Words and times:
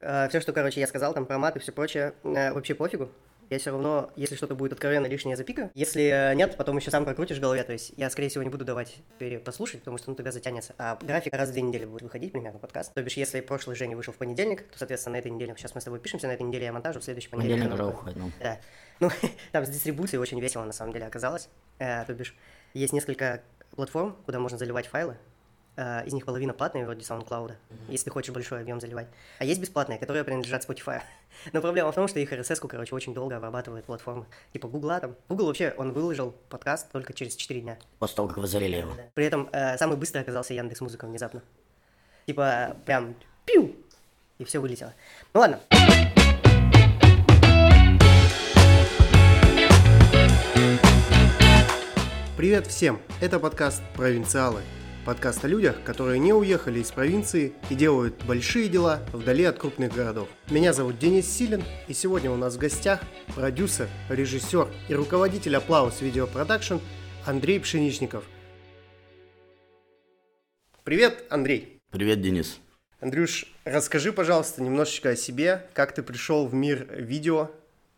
все, 0.00 0.40
что, 0.40 0.52
короче, 0.52 0.80
я 0.80 0.86
сказал, 0.86 1.14
там 1.14 1.26
про 1.26 1.38
мат 1.38 1.56
и 1.56 1.58
все 1.58 1.72
прочее, 1.72 2.14
э, 2.24 2.52
вообще 2.52 2.74
пофигу. 2.74 3.10
Я 3.50 3.58
все 3.58 3.72
равно, 3.72 4.10
если 4.14 4.36
что-то 4.36 4.54
будет 4.54 4.72
откровенно 4.72 5.06
лишнее, 5.06 5.36
запикаю. 5.36 5.72
Если 5.74 6.04
э, 6.04 6.34
нет, 6.34 6.56
потом 6.56 6.76
еще 6.76 6.92
сам 6.92 7.04
прокрутишь 7.04 7.38
в 7.38 7.40
голове. 7.40 7.64
То 7.64 7.72
есть 7.72 7.92
я, 7.96 8.08
скорее 8.08 8.28
всего, 8.28 8.44
не 8.44 8.48
буду 8.48 8.64
давать 8.64 8.98
послушать, 9.44 9.80
потому 9.80 9.98
что 9.98 10.10
ну, 10.10 10.14
тогда 10.14 10.30
затянется. 10.30 10.72
А 10.78 10.96
график 11.02 11.34
раз 11.34 11.48
в 11.48 11.52
две 11.52 11.62
недели 11.62 11.84
будет 11.84 12.02
выходить 12.02 12.30
примерно 12.30 12.60
подкаст. 12.60 12.94
То 12.94 13.02
бишь, 13.02 13.14
если 13.14 13.40
прошлый 13.40 13.74
Женя 13.74 13.96
вышел 13.96 14.14
в 14.14 14.18
понедельник, 14.18 14.62
то, 14.68 14.78
соответственно, 14.78 15.14
на 15.14 15.18
этой 15.18 15.32
неделе, 15.32 15.52
сейчас 15.58 15.74
мы 15.74 15.80
с 15.80 15.84
тобой 15.84 15.98
пишемся, 15.98 16.28
на 16.28 16.32
этой 16.32 16.42
неделе 16.42 16.66
я 16.66 16.72
монтажу, 16.72 17.00
в 17.00 17.04
следующий 17.04 17.28
понедельник. 17.28 17.68
Понедельник 17.68 18.16
ну. 18.16 18.30
Да. 18.38 18.60
Ну, 19.00 19.10
там 19.52 19.66
с 19.66 19.68
дистрибуцией 19.68 20.20
очень 20.20 20.40
весело, 20.40 20.64
на 20.64 20.72
самом 20.72 20.92
деле, 20.92 21.06
оказалось. 21.06 21.48
Э, 21.80 22.04
то 22.04 22.14
бишь, 22.14 22.36
есть 22.72 22.92
несколько 22.92 23.42
платформ, 23.74 24.16
куда 24.26 24.38
можно 24.38 24.58
заливать 24.58 24.86
файлы. 24.86 25.16
Э, 25.80 26.04
из 26.04 26.12
них 26.12 26.26
половина 26.26 26.52
платные, 26.52 26.84
вроде 26.84 27.00
SoundCloud, 27.00 27.54
если 27.88 28.04
ты 28.04 28.10
хочешь 28.10 28.34
большой 28.34 28.60
объем 28.60 28.80
заливать. 28.80 29.06
А 29.38 29.46
есть 29.46 29.62
бесплатные, 29.62 29.98
которые 29.98 30.24
принадлежат 30.24 30.68
Spotify. 30.68 31.00
Но 31.54 31.62
проблема 31.62 31.90
в 31.90 31.94
том, 31.94 32.06
что 32.06 32.20
их 32.20 32.30
RSS, 32.30 32.68
короче, 32.68 32.94
очень 32.94 33.14
долго 33.14 33.38
обрабатывает 33.38 33.86
платформы. 33.86 34.26
Типа 34.52 34.68
Google 34.68 35.00
там. 35.00 35.16
Google 35.30 35.46
вообще, 35.46 35.72
он 35.78 35.92
выложил 35.92 36.34
подкаст 36.50 36.92
только 36.92 37.14
через 37.14 37.34
4 37.34 37.62
дня. 37.62 37.78
После 37.98 38.16
того, 38.16 38.28
как 38.28 38.36
вы 38.36 38.46
залили 38.46 38.76
его. 38.76 38.92
При 39.14 39.24
этом 39.24 39.48
э, 39.52 39.78
самый 39.78 39.96
быстрый 39.96 40.20
оказался 40.20 40.52
Яндекс 40.52 40.82
Музыка 40.82 41.06
внезапно. 41.06 41.42
Типа, 42.26 42.76
прям 42.84 43.14
пиу! 43.46 43.74
И 44.36 44.44
все 44.44 44.58
вылетело. 44.58 44.92
Ну 45.32 45.40
ладно. 45.40 45.60
Привет 52.36 52.66
всем! 52.66 53.00
Это 53.22 53.40
подкаст 53.40 53.82
«Провинциалы». 53.94 54.60
Подкаст 55.06 55.42
о 55.46 55.48
людях, 55.48 55.82
которые 55.82 56.18
не 56.18 56.34
уехали 56.34 56.80
из 56.80 56.90
провинции 56.92 57.54
и 57.70 57.74
делают 57.74 58.22
большие 58.26 58.68
дела 58.68 59.00
вдали 59.14 59.44
от 59.44 59.58
крупных 59.58 59.94
городов. 59.94 60.28
Меня 60.50 60.74
зовут 60.74 60.98
Денис 60.98 61.26
Силин, 61.26 61.64
и 61.88 61.94
сегодня 61.94 62.30
у 62.30 62.36
нас 62.36 62.56
в 62.56 62.58
гостях 62.58 63.00
продюсер, 63.34 63.88
режиссер 64.10 64.68
и 64.90 64.94
руководитель 64.94 65.56
Аплаус 65.56 66.02
Видеопродакшн 66.02 66.76
Андрей 67.24 67.60
Пшеничников. 67.60 68.24
Привет, 70.84 71.24
Андрей! 71.30 71.80
Привет, 71.90 72.20
Денис! 72.20 72.58
Андрюш, 73.00 73.46
расскажи, 73.64 74.12
пожалуйста, 74.12 74.62
немножечко 74.62 75.10
о 75.10 75.16
себе, 75.16 75.66
как 75.72 75.94
ты 75.94 76.02
пришел 76.02 76.46
в 76.46 76.52
мир 76.52 76.86
видео, 76.90 77.50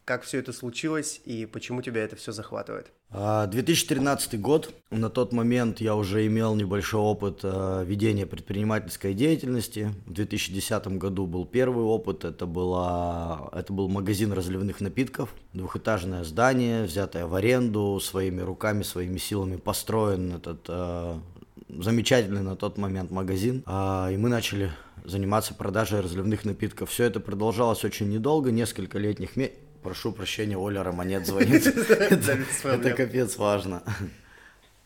как 0.05 0.23
все 0.23 0.39
это 0.39 0.53
случилось 0.53 1.21
и 1.25 1.47
почему 1.47 1.83
тебя 1.83 2.03
это 2.03 2.17
все 2.17 2.33
захватывает? 2.33 2.91
2013 3.13 4.35
а, 4.35 4.37
год. 4.39 4.75
На 4.91 5.11
тот 5.11 5.33
момент 5.33 5.81
я 5.81 5.95
уже 5.95 6.27
имел 6.27 6.55
небольшой 6.55 7.01
опыт 7.01 7.41
а, 7.43 7.85
ведения 7.85 8.27
предпринимательской 8.27 9.15
деятельности. 9.15 9.95
В 10.07 10.13
2010 10.13 10.87
году 10.99 11.27
был 11.27 11.45
первый 11.45 11.85
опыт. 11.85 12.25
Это, 12.25 12.47
была, 12.47 13.49
это 13.53 13.73
был 13.73 13.89
магазин 13.89 14.33
разливных 14.33 14.81
напитков. 14.81 15.35
Двухэтажное 15.53 16.25
здание, 16.25 16.85
взятое 16.85 17.27
в 17.27 17.35
аренду, 17.35 18.01
своими 18.01 18.41
руками, 18.41 18.83
своими 18.83 19.19
силами 19.19 19.57
построен 19.57 20.33
этот 20.35 20.65
а, 20.69 21.21
замечательный 21.69 22.43
на 22.43 22.57
тот 22.57 22.79
момент 22.79 23.11
магазин. 23.11 23.61
И 23.67 24.17
мы 24.17 24.29
начали 24.29 24.73
заниматься 25.05 25.55
продажей 25.55 26.01
разливных 26.01 26.45
напитков. 26.45 26.91
Все 26.91 27.05
это 27.05 27.21
продолжалось 27.21 27.85
очень 27.85 28.09
недолго, 28.09 28.51
несколько 28.51 28.99
летних 28.99 29.37
Прошу 29.83 30.13
прощения, 30.13 30.57
Оля 30.57 30.83
Романет 30.85 31.27
звонит. 31.27 31.67
Это 31.67 32.95
капец 32.95 33.37
важно. 33.37 33.83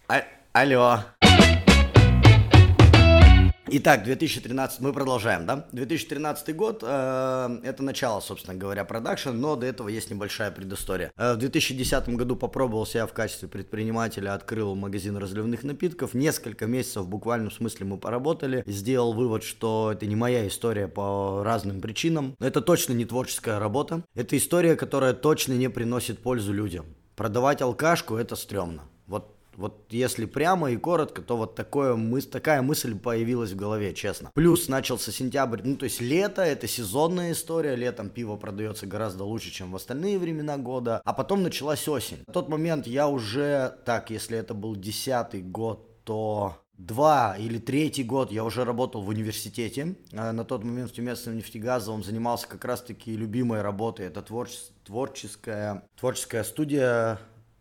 А, 0.08 0.24
алло. 0.52 1.00
Итак, 3.68 4.04
2013, 4.04 4.78
мы 4.80 4.92
продолжаем, 4.92 5.44
да? 5.44 5.66
2013 5.72 6.54
год, 6.54 6.84
э, 6.86 7.58
это 7.64 7.82
начало, 7.82 8.20
собственно 8.20 8.56
говоря, 8.56 8.84
продакшн, 8.84 9.30
но 9.30 9.56
до 9.56 9.66
этого 9.66 9.88
есть 9.88 10.08
небольшая 10.08 10.52
предыстория. 10.52 11.10
Э, 11.16 11.34
в 11.34 11.38
2010 11.38 12.10
году 12.10 12.36
попробовал 12.36 12.86
себя 12.86 13.08
в 13.08 13.12
качестве 13.12 13.48
предпринимателя, 13.48 14.34
открыл 14.34 14.76
магазин 14.76 15.16
разливных 15.16 15.64
напитков, 15.64 16.14
несколько 16.14 16.66
месяцев 16.66 17.06
в 17.06 17.08
буквальном 17.08 17.50
смысле 17.50 17.86
мы 17.86 17.98
поработали, 17.98 18.62
сделал 18.68 19.12
вывод, 19.12 19.42
что 19.42 19.90
это 19.92 20.06
не 20.06 20.14
моя 20.14 20.46
история 20.46 20.86
по 20.86 21.42
разным 21.42 21.80
причинам, 21.80 22.36
это 22.38 22.60
точно 22.60 22.92
не 22.92 23.04
творческая 23.04 23.58
работа, 23.58 24.04
это 24.14 24.36
история, 24.36 24.76
которая 24.76 25.12
точно 25.12 25.54
не 25.54 25.68
приносит 25.68 26.20
пользу 26.20 26.52
людям. 26.52 26.86
Продавать 27.16 27.62
алкашку 27.62 28.14
это 28.14 28.36
стрёмно. 28.36 28.84
Вот 29.56 29.86
если 29.90 30.26
прямо 30.26 30.70
и 30.70 30.76
коротко, 30.76 31.22
то 31.22 31.36
вот 31.36 31.54
такое, 31.54 31.96
мыс, 31.96 32.26
такая 32.26 32.62
мысль 32.62 32.96
появилась 32.96 33.52
в 33.52 33.56
голове, 33.56 33.94
честно. 33.94 34.30
Плюс 34.34 34.68
начался 34.68 35.12
сентябрь, 35.12 35.62
ну 35.64 35.76
то 35.76 35.84
есть 35.84 36.00
лето, 36.00 36.42
это 36.42 36.68
сезонная 36.68 37.32
история, 37.32 37.74
летом 37.74 38.10
пиво 38.10 38.36
продается 38.36 38.86
гораздо 38.86 39.24
лучше, 39.24 39.50
чем 39.50 39.72
в 39.72 39.76
остальные 39.76 40.18
времена 40.18 40.58
года, 40.58 41.00
а 41.04 41.12
потом 41.12 41.42
началась 41.42 41.88
осень. 41.88 42.18
В 42.26 42.32
тот 42.32 42.48
момент 42.48 42.86
я 42.86 43.08
уже, 43.08 43.74
так, 43.84 44.10
если 44.10 44.38
это 44.38 44.54
был 44.54 44.76
десятый 44.76 45.42
год, 45.42 46.04
то 46.04 46.56
два 46.78 47.36
или 47.38 47.58
третий 47.58 48.04
год 48.04 48.30
я 48.30 48.44
уже 48.44 48.64
работал 48.64 49.02
в 49.02 49.08
университете. 49.08 49.96
А 50.12 50.32
на 50.32 50.44
тот 50.44 50.62
момент 50.64 50.90
в 50.90 50.94
Тюменском 50.94 51.36
нефтегазовом 51.36 52.04
занимался 52.04 52.46
как 52.46 52.64
раз-таки 52.64 53.16
любимой 53.16 53.62
работой. 53.62 54.06
Это 54.06 54.22
творческая, 54.22 55.82
творческая 55.98 56.44
студия 56.44 57.18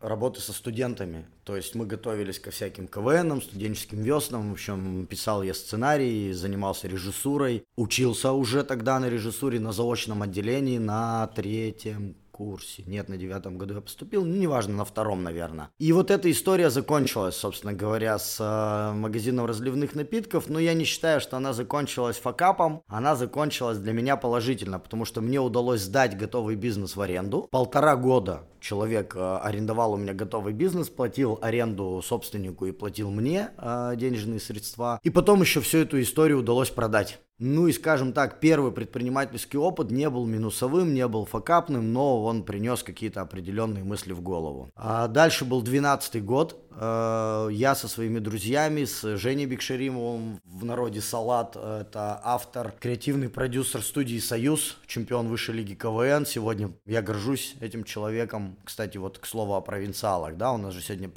работы 0.07 0.41
со 0.41 0.53
студентами. 0.53 1.25
То 1.43 1.55
есть 1.55 1.75
мы 1.75 1.85
готовились 1.85 2.39
ко 2.39 2.51
всяким 2.51 2.87
КВНам, 2.87 3.41
студенческим 3.41 4.01
веснам. 4.01 4.49
В 4.49 4.53
общем, 4.53 5.05
писал 5.07 5.43
я 5.43 5.53
сценарий, 5.53 6.31
занимался 6.33 6.87
режиссурой. 6.87 7.63
Учился 7.75 8.31
уже 8.31 8.63
тогда 8.63 8.99
на 8.99 9.09
режиссуре 9.09 9.59
на 9.59 9.71
заочном 9.71 10.21
отделении 10.21 10.77
на 10.77 11.27
третьем 11.27 12.15
курсе. 12.35 12.83
Нет, 12.85 13.07
на 13.07 13.15
девятом 13.15 13.57
году 13.57 13.75
я 13.75 13.81
поступил, 13.81 14.25
ну, 14.25 14.35
неважно, 14.35 14.75
на 14.75 14.83
втором, 14.83 15.23
наверное. 15.23 15.69
И 15.77 15.93
вот 15.93 16.11
эта 16.11 16.29
история 16.29 16.69
закончилась, 16.69 17.35
собственно 17.35 17.71
говоря, 17.71 18.19
с 18.19 18.37
э, 18.41 18.93
магазином 18.93 19.45
разливных 19.45 19.95
напитков, 19.95 20.49
но 20.49 20.59
я 20.59 20.73
не 20.73 20.83
считаю, 20.83 21.21
что 21.21 21.37
она 21.37 21.53
закончилась 21.53 22.17
факапом, 22.17 22.81
она 22.87 23.15
закончилась 23.15 23.77
для 23.77 23.93
меня 23.93 24.17
положительно, 24.17 24.79
потому 24.79 25.05
что 25.05 25.21
мне 25.21 25.39
удалось 25.39 25.81
сдать 25.81 26.17
готовый 26.17 26.57
бизнес 26.57 26.97
в 26.97 27.01
аренду. 27.01 27.47
Полтора 27.51 27.95
года 27.95 28.43
человек 28.59 29.15
э, 29.15 29.37
арендовал 29.41 29.93
у 29.93 29.97
меня 29.97 30.13
готовый 30.13 30.51
бизнес, 30.51 30.89
платил 30.89 31.39
аренду 31.41 32.01
собственнику 32.03 32.65
и 32.65 32.73
платил 32.73 33.11
мне 33.11 33.51
э, 33.57 33.93
денежные 33.95 34.41
средства. 34.41 34.99
И 35.03 35.09
потом 35.09 35.39
еще 35.39 35.61
всю 35.61 35.77
эту 35.77 36.01
историю 36.01 36.39
удалось 36.39 36.69
продать. 36.69 37.19
Ну 37.37 37.67
и, 37.67 37.73
скажем 37.73 38.13
так, 38.13 38.39
первый 38.39 38.71
предпринимательский 38.71 39.59
опыт 39.59 39.91
не 39.91 40.09
был 40.09 40.25
минусовым, 40.25 40.93
не 40.93 41.07
был 41.07 41.25
факапным, 41.25 41.91
но 41.91 42.23
он 42.23 42.43
принес 42.43 42.81
какие-то 42.81 43.21
определенные 43.21 43.83
мысли 43.83 44.13
в 44.13 44.21
голову. 44.21 44.69
А 44.75 45.07
дальше 45.07 45.43
был 45.43 45.61
12 45.61 46.23
год, 46.23 46.65
Э, 46.77 47.47
я 47.51 47.75
со 47.75 47.87
своими 47.87 48.19
друзьями, 48.19 48.85
с 48.85 49.17
Женей 49.17 49.45
Бекшеримовым, 49.45 50.41
в 50.43 50.65
народе 50.65 51.01
Салат, 51.01 51.55
это 51.55 52.19
автор, 52.23 52.73
креативный 52.79 53.29
продюсер 53.29 53.81
студии 53.81 54.19
«Союз», 54.19 54.77
чемпион 54.85 55.27
высшей 55.27 55.55
лиги 55.55 55.73
КВН. 55.73 56.25
Сегодня 56.25 56.71
я 56.85 57.01
горжусь 57.01 57.55
этим 57.61 57.83
человеком. 57.83 58.57
Кстати, 58.63 58.97
вот 58.97 59.19
к 59.19 59.25
слову 59.25 59.55
о 59.55 59.61
провинциалах, 59.61 60.37
да, 60.37 60.51
у 60.51 60.57
нас 60.57 60.73
же 60.73 60.81
сегодня 60.81 61.09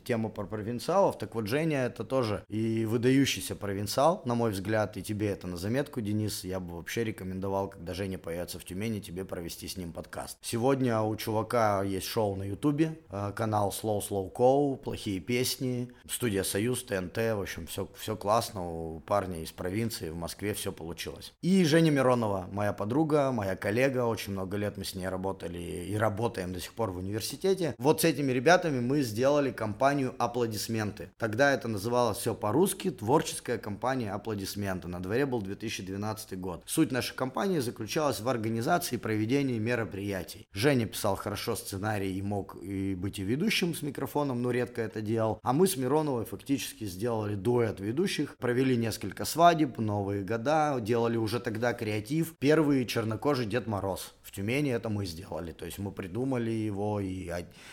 тема 0.00 0.28
про 0.28 0.44
провинциалов. 0.44 1.18
Так 1.18 1.34
вот, 1.34 1.46
Женя 1.46 1.86
это 1.86 2.04
тоже 2.04 2.44
и 2.48 2.84
выдающийся 2.84 3.56
провинциал, 3.56 4.22
на 4.24 4.34
мой 4.34 4.52
взгляд, 4.52 4.96
и 4.96 5.02
тебе 5.02 5.28
это 5.28 5.46
на 5.46 5.56
заметку, 5.60 6.00
Денис. 6.00 6.44
Я 6.44 6.58
бы 6.58 6.76
вообще 6.76 7.04
рекомендовал, 7.04 7.68
когда 7.68 7.94
Женя 7.94 8.18
появится 8.18 8.58
в 8.58 8.64
Тюмени, 8.64 9.00
тебе 9.00 9.24
провести 9.24 9.68
с 9.68 9.76
ним 9.76 9.92
подкаст. 9.92 10.38
Сегодня 10.40 11.00
у 11.00 11.14
чувака 11.16 11.82
есть 11.84 12.06
шоу 12.06 12.34
на 12.34 12.42
Ютубе, 12.42 12.98
э, 13.10 13.32
канал 13.36 13.70
Slow 13.70 14.00
Slow 14.00 14.32
Co, 14.32 14.76
плохие 14.76 15.20
песни, 15.20 15.92
студия 16.08 16.42
Союз, 16.42 16.82
ТНТ, 16.82 17.16
в 17.16 17.42
общем, 17.42 17.66
все, 17.66 17.88
все 17.96 18.16
классно, 18.16 18.66
у 18.66 19.00
парня 19.00 19.42
из 19.42 19.52
провинции 19.52 20.10
в 20.10 20.16
Москве 20.16 20.54
все 20.54 20.72
получилось. 20.72 21.32
И 21.42 21.64
Женя 21.64 21.90
Миронова, 21.90 22.48
моя 22.50 22.72
подруга, 22.72 23.30
моя 23.30 23.54
коллега, 23.54 24.06
очень 24.06 24.32
много 24.32 24.56
лет 24.56 24.76
мы 24.76 24.84
с 24.84 24.94
ней 24.94 25.08
работали 25.08 25.58
и 25.58 25.94
работаем 25.94 26.52
до 26.52 26.60
сих 26.60 26.72
пор 26.72 26.90
в 26.90 26.98
университете. 26.98 27.74
Вот 27.78 28.00
с 28.00 28.04
этими 28.04 28.32
ребятами 28.32 28.80
мы 28.80 29.02
сделали 29.02 29.52
компанию 29.52 30.14
«Аплодисменты». 30.18 31.10
Тогда 31.18 31.52
это 31.52 31.68
называлось 31.68 32.18
все 32.18 32.34
по-русски, 32.34 32.90
творческая 32.90 33.58
компания 33.58 34.12
«Аплодисменты». 34.12 34.88
На 34.88 35.02
дворе 35.02 35.26
был 35.26 35.42
2012 35.50 36.38
год. 36.38 36.62
Суть 36.66 36.92
нашей 36.92 37.16
компании 37.16 37.58
заключалась 37.58 38.20
в 38.20 38.28
организации 38.28 38.94
и 38.94 38.98
проведении 38.98 39.58
мероприятий. 39.58 40.46
Женя 40.52 40.86
писал 40.86 41.16
хорошо 41.16 41.56
сценарий 41.56 42.16
и 42.16 42.22
мог 42.22 42.56
и 42.62 42.94
быть 42.94 43.18
и 43.18 43.22
ведущим 43.22 43.74
с 43.74 43.82
микрофоном, 43.82 44.42
но 44.42 44.52
редко 44.52 44.80
это 44.80 45.00
делал. 45.00 45.40
А 45.42 45.52
мы 45.52 45.66
с 45.66 45.76
Мироновой 45.76 46.24
фактически 46.24 46.84
сделали 46.84 47.34
дуэт 47.34 47.80
ведущих, 47.80 48.36
провели 48.36 48.76
несколько 48.76 49.24
свадеб, 49.24 49.78
Новые 49.78 50.22
года, 50.22 50.78
делали 50.80 51.16
уже 51.16 51.40
тогда 51.40 51.72
креатив. 51.72 52.36
Первый 52.38 52.86
чернокожий 52.86 53.46
Дед 53.46 53.66
Мороз. 53.66 54.14
В 54.22 54.30
Тюмени 54.30 54.70
это 54.70 54.88
мы 54.88 55.06
сделали. 55.06 55.52
То 55.52 55.64
есть 55.64 55.78
мы 55.78 55.90
придумали 55.90 56.50
его 56.50 57.00
и, 57.00 57.30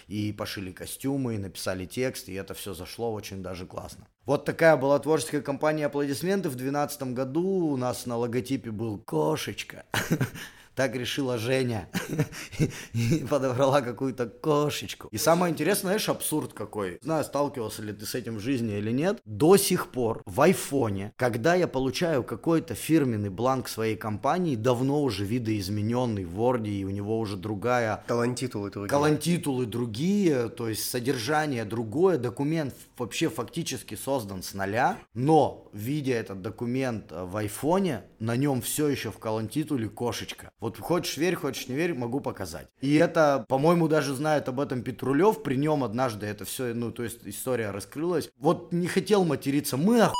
и 0.07 0.33
пошили 0.33 0.71
костюмы, 0.71 1.35
и 1.35 1.38
написали 1.38 1.85
текст, 1.85 2.30
и 2.30 2.33
это 2.33 2.53
все 2.53 2.73
зашло 2.73 3.13
очень 3.13 3.44
даже 3.44 3.68
классно. 3.68 4.07
Вот 4.27 4.44
такая 4.44 4.75
была 4.75 5.00
творческая 5.00 5.41
компания 5.41 5.85
«Аплодисменты». 5.85 6.50
В 6.50 6.56
2012 6.56 7.13
году 7.13 7.44
у 7.44 7.77
нас 7.77 8.06
на 8.06 8.18
логотипе 8.18 8.71
был 8.71 8.97
кошечка. 8.97 9.85
Так 10.77 10.95
решила 10.95 11.39
Женя. 11.39 11.89
И 12.94 13.25
подобрала 13.27 13.81
какую-то 13.81 14.27
кошечку. 14.27 15.07
И 15.09 15.18
самое 15.18 15.51
интересное, 15.51 15.88
знаешь, 15.88 16.07
абсурд 16.07 16.53
какой. 16.53 17.00
Знаю, 17.01 17.24
сталкивался 17.24 17.81
ли 17.81 17.94
ты 17.94 18.06
с 18.06 18.13
этим 18.13 18.35
в 18.35 18.41
жизни 18.41 18.77
или 18.77 18.91
нет. 18.91 19.19
До 19.25 19.57
сих 19.57 19.88
пор 19.88 20.21
в 20.27 20.39
айфоне, 20.39 21.13
когда 21.15 21.56
я 21.56 21.68
получаю 21.68 22.24
какой-то 22.24 22.75
фирменный 22.75 23.29
бланк 23.29 23.69
своей 23.69 23.95
компании, 23.95 24.56
давно 24.56 25.01
уже 25.01 25.25
видоизмененный 25.25 26.25
в 26.25 26.39
Word, 26.39 26.68
и 26.68 26.85
у 26.85 26.91
него 26.91 27.18
уже 27.18 27.38
другая... 27.38 28.03
Колонтитулы 28.06 28.69
другие. 28.69 28.89
Колонтитулы 28.89 29.65
другие, 29.65 30.50
то 30.50 30.69
есть 30.69 30.88
содержание 30.88 31.65
другое, 31.65 32.19
документ 32.19 32.75
вообще 33.00 33.30
фактически 33.30 33.95
создан 33.95 34.44
с 34.44 34.53
нуля, 34.53 35.00
но 35.15 35.69
видя 35.73 36.13
этот 36.13 36.44
документ 36.44 37.12
в 37.12 37.35
айфоне, 37.38 38.03
на 38.19 38.35
нем 38.35 38.62
все 38.62 38.89
еще 38.89 39.09
в 39.09 39.18
колонтитуле 39.18 39.89
кошечка. 39.89 40.51
Вот 40.59 40.67
хочешь 40.78 41.18
верь, 41.18 41.36
хочешь 41.36 41.68
не 41.68 41.75
верь, 41.75 41.94
могу 41.94 42.19
показать. 42.19 42.68
И 42.81 42.96
это, 42.96 43.46
по-моему, 43.48 43.88
даже 43.88 44.14
знает 44.14 44.50
об 44.50 44.60
этом 44.60 44.81
Петрулев, 44.81 45.44
при 45.44 45.56
нем 45.56 45.84
однажды 45.84 46.25
это 46.25 46.46
все, 46.46 46.74
ну, 46.74 46.92
то 46.92 47.04
есть 47.04 47.19
история 47.24 47.72
раскрылась. 47.72 48.30
Вот 48.38 48.72
не 48.74 48.88
хотел 48.88 49.24
материться, 49.24 49.78
мы 49.78 50.02
оху... 50.02 50.16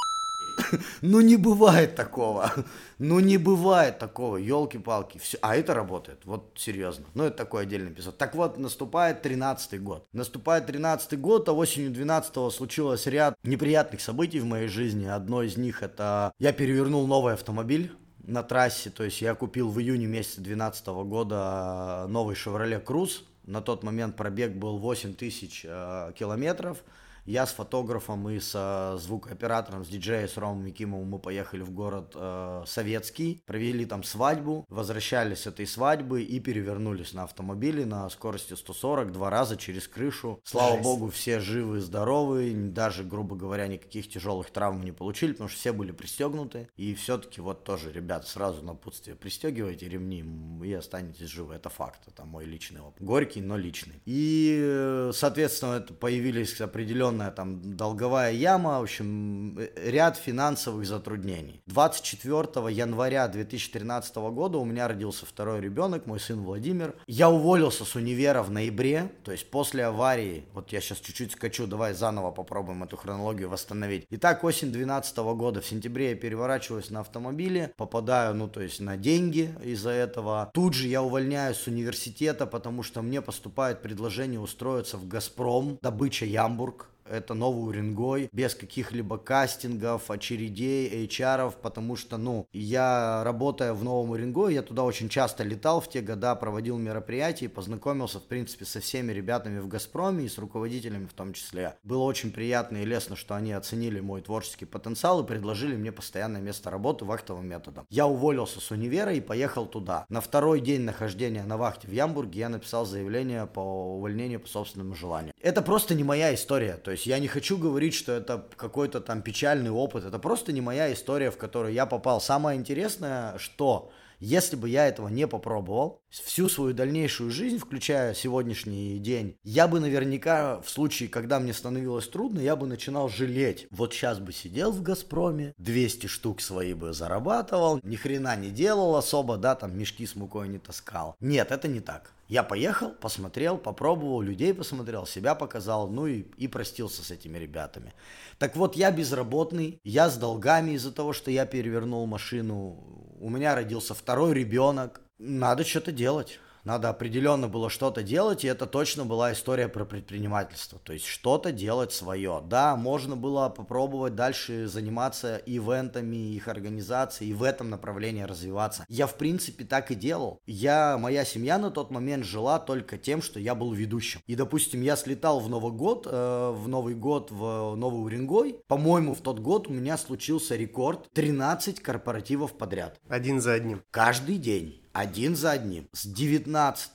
Ну 1.02 1.22
не 1.22 1.38
бывает 1.38 1.96
такого. 1.96 2.52
Ну 3.00 3.20
не 3.20 3.38
бывает 3.38 4.00
такого, 4.00 4.38
елки-палки. 4.38 5.18
Все. 5.18 5.38
А 5.42 5.56
это 5.56 5.74
работает, 5.74 6.20
вот 6.26 6.54
серьезно. 6.56 7.06
Ну 7.14 7.24
это 7.26 7.38
такой 7.38 7.64
отдельный 7.64 7.92
эпизод. 7.92 8.18
Так 8.18 8.36
вот, 8.36 8.58
наступает 8.58 9.22
13 9.22 9.82
год. 9.82 10.08
Наступает 10.14 10.66
13 10.66 11.20
год, 11.20 11.48
а 11.50 11.54
осенью 11.54 11.92
12 11.92 12.54
случилось 12.54 13.06
ряд 13.08 13.38
неприятных 13.44 14.02
событий 14.02 14.40
в 14.40 14.46
моей 14.46 14.68
жизни. 14.68 15.06
Одно 15.06 15.44
из 15.44 15.58
них 15.58 15.84
это 15.84 16.32
я 16.40 16.54
перевернул 16.54 17.08
новый 17.08 17.34
автомобиль 17.34 17.92
на 18.27 18.44
трассе, 18.44 18.89
то 18.89 19.03
есть 19.03 19.21
я 19.21 19.33
купил 19.33 19.69
в 19.69 19.79
июне 19.79 20.06
месяце 20.06 20.41
2012 20.41 20.88
года 20.88 22.06
новый 22.09 22.35
Chevrolet 22.35 22.83
Cruze, 22.83 23.24
на 23.45 23.62
тот 23.62 23.83
момент 23.83 24.18
пробег 24.18 24.53
был 24.53 24.77
8 24.77 25.15
тысяч 25.15 25.65
э, 25.65 26.12
километров, 26.13 26.83
я 27.27 27.45
с 27.45 27.53
фотографом 27.53 28.29
и 28.29 28.39
с 28.39 28.97
звукооператором, 29.00 29.85
с 29.85 29.89
диджеем, 29.89 30.27
с 30.27 30.38
Ромом 30.38 30.65
Микимовым 30.65 31.09
мы 31.09 31.19
поехали 31.19 31.62
в 31.62 31.71
город 31.71 32.13
э, 32.15 32.63
Советский, 32.65 33.44
провели 33.45 33.85
там 33.85 34.03
свадьбу, 34.03 34.65
возвращались 34.69 35.39
с 35.39 35.47
этой 35.47 35.68
свадьбы 35.68 36.24
и 36.24 36.39
перевернулись 36.39 37.13
на 37.13 37.24
автомобиле 37.24 37.85
на 37.85 38.09
скорости 38.09 38.53
140 38.53 39.12
два 39.12 39.29
раза 39.29 39.57
через 39.57 39.88
крышу. 39.88 40.39
Слава 40.45 40.77
Жесть. 40.77 40.83
богу, 40.83 41.09
все 41.09 41.39
живы, 41.39 41.81
здоровы, 41.81 42.53
даже, 42.53 43.03
грубо 43.03 43.35
говоря, 43.35 43.68
никаких 43.68 44.09
тяжелых 44.09 44.50
травм 44.50 44.81
не 44.81 44.94
получили, 44.94 45.33
потому 45.33 45.50
что 45.50 45.59
все 45.59 45.74
были 45.74 45.91
пристегнуты. 45.91 46.69
И 46.77 46.95
все-таки 46.95 47.41
вот 47.41 47.65
тоже, 47.65 47.91
ребят, 47.91 48.25
сразу 48.25 48.63
напутствие, 48.63 49.18
пристегивайте 49.18 49.89
ремни 49.89 50.24
и 50.65 50.74
останетесь 50.74 51.27
живы. 51.27 51.56
Это 51.56 51.69
факт, 51.69 52.00
это 52.07 52.24
мой 52.24 52.45
личный 52.45 52.79
опыт. 52.79 53.03
Горький, 53.03 53.41
но 53.41 53.57
личный. 53.57 54.01
И, 54.06 54.57
э, 54.62 55.12
соответственно, 55.13 55.75
это 55.75 55.94
появились 55.94 56.62
определенные 56.62 57.17
определенная 57.18 57.31
там 57.31 57.75
долговая 57.75 58.31
яма, 58.31 58.80
в 58.80 58.84
общем, 58.84 59.60
ряд 59.75 60.18
финансовых 60.18 60.86
затруднений. 60.86 61.62
24 61.68 62.74
января 62.74 63.28
2013 63.28 64.16
года 64.16 64.58
у 64.58 64.66
меня 64.66 64.88
родился 64.88 65.25
второй 65.25 65.62
ребенок, 65.62 66.06
мой 66.06 66.19
сын 66.19 66.42
Владимир. 66.42 66.96
Я 67.08 67.30
уволился 67.30 67.86
с 67.86 67.96
универа 67.96 68.44
в 68.44 68.52
ноябре, 68.52 69.12
то 69.24 69.31
есть 69.31 69.50
после 69.50 69.86
аварии, 69.86 70.46
вот 70.54 70.72
я 70.72 70.81
сейчас 70.81 71.00
чуть-чуть 71.00 71.31
скачу, 71.31 71.68
давай 71.68 71.94
заново 71.94 72.31
попробуем 72.31 72.84
эту 72.84 72.98
хронологию 72.98 73.50
восстановить. 73.50 74.06
Итак, 74.12 74.44
осень 74.44 74.72
2012 74.72 75.18
года, 75.18 75.62
в 75.62 75.66
сентябре 75.66 76.12
я 76.12 76.16
переворачиваюсь 76.16 76.90
на 76.90 77.00
автомобиле, 77.02 77.72
попадаю, 77.78 78.36
ну, 78.36 78.48
то 78.48 78.62
есть 78.62 78.80
на 78.80 78.98
деньги 78.98 79.50
из-за 79.63 79.92
этого. 79.92 80.50
Тут 80.54 80.74
же 80.74 80.88
я 80.88 81.02
увольняюсь 81.02 81.58
с 81.58 81.68
университета, 81.68 82.46
потому 82.46 82.84
что 82.84 83.02
мне 83.02 83.22
поступает 83.22 83.81
предложение 83.81 84.40
устроиться 84.40 84.98
в 84.98 85.08
«Газпром», 85.08 85.80
добыча 85.81 86.25
Ямбург, 86.25 86.90
это 87.09 87.33
новый 87.33 87.69
Уренгой, 87.69 88.30
без 88.31 88.56
каких-либо 88.56 89.18
кастингов, 89.18 90.09
очередей, 90.12 91.06
HR, 91.06 91.54
потому 91.62 91.95
что, 91.95 92.18
ну, 92.18 92.48
я, 92.54 93.24
работая 93.24 93.74
в 93.74 93.83
Новом 93.83 94.12
Уренгое, 94.12 94.54
я 94.54 94.62
туда 94.62 94.83
очень 94.83 95.09
часто 95.09 95.44
летал 95.44 95.81
в 95.81 95.89
те 95.89 96.01
года, 96.01 96.36
проводил 96.36 96.77
мероприятия 96.77 97.45
и 97.45 97.50
познакомился, 97.50 98.19
в 98.19 98.24
принципе, 98.24 98.65
со 98.65 98.80
всеми 98.80 99.12
ребятами 99.12 99.59
в 99.59 99.68
«Газпроме» 99.68 100.25
и 100.25 100.30
с 100.30 100.38
руководителями 100.38 101.06
в 101.06 101.13
том 101.13 101.33
числе. 101.33 101.75
Было 101.83 102.04
очень 102.04 102.31
приятно 102.31 102.77
и 102.77 102.86
лестно, 102.86 103.15
что 103.15 103.36
они 103.36 103.53
оценили 103.53 104.00
мой 104.00 104.21
творческий 104.21 104.65
потенциал 104.65 105.24
и 105.24 105.27
предложили 105.27 105.75
мне 105.75 105.92
постоянное 105.92 106.42
место 106.42 106.69
работы 106.69 107.06
вахтовым 107.06 107.48
методом. 107.48 107.86
Я 107.89 108.07
уволился 108.07 108.60
с 108.60 108.71
универа 108.71 109.13
и 109.13 109.21
поехал 109.21 109.65
туда. 109.65 110.06
На 110.10 110.21
второй 110.21 110.62
день 110.62 110.81
нахождения 110.81 111.44
на 111.44 111.57
вахте 111.57 111.88
в 111.88 111.92
Ямбурге 111.92 112.39
я 112.39 112.50
написал 112.50 112.86
заявление 112.86 113.45
по 113.45 113.60
увольнению 113.95 114.39
по 114.39 114.48
собственному 114.48 114.95
желанию. 114.95 115.33
Это 115.42 115.62
просто 115.62 115.95
не 115.95 116.03
моя 116.03 116.33
история, 116.33 116.74
то 116.74 116.92
есть 116.92 116.97
есть 116.98 117.08
я 117.08 117.20
не 117.20 117.28
хочу 117.28 117.58
говорить, 117.58 117.94
что 117.94 118.12
это 118.12 118.46
какой-то 118.56 119.00
там 119.00 119.22
печальный 119.22 119.72
опыт. 119.72 120.04
Это 120.04 120.20
просто 120.20 120.52
не 120.52 120.62
моя 120.62 120.92
история, 120.92 121.32
в 121.32 121.38
которую 121.38 121.74
я 121.74 121.86
попал. 121.86 122.20
Самое 122.20 122.60
интересное, 122.60 123.38
что 123.38 123.92
если 124.20 124.56
бы 124.56 124.68
я 124.68 124.88
этого 124.88 125.08
не 125.08 125.28
попробовал, 125.28 126.02
всю 126.09 126.50
свою 126.50 126.74
дальнейшую 126.74 127.31
жизнь, 127.31 127.57
включая 127.57 128.13
сегодняшний 128.13 128.98
день, 129.00 129.38
я 129.44 129.68
бы 129.68 129.80
наверняка 129.80 130.62
в 130.62 130.69
случае, 130.69 131.09
когда 131.09 131.39
мне 131.39 131.54
становилось 131.54 132.07
трудно, 132.07 132.39
я 132.39 132.56
бы 132.56 132.68
начинал 132.68 133.09
жалеть. 133.09 133.68
Вот 133.71 133.94
сейчас 133.94 134.19
бы 134.19 134.31
сидел 134.31 134.71
в 134.71 134.81
«Газпроме», 134.81 135.54
200 135.57 136.07
штук 136.07 136.42
свои 136.42 136.74
бы 136.74 136.94
зарабатывал, 136.94 137.80
ни 137.83 137.95
хрена 137.95 138.36
не 138.36 138.50
делал 138.50 138.95
особо, 138.95 139.38
да, 139.38 139.56
там 139.56 139.77
мешки 139.77 140.06
с 140.06 140.15
мукой 140.15 140.48
не 140.48 140.59
таскал. 140.59 141.15
Нет, 141.19 141.51
это 141.51 141.68
не 141.68 141.80
так. 141.80 142.12
Я 142.27 142.44
поехал, 142.44 142.92
посмотрел, 142.92 143.57
попробовал, 143.57 144.21
людей 144.21 144.53
посмотрел, 144.53 145.06
себя 145.06 145.33
показал, 145.33 145.88
ну 145.88 146.07
и, 146.07 146.24
и 146.38 146.48
простился 146.50 147.01
с 147.01 147.10
этими 147.10 147.38
ребятами. 147.38 147.94
Так 148.38 148.57
вот, 148.57 148.75
я 148.75 148.92
безработный, 148.92 149.80
я 149.86 150.10
с 150.10 150.18
долгами 150.18 150.71
из-за 150.71 150.92
того, 150.92 151.13
что 151.13 151.31
я 151.31 151.45
перевернул 151.45 152.06
машину, 152.06 152.83
у 153.19 153.30
меня 153.30 153.56
родился 153.56 153.94
второй 153.94 154.33
ребенок, 154.33 155.01
надо 155.19 155.64
что-то 155.64 155.92
делать 155.92 156.40
надо 156.68 156.90
определенно 156.90 157.48
было 157.48 157.69
что-то 157.69 158.04
делать, 158.04 158.44
и 158.44 158.48
это 158.48 158.66
точно 158.66 159.06
была 159.06 159.31
история 159.31 159.69
про 159.69 159.86
предпринимательство. 159.86 160.80
То 160.84 160.92
есть 160.92 161.06
что-то 161.06 161.54
делать 161.54 161.94
свое. 161.94 162.44
Да, 162.46 162.75
можно 162.75 163.16
было 163.16 163.48
попробовать 163.48 164.16
дальше 164.16 164.68
заниматься 164.68 165.38
ивентами, 165.46 166.36
их 166.36 166.50
организацией, 166.50 167.30
и 167.30 167.34
в 167.34 167.44
этом 167.44 167.69
направлении 167.69 168.24
развиваться. 168.24 168.84
Я, 168.90 169.08
в 169.08 169.16
принципе, 169.16 169.64
так 169.64 169.92
и 169.92 169.96
делал. 169.96 170.42
Я, 170.46 170.98
моя 170.98 171.24
семья 171.24 171.58
на 171.58 171.72
тот 171.72 171.89
момент 171.89 172.25
жила 172.25 172.60
только 172.60 172.98
тем, 172.98 173.22
что 173.22 173.39
я 173.39 173.56
был 173.56 173.72
ведущим. 173.72 174.20
И, 174.27 174.36
допустим, 174.36 174.82
я 174.82 174.98
слетал 174.98 175.39
в 175.39 175.48
Новый 175.48 175.72
год, 175.72 176.06
э, 176.06 176.51
в 176.53 176.68
Новый 176.68 176.96
год 176.96 177.32
в 177.32 177.75
Новый 177.75 178.03
Уренгой. 178.03 178.58
По-моему, 178.68 179.15
в 179.15 179.22
тот 179.22 179.39
год 179.39 179.70
у 179.70 179.72
меня 179.72 179.98
случился 179.98 180.58
рекорд 180.58 181.10
13 181.13 181.80
корпоративов 181.80 182.58
подряд. 182.58 183.00
Один 183.08 183.39
за 183.39 183.53
одним. 183.53 183.84
Каждый 183.89 184.38
день 184.38 184.82
один 184.98 185.36
за 185.36 185.51
одним. 185.51 185.88
С 185.94 186.06
19 186.06 186.92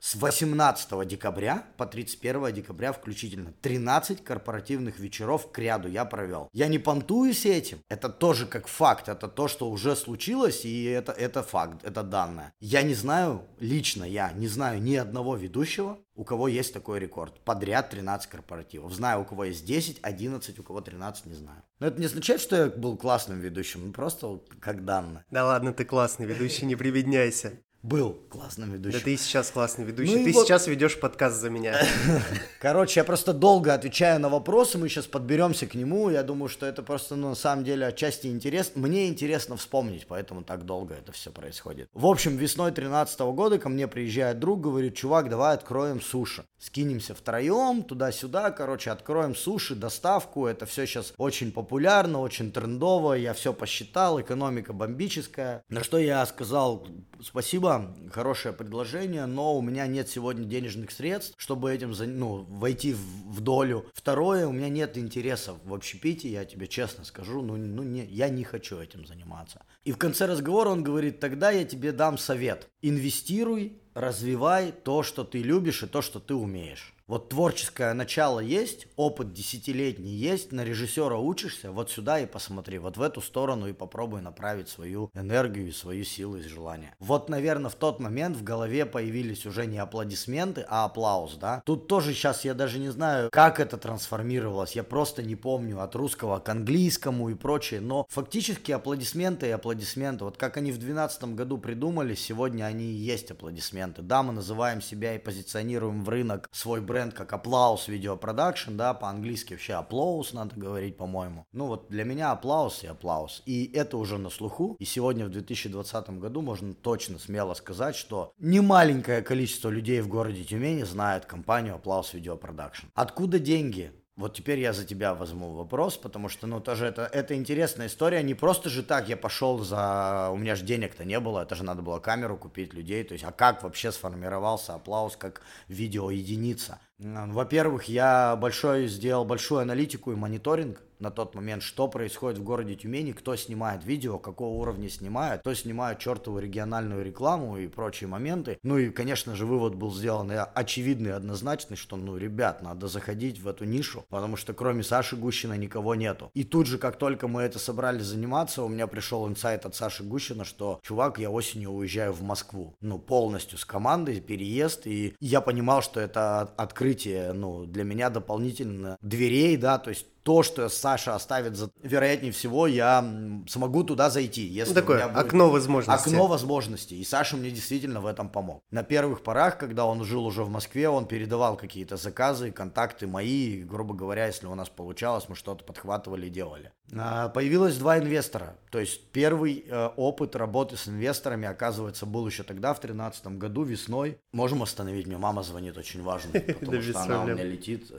с 0.00 0.14
18 0.14 1.06
декабря 1.06 1.64
по 1.76 1.86
31 1.86 2.52
декабря 2.52 2.92
включительно 2.92 3.52
13 3.60 4.24
корпоративных 4.24 4.98
вечеров 4.98 5.52
к 5.52 5.58
ряду 5.58 5.88
я 5.88 6.04
провел. 6.04 6.48
Я 6.52 6.68
не 6.68 6.78
понтуюсь 6.78 7.44
этим. 7.46 7.80
Это 7.88 8.08
тоже 8.08 8.46
как 8.46 8.66
факт. 8.66 9.08
Это 9.08 9.28
то, 9.28 9.46
что 9.46 9.70
уже 9.70 9.94
случилось, 9.96 10.64
и 10.64 10.84
это, 10.84 11.12
это 11.12 11.42
факт, 11.42 11.84
это 11.84 12.02
данное. 12.02 12.52
Я 12.60 12.82
не 12.82 12.94
знаю, 12.94 13.42
лично 13.58 14.04
я 14.04 14.32
не 14.32 14.48
знаю 14.48 14.82
ни 14.82 14.96
одного 14.96 15.36
ведущего, 15.36 15.98
у 16.14 16.24
кого 16.24 16.48
есть 16.48 16.72
такой 16.72 16.98
рекорд. 16.98 17.40
Подряд 17.44 17.90
13 17.90 18.28
корпоративов. 18.30 18.92
Знаю, 18.92 19.22
у 19.22 19.24
кого 19.24 19.44
есть 19.44 19.64
10, 19.64 19.98
11, 20.02 20.58
у 20.58 20.62
кого 20.62 20.80
13, 20.80 21.26
не 21.26 21.34
знаю. 21.34 21.62
Но 21.78 21.86
это 21.86 22.00
не 22.00 22.06
означает, 22.06 22.40
что 22.40 22.56
я 22.56 22.66
был 22.66 22.96
классным 22.96 23.40
ведущим, 23.40 23.92
просто 23.92 24.40
как 24.60 24.84
данное. 24.84 25.24
Да 25.30 25.46
ладно, 25.46 25.72
ты 25.72 25.84
классный 25.84 26.26
ведущий, 26.26 26.66
не 26.66 26.76
прибедняйся 26.76 27.60
был 27.82 28.20
классным 28.28 28.72
ведущим. 28.72 28.98
Да 28.98 29.04
ты 29.04 29.14
и 29.14 29.16
сейчас 29.16 29.50
классный 29.50 29.86
ведущий. 29.86 30.16
Ну 30.16 30.24
ты 30.24 30.32
вот... 30.32 30.46
сейчас 30.46 30.66
ведешь 30.66 31.00
подкаст 31.00 31.40
за 31.40 31.48
меня. 31.48 31.80
Короче, 32.60 33.00
я 33.00 33.04
просто 33.04 33.32
долго 33.32 33.72
отвечаю 33.72 34.20
на 34.20 34.28
вопросы, 34.28 34.76
мы 34.76 34.88
сейчас 34.88 35.06
подберемся 35.06 35.66
к 35.66 35.74
нему. 35.74 36.10
Я 36.10 36.22
думаю, 36.22 36.48
что 36.50 36.66
это 36.66 36.82
просто, 36.82 37.16
ну, 37.16 37.30
на 37.30 37.34
самом 37.34 37.64
деле, 37.64 37.86
отчасти 37.86 38.26
интересно. 38.26 38.82
Мне 38.82 39.08
интересно 39.08 39.56
вспомнить, 39.56 40.06
поэтому 40.06 40.42
так 40.42 40.66
долго 40.66 40.94
это 40.94 41.12
все 41.12 41.30
происходит. 41.30 41.88
В 41.94 42.06
общем, 42.06 42.36
весной 42.36 42.70
13 42.70 43.18
года 43.20 43.58
ко 43.58 43.70
мне 43.70 43.88
приезжает 43.88 44.38
друг, 44.38 44.60
говорит, 44.60 44.94
чувак, 44.94 45.30
давай 45.30 45.54
откроем 45.54 46.02
суши. 46.02 46.44
Скинемся 46.58 47.14
втроем, 47.14 47.82
туда-сюда, 47.82 48.50
короче, 48.50 48.90
откроем 48.90 49.34
суши, 49.34 49.74
доставку. 49.74 50.46
Это 50.46 50.66
все 50.66 50.86
сейчас 50.86 51.14
очень 51.16 51.50
популярно, 51.50 52.20
очень 52.20 52.52
трендово. 52.52 53.14
Я 53.14 53.32
все 53.32 53.54
посчитал, 53.54 54.20
экономика 54.20 54.74
бомбическая. 54.74 55.64
На 55.70 55.82
что 55.82 55.96
я 55.96 56.24
сказал, 56.26 56.86
спасибо, 57.22 57.94
хорошее 58.12 58.54
предложение, 58.54 59.26
но 59.26 59.56
у 59.56 59.62
меня 59.62 59.86
нет 59.86 60.08
сегодня 60.08 60.44
денежных 60.44 60.90
средств, 60.90 61.34
чтобы 61.36 61.72
этим 61.72 61.92
ну, 62.18 62.44
войти 62.48 62.92
в, 62.92 62.98
в 62.98 63.40
долю. 63.40 63.86
Второе, 63.94 64.46
у 64.46 64.52
меня 64.52 64.68
нет 64.68 64.96
интереса 64.98 65.54
в 65.64 65.74
общепите, 65.74 66.28
я 66.28 66.44
тебе 66.44 66.66
честно 66.66 67.04
скажу, 67.04 67.42
ну, 67.42 67.56
ну 67.56 67.82
не, 67.82 68.04
я 68.06 68.28
не 68.28 68.44
хочу 68.44 68.78
этим 68.78 69.06
заниматься. 69.06 69.64
И 69.84 69.92
в 69.92 69.98
конце 69.98 70.26
разговора 70.26 70.70
он 70.70 70.82
говорит, 70.82 71.20
тогда 71.20 71.50
я 71.50 71.64
тебе 71.64 71.92
дам 71.92 72.18
совет. 72.18 72.68
Инвестируй, 72.82 73.80
развивай 73.94 74.72
то, 74.72 75.02
что 75.02 75.24
ты 75.24 75.42
любишь 75.42 75.82
и 75.82 75.86
то, 75.86 76.02
что 76.02 76.20
ты 76.20 76.34
умеешь. 76.34 76.94
Вот 77.10 77.28
творческое 77.28 77.92
начало 77.92 78.38
есть, 78.38 78.86
опыт 78.94 79.32
десятилетний 79.32 80.12
есть, 80.12 80.52
на 80.52 80.62
режиссера 80.62 81.18
учишься, 81.18 81.72
вот 81.72 81.90
сюда 81.90 82.20
и 82.20 82.26
посмотри, 82.26 82.78
вот 82.78 82.96
в 82.96 83.02
эту 83.02 83.20
сторону 83.20 83.66
и 83.66 83.72
попробуй 83.72 84.22
направить 84.22 84.68
свою 84.68 85.10
энергию 85.12 85.66
и 85.66 85.72
свою 85.72 86.04
силу 86.04 86.36
и 86.36 86.42
желание. 86.42 86.94
Вот, 87.00 87.28
наверное, 87.28 87.68
в 87.68 87.74
тот 87.74 87.98
момент 87.98 88.36
в 88.36 88.44
голове 88.44 88.86
появились 88.86 89.44
уже 89.44 89.66
не 89.66 89.78
аплодисменты, 89.78 90.64
а 90.68 90.84
аплаус, 90.84 91.34
да. 91.34 91.64
Тут 91.66 91.88
тоже 91.88 92.14
сейчас 92.14 92.44
я 92.44 92.54
даже 92.54 92.78
не 92.78 92.90
знаю, 92.90 93.28
как 93.32 93.58
это 93.58 93.76
трансформировалось, 93.76 94.76
я 94.76 94.84
просто 94.84 95.24
не 95.24 95.34
помню 95.34 95.82
от 95.82 95.96
русского 95.96 96.38
к 96.38 96.48
английскому 96.48 97.28
и 97.28 97.34
прочее, 97.34 97.80
но 97.80 98.06
фактически 98.08 98.70
аплодисменты 98.70 99.48
и 99.48 99.50
аплодисменты, 99.50 100.22
вот 100.22 100.36
как 100.36 100.58
они 100.58 100.70
в 100.70 100.78
2012 100.78 101.24
году 101.34 101.58
придумали, 101.58 102.14
сегодня 102.14 102.66
они 102.66 102.84
и 102.84 102.94
есть 102.94 103.32
аплодисменты. 103.32 104.02
Да, 104.02 104.22
мы 104.22 104.32
называем 104.32 104.80
себя 104.80 105.16
и 105.16 105.18
позиционируем 105.18 106.04
в 106.04 106.08
рынок 106.08 106.48
свой 106.52 106.80
бренд 106.80 106.99
бренд 107.00 107.14
как 107.14 107.32
Applause 107.32 107.88
Video 107.88 108.18
Production, 108.18 108.76
да, 108.76 108.92
по-английски 108.92 109.54
вообще 109.54 109.72
Applause 109.72 110.34
надо 110.34 110.54
говорить, 110.56 110.98
по-моему. 110.98 111.46
Ну 111.52 111.66
вот 111.66 111.88
для 111.88 112.04
меня 112.04 112.38
Applause 112.38 112.84
и 112.84 112.86
Applause. 112.88 113.42
И 113.46 113.72
это 113.72 113.96
уже 113.96 114.18
на 114.18 114.28
слуху. 114.28 114.76
И 114.78 114.84
сегодня 114.84 115.24
в 115.24 115.30
2020 115.30 116.10
году 116.18 116.42
можно 116.42 116.74
точно 116.74 117.18
смело 117.18 117.54
сказать, 117.54 117.96
что 117.96 118.34
немаленькое 118.38 119.22
количество 119.22 119.70
людей 119.70 120.02
в 120.02 120.08
городе 120.08 120.44
Тюмени 120.44 120.82
знают 120.82 121.24
компанию 121.24 121.80
Applause 121.82 122.12
Video 122.12 122.38
Production. 122.38 122.88
Откуда 122.94 123.38
деньги? 123.38 123.92
Вот 124.20 124.34
теперь 124.34 124.58
я 124.58 124.74
за 124.74 124.84
тебя 124.84 125.14
возьму 125.14 125.52
вопрос, 125.52 125.96
потому 125.96 126.28
что, 126.28 126.46
ну, 126.46 126.60
тоже 126.60 126.84
это, 126.84 127.06
это 127.06 127.34
интересная 127.34 127.86
история. 127.86 128.22
Не 128.22 128.34
просто 128.34 128.68
же 128.68 128.82
так 128.82 129.08
я 129.08 129.16
пошел 129.16 129.60
за... 129.60 130.28
У 130.30 130.36
меня 130.36 130.56
же 130.56 130.64
денег-то 130.66 131.06
не 131.06 131.18
было, 131.18 131.40
это 131.40 131.54
же 131.54 131.64
надо 131.64 131.80
было 131.80 132.00
камеру 132.00 132.36
купить, 132.36 132.74
людей. 132.74 133.02
То 133.02 133.14
есть, 133.14 133.24
а 133.24 133.32
как 133.32 133.62
вообще 133.62 133.90
сформировался 133.90 134.74
аплаус 134.74 135.16
как 135.16 135.40
видео 135.68 136.10
единица? 136.10 136.78
Во-первых, 137.00 137.84
я 137.84 138.36
большой 138.36 138.86
сделал 138.86 139.24
большую 139.24 139.60
аналитику 139.62 140.12
и 140.12 140.16
мониторинг 140.16 140.82
на 141.00 141.10
тот 141.10 141.34
момент, 141.34 141.62
что 141.62 141.88
происходит 141.88 142.38
в 142.38 142.42
городе 142.42 142.74
Тюмени, 142.74 143.12
кто 143.12 143.34
снимает 143.34 143.84
видео, 143.84 144.18
какого 144.18 144.60
уровня 144.60 144.88
снимает, 144.88 145.40
кто 145.40 145.54
снимает 145.54 145.98
чертову 145.98 146.38
региональную 146.38 147.04
рекламу 147.04 147.56
и 147.56 147.66
прочие 147.68 148.06
моменты. 148.08 148.58
Ну 148.62 148.76
и, 148.76 148.90
конечно 148.90 149.34
же, 149.34 149.46
вывод 149.46 149.74
был 149.74 149.94
сделан 149.94 150.30
очевидный, 150.54 151.14
однозначный, 151.14 151.76
что, 151.76 151.96
ну, 151.96 152.18
ребят, 152.18 152.62
надо 152.62 152.86
заходить 152.86 153.40
в 153.40 153.48
эту 153.48 153.64
нишу, 153.64 154.04
потому 154.10 154.36
что 154.36 154.52
кроме 154.52 154.82
Саши 154.82 155.16
Гущина 155.16 155.54
никого 155.54 155.94
нету. 155.94 156.30
И 156.34 156.44
тут 156.44 156.66
же, 156.66 156.76
как 156.76 156.96
только 156.96 157.28
мы 157.28 157.42
это 157.42 157.58
собрались 157.58 158.04
заниматься, 158.04 158.62
у 158.62 158.68
меня 158.68 158.86
пришел 158.86 159.26
инсайт 159.26 159.64
от 159.64 159.74
Саши 159.74 160.04
Гущина, 160.04 160.44
что, 160.44 160.80
чувак, 160.82 161.18
я 161.18 161.30
осенью 161.30 161.70
уезжаю 161.70 162.12
в 162.12 162.22
Москву, 162.22 162.76
ну, 162.82 162.98
полностью 162.98 163.56
с 163.56 163.64
командой, 163.64 164.20
переезд, 164.20 164.86
и 164.86 165.14
я 165.20 165.40
понимал, 165.40 165.80
что 165.80 165.98
это 165.98 166.42
открытие, 166.42 166.89
ну, 167.34 167.66
для 167.66 167.84
меня 167.84 168.10
дополнительно 168.10 168.96
дверей, 169.02 169.56
да, 169.56 169.78
то 169.78 169.90
есть 169.90 170.06
то, 170.22 170.42
что 170.42 170.68
Саша 170.68 171.14
оставит, 171.14 171.56
за... 171.56 171.70
вероятнее 171.82 172.32
всего, 172.32 172.66
я 172.66 173.00
смогу 173.48 173.84
туда 173.84 174.10
зайти. 174.10 174.42
Если 174.42 174.74
ну, 174.74 174.80
такое 174.80 175.08
будет... 175.08 175.16
окно 175.16 175.50
возможностей. 175.50 176.10
Окно 176.10 176.26
возможностей. 176.26 177.00
И 177.00 177.04
Саша 177.04 177.36
мне 177.36 177.50
действительно 177.50 178.00
в 178.00 178.06
этом 178.06 178.28
помог. 178.28 178.62
На 178.70 178.82
первых 178.82 179.22
порах, 179.22 179.58
когда 179.58 179.86
он 179.86 180.04
жил 180.04 180.26
уже 180.26 180.44
в 180.44 180.50
Москве, 180.50 180.88
он 180.88 181.06
передавал 181.06 181.56
какие-то 181.56 181.96
заказы, 181.96 182.50
контакты 182.50 183.06
мои. 183.06 183.30
И, 183.30 183.62
грубо 183.62 183.94
говоря, 183.94 184.26
если 184.26 184.46
у 184.46 184.54
нас 184.54 184.68
получалось, 184.68 185.24
мы 185.28 185.36
что-то 185.36 185.64
подхватывали 185.64 186.26
и 186.26 186.30
делали. 186.30 186.72
А, 186.96 187.28
появилось 187.28 187.76
два 187.76 187.98
инвестора. 187.98 188.56
То 188.70 188.78
есть 188.78 189.08
первый 189.12 189.64
э, 189.66 189.86
опыт 189.96 190.36
работы 190.36 190.76
с 190.76 190.88
инвесторами, 190.88 191.46
оказывается, 191.48 192.06
был 192.06 192.26
еще 192.26 192.42
тогда, 192.42 192.74
в 192.74 192.80
2013 192.80 193.26
году, 193.38 193.62
весной. 193.62 194.18
Можем 194.32 194.62
остановить? 194.62 195.06
Мне 195.06 195.16
мама 195.16 195.42
звонит, 195.42 195.78
очень 195.78 196.02
важно, 196.02 196.40
потому 196.60 196.82
что 196.82 197.00
она 197.00 197.22
у 197.22 197.26
меня 197.26 197.44
летит. 197.44 197.90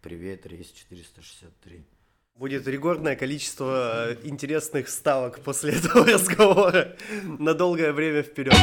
Привет, 0.00 0.46
рейс 0.46 0.70
463. 0.70 1.84
Будет 2.36 2.68
рекордное 2.68 3.16
количество 3.16 4.10
э, 4.10 4.16
интересных 4.22 4.88
ставок 4.88 5.40
после 5.40 5.72
этого 5.72 6.06
разговора 6.12 6.96
на 7.24 7.52
долгое 7.52 7.92
время 7.92 8.22
вперед. 8.22 8.54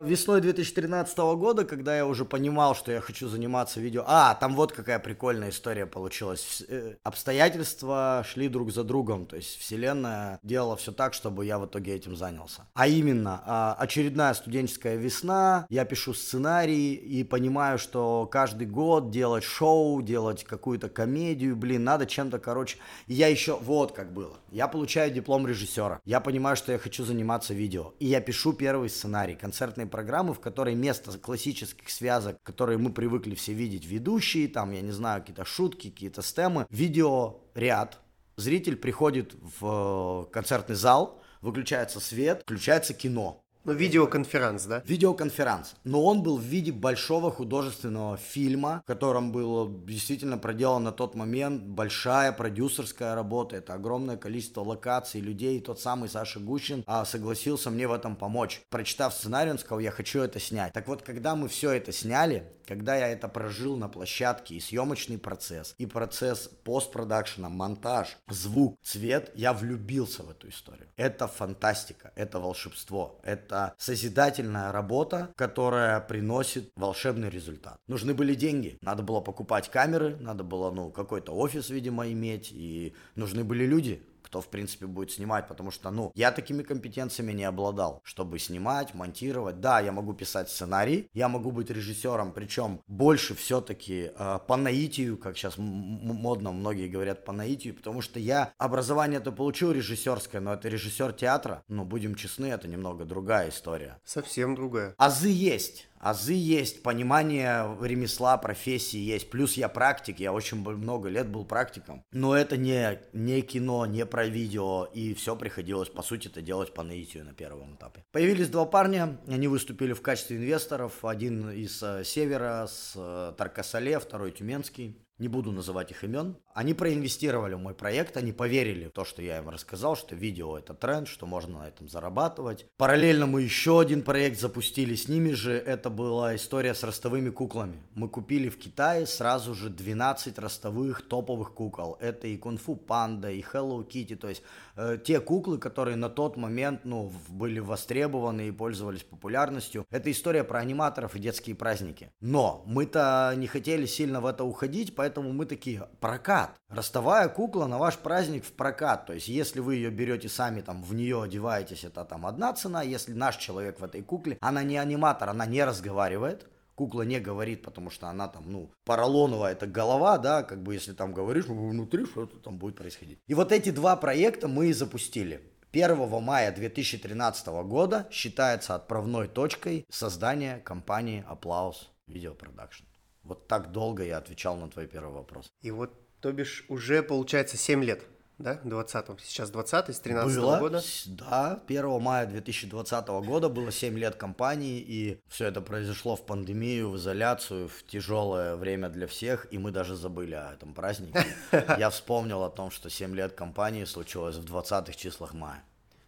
Весной 0.00 0.40
2013 0.40 1.18
года, 1.18 1.66
когда 1.66 1.94
я 1.94 2.06
уже 2.06 2.24
понимал, 2.24 2.74
что 2.74 2.90
я 2.90 3.02
хочу 3.02 3.28
заниматься 3.28 3.80
видео... 3.80 4.02
А, 4.06 4.34
там 4.34 4.56
вот 4.56 4.72
какая 4.72 4.98
прикольная 4.98 5.50
история 5.50 5.84
получилась. 5.84 6.62
Э, 6.68 6.94
обстоятельства 7.02 8.24
шли 8.26 8.48
друг 8.48 8.72
за 8.72 8.82
другом, 8.82 9.26
то 9.26 9.36
есть 9.36 9.58
вселенная 9.58 10.38
делала 10.42 10.78
все 10.78 10.92
так, 10.92 11.12
чтобы 11.12 11.44
я 11.44 11.58
в 11.58 11.66
итоге 11.66 11.94
этим 11.94 12.16
занялся. 12.16 12.66
А 12.72 12.88
именно, 12.88 13.42
а, 13.44 13.76
очередная 13.78 14.32
студенческая 14.32 14.96
весна, 14.96 15.66
я 15.68 15.84
пишу 15.84 16.14
сценарий 16.14 16.94
и 16.94 17.22
понимаю, 17.22 17.78
что 17.78 18.26
каждый 18.32 18.68
год 18.68 19.10
делать 19.10 19.44
шоу, 19.44 20.00
делать 20.00 20.44
какую-то 20.44 20.88
комедию, 20.88 21.54
блин, 21.56 21.84
надо 21.84 22.06
чем-то, 22.06 22.38
короче... 22.38 22.78
Я 23.06 23.26
еще... 23.26 23.58
Вот 23.60 23.92
как 23.92 24.14
было. 24.14 24.38
Я 24.50 24.66
получаю 24.66 25.12
диплом 25.12 25.46
режиссера. 25.46 26.00
Я 26.06 26.20
понимаю, 26.20 26.56
что 26.56 26.72
я 26.72 26.78
хочу 26.78 27.04
заниматься 27.04 27.52
видео. 27.52 27.92
И 27.98 28.06
я 28.06 28.22
пишу 28.22 28.54
первый 28.54 28.88
сценарий, 28.88 29.34
концертный 29.34 29.89
программы, 29.90 30.32
в 30.32 30.40
которой 30.40 30.74
вместо 30.74 31.18
классических 31.18 31.90
связок, 31.90 32.42
которые 32.42 32.78
мы 32.78 32.90
привыкли 32.92 33.34
все 33.34 33.52
видеть, 33.52 33.84
ведущие, 33.84 34.48
там, 34.48 34.70
я 34.72 34.80
не 34.80 34.92
знаю, 34.92 35.20
какие-то 35.20 35.44
шутки, 35.44 35.90
какие-то 35.90 36.22
стемы, 36.22 36.66
видеоряд, 36.70 37.98
зритель 38.36 38.76
приходит 38.76 39.34
в 39.60 40.26
э, 40.28 40.32
концертный 40.32 40.76
зал, 40.76 41.20
выключается 41.40 42.00
свет, 42.00 42.42
включается 42.42 42.94
кино. 42.94 43.44
Ну, 43.64 43.72
видеоконференц, 43.74 44.64
да? 44.64 44.82
Видеоконференц. 44.86 45.72
Но 45.84 46.02
он 46.02 46.22
был 46.22 46.38
в 46.38 46.42
виде 46.42 46.72
большого 46.72 47.30
художественного 47.30 48.16
фильма, 48.16 48.80
в 48.84 48.86
котором 48.86 49.32
было 49.32 49.70
действительно 49.86 50.38
проделана 50.38 50.86
на 50.86 50.92
тот 50.92 51.14
момент 51.14 51.62
большая 51.62 52.32
продюсерская 52.32 53.14
работа. 53.14 53.56
Это 53.56 53.74
огромное 53.74 54.16
количество 54.16 54.62
локаций, 54.62 55.20
людей. 55.20 55.58
И 55.58 55.60
тот 55.60 55.78
самый 55.78 56.08
Саша 56.08 56.40
Гущин 56.40 56.84
а, 56.86 57.04
согласился 57.04 57.70
мне 57.70 57.86
в 57.86 57.92
этом 57.92 58.16
помочь. 58.16 58.62
Прочитав 58.70 59.12
сценарий, 59.12 59.50
он 59.50 59.58
сказал, 59.58 59.80
я 59.80 59.90
хочу 59.90 60.20
это 60.20 60.40
снять. 60.40 60.72
Так 60.72 60.88
вот, 60.88 61.02
когда 61.02 61.36
мы 61.36 61.48
все 61.48 61.72
это 61.72 61.92
сняли, 61.92 62.50
когда 62.70 62.94
я 62.94 63.08
это 63.08 63.26
прожил 63.26 63.76
на 63.76 63.88
площадке, 63.88 64.54
и 64.54 64.60
съемочный 64.60 65.18
процесс, 65.18 65.74
и 65.78 65.86
процесс 65.86 66.48
постпродакшена, 66.62 67.48
монтаж, 67.48 68.16
звук, 68.28 68.78
цвет, 68.80 69.32
я 69.34 69.52
влюбился 69.52 70.22
в 70.22 70.30
эту 70.30 70.48
историю. 70.48 70.86
Это 70.96 71.26
фантастика, 71.26 72.12
это 72.14 72.38
волшебство, 72.38 73.20
это 73.24 73.74
созидательная 73.76 74.70
работа, 74.70 75.32
которая 75.34 75.98
приносит 75.98 76.70
волшебный 76.76 77.28
результат. 77.28 77.76
Нужны 77.88 78.14
были 78.14 78.36
деньги, 78.36 78.78
надо 78.82 79.02
было 79.02 79.20
покупать 79.20 79.68
камеры, 79.68 80.16
надо 80.20 80.44
было, 80.44 80.70
ну, 80.70 80.92
какой-то 80.92 81.32
офис, 81.32 81.70
видимо, 81.70 82.08
иметь, 82.12 82.52
и 82.52 82.94
нужны 83.16 83.42
были 83.42 83.66
люди, 83.66 84.00
кто, 84.30 84.40
в 84.40 84.46
принципе, 84.46 84.86
будет 84.86 85.10
снимать, 85.10 85.48
потому 85.48 85.72
что, 85.72 85.90
ну, 85.90 86.12
я 86.14 86.30
такими 86.30 86.62
компетенциями 86.62 87.32
не 87.32 87.42
обладал, 87.42 88.00
чтобы 88.04 88.38
снимать, 88.38 88.94
монтировать. 88.94 89.60
Да, 89.60 89.80
я 89.80 89.90
могу 89.90 90.12
писать 90.12 90.48
сценарий, 90.48 91.08
я 91.12 91.28
могу 91.28 91.50
быть 91.50 91.68
режиссером, 91.68 92.32
причем 92.32 92.80
больше 92.86 93.34
все-таки 93.34 94.12
э, 94.16 94.38
по 94.46 94.56
наитию, 94.56 95.18
как 95.18 95.36
сейчас 95.36 95.54
модно 95.58 96.52
многие 96.52 96.86
говорят 96.86 97.24
по 97.24 97.32
наитию, 97.32 97.74
потому 97.74 98.02
что 98.02 98.20
я 98.20 98.52
образование 98.56 99.18
это 99.18 99.32
получил 99.32 99.72
режиссерское, 99.72 100.40
но 100.40 100.54
это 100.54 100.68
режиссер 100.68 101.12
театра, 101.12 101.64
ну, 101.66 101.84
будем 101.84 102.14
честны, 102.14 102.46
это 102.46 102.68
немного 102.68 103.04
другая 103.04 103.48
история. 103.48 103.98
Совсем 104.04 104.54
другая. 104.54 104.94
Азы 104.96 105.30
есть 105.30 105.89
азы 106.00 106.32
есть, 106.32 106.82
понимание 106.82 107.76
ремесла, 107.80 108.36
профессии 108.38 108.98
есть. 108.98 109.30
Плюс 109.30 109.54
я 109.54 109.68
практик, 109.68 110.18
я 110.18 110.32
очень 110.32 110.58
много 110.58 111.08
лет 111.08 111.28
был 111.28 111.44
практиком. 111.44 112.04
Но 112.10 112.34
это 112.34 112.56
не, 112.56 113.00
не 113.12 113.42
кино, 113.42 113.86
не 113.86 114.06
про 114.06 114.26
видео, 114.26 114.88
и 114.92 115.14
все 115.14 115.36
приходилось, 115.36 115.88
по 115.88 116.02
сути, 116.02 116.28
это 116.28 116.42
делать 116.42 116.74
по 116.74 116.82
наитию 116.82 117.24
на 117.24 117.32
первом 117.32 117.74
этапе. 117.74 118.04
Появились 118.12 118.48
два 118.48 118.64
парня, 118.64 119.20
они 119.28 119.46
выступили 119.46 119.92
в 119.92 120.02
качестве 120.02 120.38
инвесторов. 120.38 121.04
Один 121.04 121.50
из 121.50 121.82
э, 121.82 122.02
Севера, 122.04 122.66
с 122.66 122.94
э, 122.96 123.32
Таркасале, 123.36 123.98
второй 124.00 124.32
Тюменский. 124.32 124.96
Не 125.18 125.28
буду 125.28 125.52
называть 125.52 125.90
их 125.90 126.02
имен. 126.02 126.38
Они 126.52 126.74
проинвестировали 126.74 127.54
в 127.54 127.60
мой 127.60 127.74
проект, 127.74 128.16
они 128.16 128.32
поверили 128.32 128.88
в 128.88 128.90
то, 128.90 129.04
что 129.04 129.22
я 129.22 129.38
им 129.38 129.48
рассказал, 129.48 129.96
что 129.96 130.16
видео 130.16 130.58
это 130.58 130.74
тренд, 130.74 131.06
что 131.06 131.26
можно 131.26 131.60
на 131.60 131.68
этом 131.68 131.88
зарабатывать. 131.88 132.66
Параллельно 132.76 133.26
мы 133.26 133.42
еще 133.42 133.80
один 133.80 134.02
проект 134.02 134.40
запустили 134.40 134.96
с 134.96 135.08
ними 135.08 135.30
же, 135.30 135.52
это 135.52 135.90
была 135.90 136.34
история 136.34 136.74
с 136.74 136.82
ростовыми 136.82 137.30
куклами. 137.30 137.80
Мы 137.94 138.08
купили 138.08 138.48
в 138.48 138.58
Китае 138.58 139.06
сразу 139.06 139.54
же 139.54 139.70
12 139.70 140.38
ростовых 140.40 141.06
топовых 141.06 141.54
кукол. 141.54 141.96
Это 142.00 142.26
и 142.26 142.36
Кунг-фу 142.36 142.74
Панда, 142.74 143.30
и 143.30 143.42
Hello 143.42 143.86
Kitty, 143.86 144.16
то 144.16 144.28
есть 144.28 144.42
э, 144.74 144.98
те 145.04 145.20
куклы, 145.20 145.58
которые 145.58 145.96
на 145.96 146.08
тот 146.08 146.36
момент 146.36 146.80
ну, 146.84 147.12
были 147.28 147.60
востребованы 147.60 148.48
и 148.48 148.52
пользовались 148.52 149.04
популярностью. 149.04 149.86
Это 149.90 150.10
история 150.10 150.42
про 150.42 150.58
аниматоров 150.58 151.14
и 151.14 151.20
детские 151.20 151.54
праздники. 151.54 152.10
Но 152.20 152.64
мы-то 152.66 153.32
не 153.36 153.46
хотели 153.46 153.86
сильно 153.86 154.20
в 154.20 154.26
это 154.26 154.42
уходить, 154.42 154.96
поэтому 154.96 155.32
мы 155.32 155.46
такие, 155.46 155.88
прокат 156.00 156.39
прокат. 156.40 156.60
Ростовая 156.68 157.28
кукла 157.28 157.66
на 157.66 157.78
ваш 157.78 157.98
праздник 157.98 158.44
в 158.44 158.52
прокат. 158.52 159.06
То 159.06 159.12
есть, 159.12 159.28
если 159.28 159.60
вы 159.60 159.76
ее 159.76 159.90
берете 159.90 160.28
сами, 160.28 160.60
там, 160.60 160.82
в 160.82 160.94
нее 160.94 161.22
одеваетесь, 161.22 161.84
это 161.84 162.04
там 162.04 162.26
одна 162.26 162.52
цена. 162.52 162.82
Если 162.82 163.12
наш 163.12 163.36
человек 163.36 163.80
в 163.80 163.84
этой 163.84 164.02
кукле, 164.02 164.38
она 164.40 164.62
не 164.62 164.78
аниматор, 164.78 165.30
она 165.30 165.46
не 165.46 165.64
разговаривает. 165.64 166.46
Кукла 166.74 167.02
не 167.02 167.20
говорит, 167.20 167.62
потому 167.62 167.90
что 167.90 168.06
она 168.06 168.28
там, 168.28 168.44
ну, 168.46 168.70
поролоновая, 168.84 169.52
это 169.52 169.66
голова, 169.66 170.16
да, 170.16 170.42
как 170.42 170.62
бы 170.62 170.72
если 170.74 170.94
там 170.94 171.12
говоришь, 171.12 171.44
внутри 171.44 172.06
что-то 172.06 172.38
там 172.38 172.56
будет 172.56 172.76
происходить. 172.76 173.18
И 173.26 173.34
вот 173.34 173.52
эти 173.52 173.70
два 173.70 173.96
проекта 173.96 174.48
мы 174.48 174.68
и 174.68 174.72
запустили. 174.72 175.42
1 175.72 176.22
мая 176.22 176.52
2013 176.52 177.46
года 177.64 178.08
считается 178.10 178.74
отправной 178.74 179.28
точкой 179.28 179.84
создания 179.90 180.58
компании 180.58 181.24
Applause 181.28 181.88
Video 182.08 182.34
Production. 182.34 182.84
Вот 183.24 183.46
так 183.46 183.72
долго 183.72 184.02
я 184.02 184.16
отвечал 184.16 184.56
на 184.56 184.68
твой 184.68 184.86
первый 184.86 185.12
вопрос. 185.12 185.52
И 185.60 185.70
вот 185.70 185.92
то 186.20 186.32
бишь 186.32 186.64
уже 186.68 187.02
получается 187.02 187.56
7 187.56 187.82
лет, 187.84 188.02
да, 188.38 188.60
20-м. 188.64 189.18
Сейчас 189.22 189.50
20 189.50 189.94
с 189.94 190.00
13 190.00 190.36
было, 190.38 190.58
года. 190.58 190.82
Да, 191.06 191.62
1 191.66 192.00
мая 192.00 192.26
2020 192.26 193.08
года 193.08 193.48
было 193.48 193.70
7 193.70 193.98
лет 193.98 194.16
компании, 194.16 194.80
и 194.80 195.20
все 195.28 195.46
это 195.46 195.60
произошло 195.60 196.16
в 196.16 196.24
пандемию, 196.24 196.90
в 196.90 196.96
изоляцию, 196.96 197.68
в 197.68 197.82
тяжелое 197.86 198.56
время 198.56 198.88
для 198.88 199.06
всех, 199.06 199.46
и 199.50 199.58
мы 199.58 199.70
даже 199.70 199.96
забыли 199.96 200.34
о 200.34 200.52
этом 200.52 200.74
празднике. 200.74 201.24
Я 201.78 201.90
вспомнил 201.90 202.42
о 202.42 202.50
том, 202.50 202.70
что 202.70 202.88
7 202.88 203.14
лет 203.14 203.32
компании 203.32 203.84
случилось 203.84 204.36
в 204.36 204.44
20-х 204.44 204.92
числах 204.94 205.34
мая. 205.34 205.62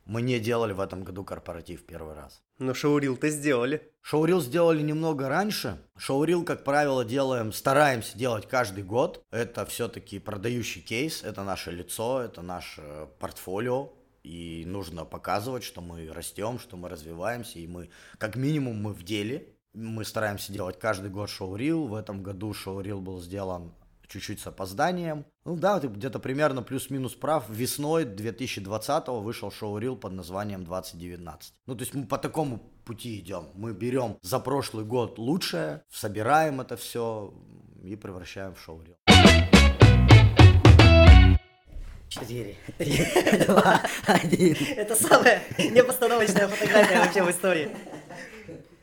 Мы 0.04 0.22
не 0.22 0.40
делали 0.40 0.72
в 0.72 0.80
этом 0.80 1.04
году 1.04 1.24
корпоратив 1.24 1.84
первый 1.86 2.14
раз. 2.14 2.42
Но 2.58 2.74
шоурил-то 2.74 3.28
сделали. 3.28 3.92
Шоурил 4.00 4.40
сделали 4.40 4.82
немного 4.82 5.28
раньше. 5.28 5.78
Шоурил, 5.96 6.44
как 6.44 6.64
правило, 6.64 7.04
делаем, 7.04 7.52
стараемся 7.52 8.18
делать 8.18 8.48
каждый 8.48 8.84
год. 8.84 9.22
Это 9.30 9.64
все-таки 9.66 10.18
продающий 10.18 10.82
кейс, 10.82 11.22
это 11.22 11.44
наше 11.44 11.70
лицо, 11.70 12.20
это 12.20 12.42
наше 12.42 13.08
портфолио. 13.20 13.90
И 14.24 14.64
нужно 14.66 15.04
показывать, 15.04 15.64
что 15.64 15.80
мы 15.80 16.08
растем, 16.12 16.58
что 16.58 16.76
мы 16.76 16.88
развиваемся, 16.88 17.58
и 17.58 17.66
мы, 17.66 17.90
как 18.18 18.36
минимум, 18.36 18.80
мы 18.80 18.92
в 18.92 19.02
деле. 19.02 19.48
Мы 19.72 20.04
стараемся 20.04 20.52
делать 20.52 20.78
каждый 20.78 21.10
год 21.10 21.30
шоурил. 21.30 21.86
В 21.86 21.94
этом 21.94 22.22
году 22.22 22.52
шоурил 22.52 23.00
был 23.00 23.20
сделан 23.20 23.72
чуть-чуть 24.12 24.40
с 24.40 24.46
опозданием. 24.46 25.24
Ну 25.44 25.56
да, 25.56 25.80
ты 25.80 25.88
где-то 25.88 26.18
примерно 26.18 26.62
плюс-минус 26.62 27.14
прав. 27.14 27.48
Весной 27.48 28.04
2020 28.04 29.08
вышел 29.08 29.50
шоу-рил 29.50 29.96
под 29.96 30.12
названием 30.12 30.64
2019. 30.64 31.54
Ну, 31.66 31.74
то 31.74 31.80
есть 31.80 31.94
мы 31.94 32.06
по 32.06 32.18
такому 32.18 32.58
пути 32.84 33.18
идем. 33.18 33.48
Мы 33.54 33.72
берем 33.72 34.18
за 34.20 34.38
прошлый 34.38 34.84
год 34.84 35.18
лучшее, 35.18 35.82
собираем 35.90 36.60
это 36.60 36.76
все 36.76 37.32
и 37.82 37.96
превращаем 37.96 38.54
в 38.54 38.60
шоу-рил. 38.60 38.96
Четыре, 42.08 42.56
три, 42.76 43.06
два, 43.46 43.80
один. 44.06 44.54
Это 44.76 44.94
самая 44.94 45.42
непостановочная 45.58 46.46
фотография 46.46 46.98
вообще 46.98 47.22
в 47.22 47.30
истории. 47.30 47.70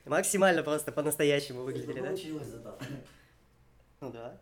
Максимально 0.07 0.63
просто 0.63 0.91
по-настоящему 0.91 1.61
выглядели, 1.61 1.99
да? 1.99 2.07
Получилось 2.07 2.47
зато. 2.47 2.79
Ну 4.01 4.11
да. 4.11 4.41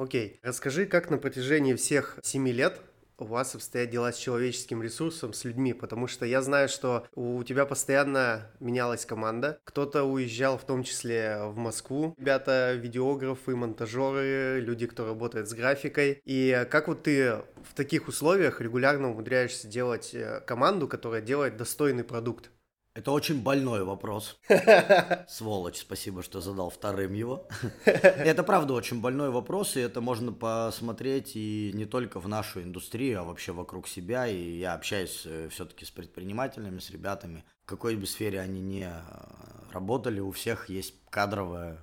Окей. 0.00 0.40
Расскажи, 0.42 0.86
как 0.86 1.10
на 1.10 1.18
протяжении 1.18 1.74
всех 1.74 2.18
семи 2.22 2.52
лет 2.52 2.80
у 3.18 3.26
вас 3.26 3.54
обстоят 3.54 3.90
дела 3.90 4.10
с 4.14 4.16
человеческим 4.16 4.82
ресурсом, 4.82 5.34
с 5.34 5.44
людьми, 5.44 5.74
потому 5.74 6.06
что 6.06 6.24
я 6.24 6.40
знаю, 6.40 6.70
что 6.70 7.06
у 7.14 7.44
тебя 7.44 7.66
постоянно 7.66 8.50
менялась 8.60 9.04
команда. 9.04 9.60
Кто-то 9.64 10.04
уезжал 10.04 10.56
в 10.56 10.64
том 10.64 10.84
числе 10.84 11.40
в 11.42 11.58
Москву. 11.58 12.14
Ребята, 12.16 12.72
видеографы, 12.72 13.54
монтажеры, 13.54 14.60
люди, 14.62 14.86
кто 14.86 15.04
работает 15.04 15.50
с 15.50 15.52
графикой. 15.52 16.22
И 16.24 16.66
как 16.70 16.88
вот 16.88 17.02
ты 17.02 17.42
в 17.62 17.74
таких 17.74 18.08
условиях 18.08 18.62
регулярно 18.62 19.10
умудряешься 19.10 19.68
делать 19.68 20.14
э, 20.14 20.40
команду, 20.46 20.88
которая 20.88 21.20
делает 21.20 21.58
достойный 21.58 22.04
продукт? 22.04 22.50
Это 22.92 23.12
очень 23.12 23.40
больной 23.40 23.84
вопрос. 23.84 24.40
Сволочь, 25.28 25.78
спасибо, 25.78 26.24
что 26.24 26.40
задал 26.40 26.70
вторым 26.70 27.12
его. 27.12 27.46
Это 27.84 28.42
правда 28.42 28.74
очень 28.74 29.00
больной 29.00 29.30
вопрос, 29.30 29.76
и 29.76 29.80
это 29.80 30.00
можно 30.00 30.32
посмотреть 30.32 31.36
и 31.36 31.70
не 31.72 31.84
только 31.84 32.18
в 32.18 32.26
нашу 32.26 32.62
индустрию, 32.62 33.20
а 33.20 33.24
вообще 33.24 33.52
вокруг 33.52 33.86
себя. 33.86 34.26
И 34.26 34.58
я 34.58 34.74
общаюсь 34.74 35.22
э, 35.24 35.48
все-таки 35.50 35.84
с 35.84 35.90
предпринимателями, 35.90 36.80
с 36.80 36.90
ребятами. 36.90 37.44
В 37.62 37.66
какой 37.66 37.94
бы 37.94 38.06
сфере 38.06 38.40
они 38.40 38.60
не 38.60 38.82
э, 38.82 39.02
работали, 39.72 40.18
у 40.18 40.32
всех 40.32 40.68
есть 40.68 40.94
кадровое 41.10 41.78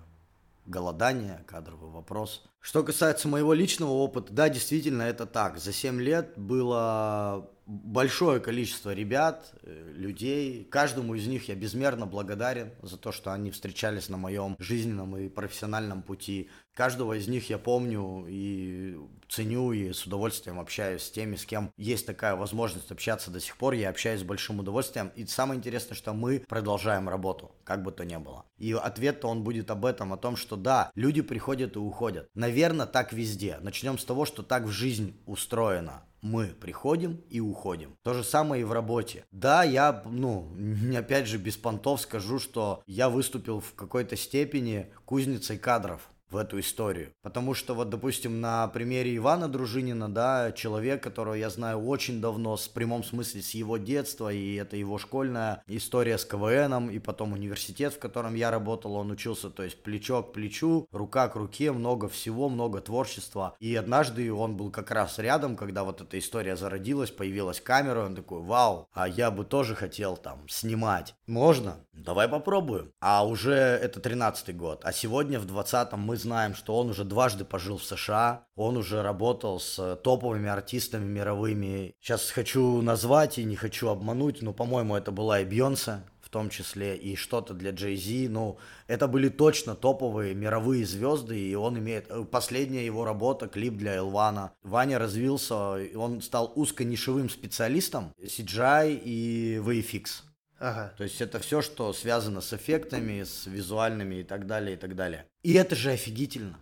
голодание, 0.66 1.46
кадровый 1.48 1.90
вопрос. 1.90 2.44
Что 2.68 2.84
касается 2.84 3.30
моего 3.30 3.54
личного 3.54 3.92
опыта, 3.92 4.34
да, 4.34 4.50
действительно, 4.50 5.04
это 5.04 5.26
так. 5.26 5.58
За 5.58 5.72
7 5.72 6.02
лет 6.02 6.34
было 6.36 7.50
большое 7.68 8.40
количество 8.40 8.94
ребят, 8.94 9.54
э, 9.64 9.92
людей. 9.94 10.64
Каждому 10.72 11.16
из 11.16 11.28
них 11.28 11.50
я 11.50 11.56
безмерно 11.56 12.06
благодарен 12.06 12.72
за 12.82 12.98
то, 12.98 13.12
что 13.12 13.32
они 13.34 13.52
встречались 13.52 14.10
на 14.10 14.18
моем 14.18 14.56
жизненном 14.60 15.18
и 15.18 15.28
профессиональном 15.28 16.02
пути. 16.02 16.50
Каждого 16.74 17.18
из 17.18 17.28
них 17.28 17.50
я 17.50 17.58
помню 17.58 18.26
и 18.28 18.98
ценю, 19.28 19.74
и 19.74 19.92
с 19.92 20.06
удовольствием 20.06 20.60
общаюсь 20.60 21.04
с 21.04 21.12
теми, 21.12 21.36
с 21.36 21.46
кем 21.46 21.72
есть 21.76 22.06
такая 22.06 22.36
возможность 22.36 22.92
общаться 22.92 23.32
до 23.32 23.40
сих 23.40 23.58
пор. 23.58 23.74
Я 23.74 23.90
общаюсь 23.90 24.22
с 24.22 24.24
большим 24.24 24.60
удовольствием. 24.60 25.12
И 25.16 25.26
самое 25.26 25.58
интересное, 25.58 25.96
что 25.96 26.14
мы 26.14 26.46
продолжаем 26.48 27.10
работу, 27.10 27.52
как 27.64 27.84
бы 27.84 27.92
то 27.92 28.06
ни 28.06 28.16
было. 28.16 28.46
И 28.58 28.74
ответ-то 28.74 29.28
он 29.28 29.44
будет 29.44 29.72
об 29.72 29.86
этом, 29.86 30.14
о 30.14 30.18
том, 30.18 30.38
что 30.38 30.56
да, 30.56 30.92
люди 30.96 31.22
приходят 31.22 31.76
и 31.76 31.80
уходят. 31.80 32.30
Наверное, 32.34 32.57
так 32.86 33.14
везде. 33.14 33.60
Начнем 33.62 33.98
с 33.98 34.06
того, 34.06 34.26
что 34.26 34.44
так 34.44 34.64
в 34.64 34.72
жизнь 34.72 35.16
устроена 35.26 36.04
мы 36.22 36.48
приходим 36.48 37.22
и 37.30 37.40
уходим. 37.40 37.96
То 38.04 38.14
же 38.14 38.24
самое 38.24 38.62
и 38.62 38.66
в 38.66 38.72
работе. 38.72 39.26
Да, 39.32 39.64
я, 39.64 40.04
ну, 40.06 40.52
опять 40.98 41.28
же, 41.28 41.38
без 41.38 41.58
понтов 41.58 42.02
скажу, 42.02 42.40
что 42.40 42.82
я 42.88 43.10
выступил 43.10 43.60
в 43.60 43.74
какой-то 43.76 44.16
степени 44.16 44.92
кузницей 45.06 45.58
кадров 45.58 46.10
в 46.30 46.38
эту 46.38 46.60
историю. 46.60 47.14
Потому 47.22 47.54
что 47.54 47.74
вот, 47.74 47.90
допустим, 47.90 48.42
на 48.42 48.68
примере 48.68 49.16
Ивана 49.16 49.48
Дружинина, 49.48 50.10
да, 50.10 50.52
человек, 50.52 51.04
которого 51.04 51.34
я 51.34 51.50
знаю 51.50 51.86
очень 51.86 52.22
давно, 52.22 52.58
с 52.58 52.68
прямом 52.68 53.04
смысле 53.04 53.42
с 53.42 53.52
его 53.52 53.78
детства, 53.78 54.32
и 54.32 54.56
это 54.56 54.76
его 54.76 54.98
школьная 54.98 55.64
история 55.68 56.18
с 56.18 56.26
КВНом, 56.26 56.90
и 56.90 57.00
потом 57.00 57.34
университет, 57.34 57.94
в 57.94 58.00
котором 58.00 58.36
я 58.36 58.52
работал, 58.52 58.96
он 58.96 59.12
учился, 59.12 59.50
то 59.50 59.64
есть 59.64 59.82
плечо 59.84 60.24
к 60.24 60.34
плечу, 60.34 60.88
рука 60.92 61.28
к 61.30 61.36
руке, 61.36 61.72
много 61.72 62.10
всего, 62.10 62.50
много 62.50 62.82
творчества. 62.82 63.56
И 63.60 63.76
однажды 63.76 64.32
он 64.34 64.58
был 64.58 64.72
как 64.72 64.92
раз 64.92 65.20
рядом, 65.20 65.56
когда 65.56 65.84
вот 65.84 66.02
эта 66.02 66.20
история 66.20 66.56
зародилась, 66.56 67.12
появилась 67.12 67.62
камера, 67.62 68.06
он 68.06 68.16
такой, 68.16 68.42
вау, 68.42 68.88
а 68.92 69.08
я 69.08 69.32
бы 69.32 69.46
тоже 69.46 69.76
хотел 69.76 70.18
там 70.18 70.48
снимать. 70.50 71.16
Можно? 71.26 71.78
Давай 71.94 72.28
попробуем. 72.28 72.92
А 73.00 73.26
уже 73.26 73.54
это 73.54 74.00
13-й 74.00 74.54
год, 74.54 74.82
а 74.84 74.92
сегодня 74.92 75.40
в 75.40 75.46
20-м 75.46 76.00
мы 76.00 76.17
знаем, 76.18 76.56
что 76.56 76.78
он 76.78 76.90
уже 76.90 77.04
дважды 77.04 77.46
пожил 77.46 77.78
в 77.78 77.84
США, 77.84 78.46
он 78.56 78.78
уже 78.78 79.02
работал 79.02 79.60
с 79.60 79.96
топовыми 80.04 80.50
артистами 80.50 81.06
мировыми. 81.06 81.96
Сейчас 82.00 82.30
хочу 82.30 82.82
назвать 82.82 83.38
и 83.38 83.44
не 83.44 83.56
хочу 83.56 83.90
обмануть, 83.90 84.42
но, 84.42 84.54
по-моему, 84.54 84.96
это 84.96 85.12
была 85.12 85.40
и 85.42 85.46
Бьонсе, 85.46 86.04
в 86.28 86.30
том 86.30 86.50
числе 86.50 86.98
и 86.98 87.16
что-то 87.16 87.54
для 87.54 87.72
Джей 87.72 87.96
Зи. 87.96 88.28
Ну, 88.28 88.58
это 88.88 89.08
были 89.08 89.30
точно 89.30 89.76
топовые 89.76 90.36
мировые 90.36 90.86
звезды, 90.86 91.40
и 91.40 91.56
он 91.56 91.80
имеет... 91.80 92.08
Э, 92.10 92.26
последняя 92.26 92.86
его 92.86 93.06
работа, 93.06 93.48
клип 93.48 93.78
для 93.78 93.96
Элвана. 93.96 94.52
Ваня 94.62 95.00
развился, 95.00 95.56
он 95.96 96.22
стал 96.22 96.52
узконишевым 96.54 97.30
специалистом 97.30 98.12
CGI 98.22 99.02
и 99.06 99.62
VFX. 99.64 100.24
Ага. 100.60 100.94
То 100.98 101.04
есть 101.04 101.22
это 101.22 101.40
все, 101.40 101.62
что 101.62 101.94
связано 101.94 102.42
с 102.42 102.54
эффектами, 102.54 103.24
с 103.24 103.46
визуальными 103.46 104.16
и 104.16 104.24
так 104.24 104.48
далее, 104.48 104.76
и 104.76 104.80
так 104.80 104.96
далее. 104.96 105.26
И 105.44 105.54
это 105.54 105.76
же 105.76 105.92
офигительно. 105.92 106.58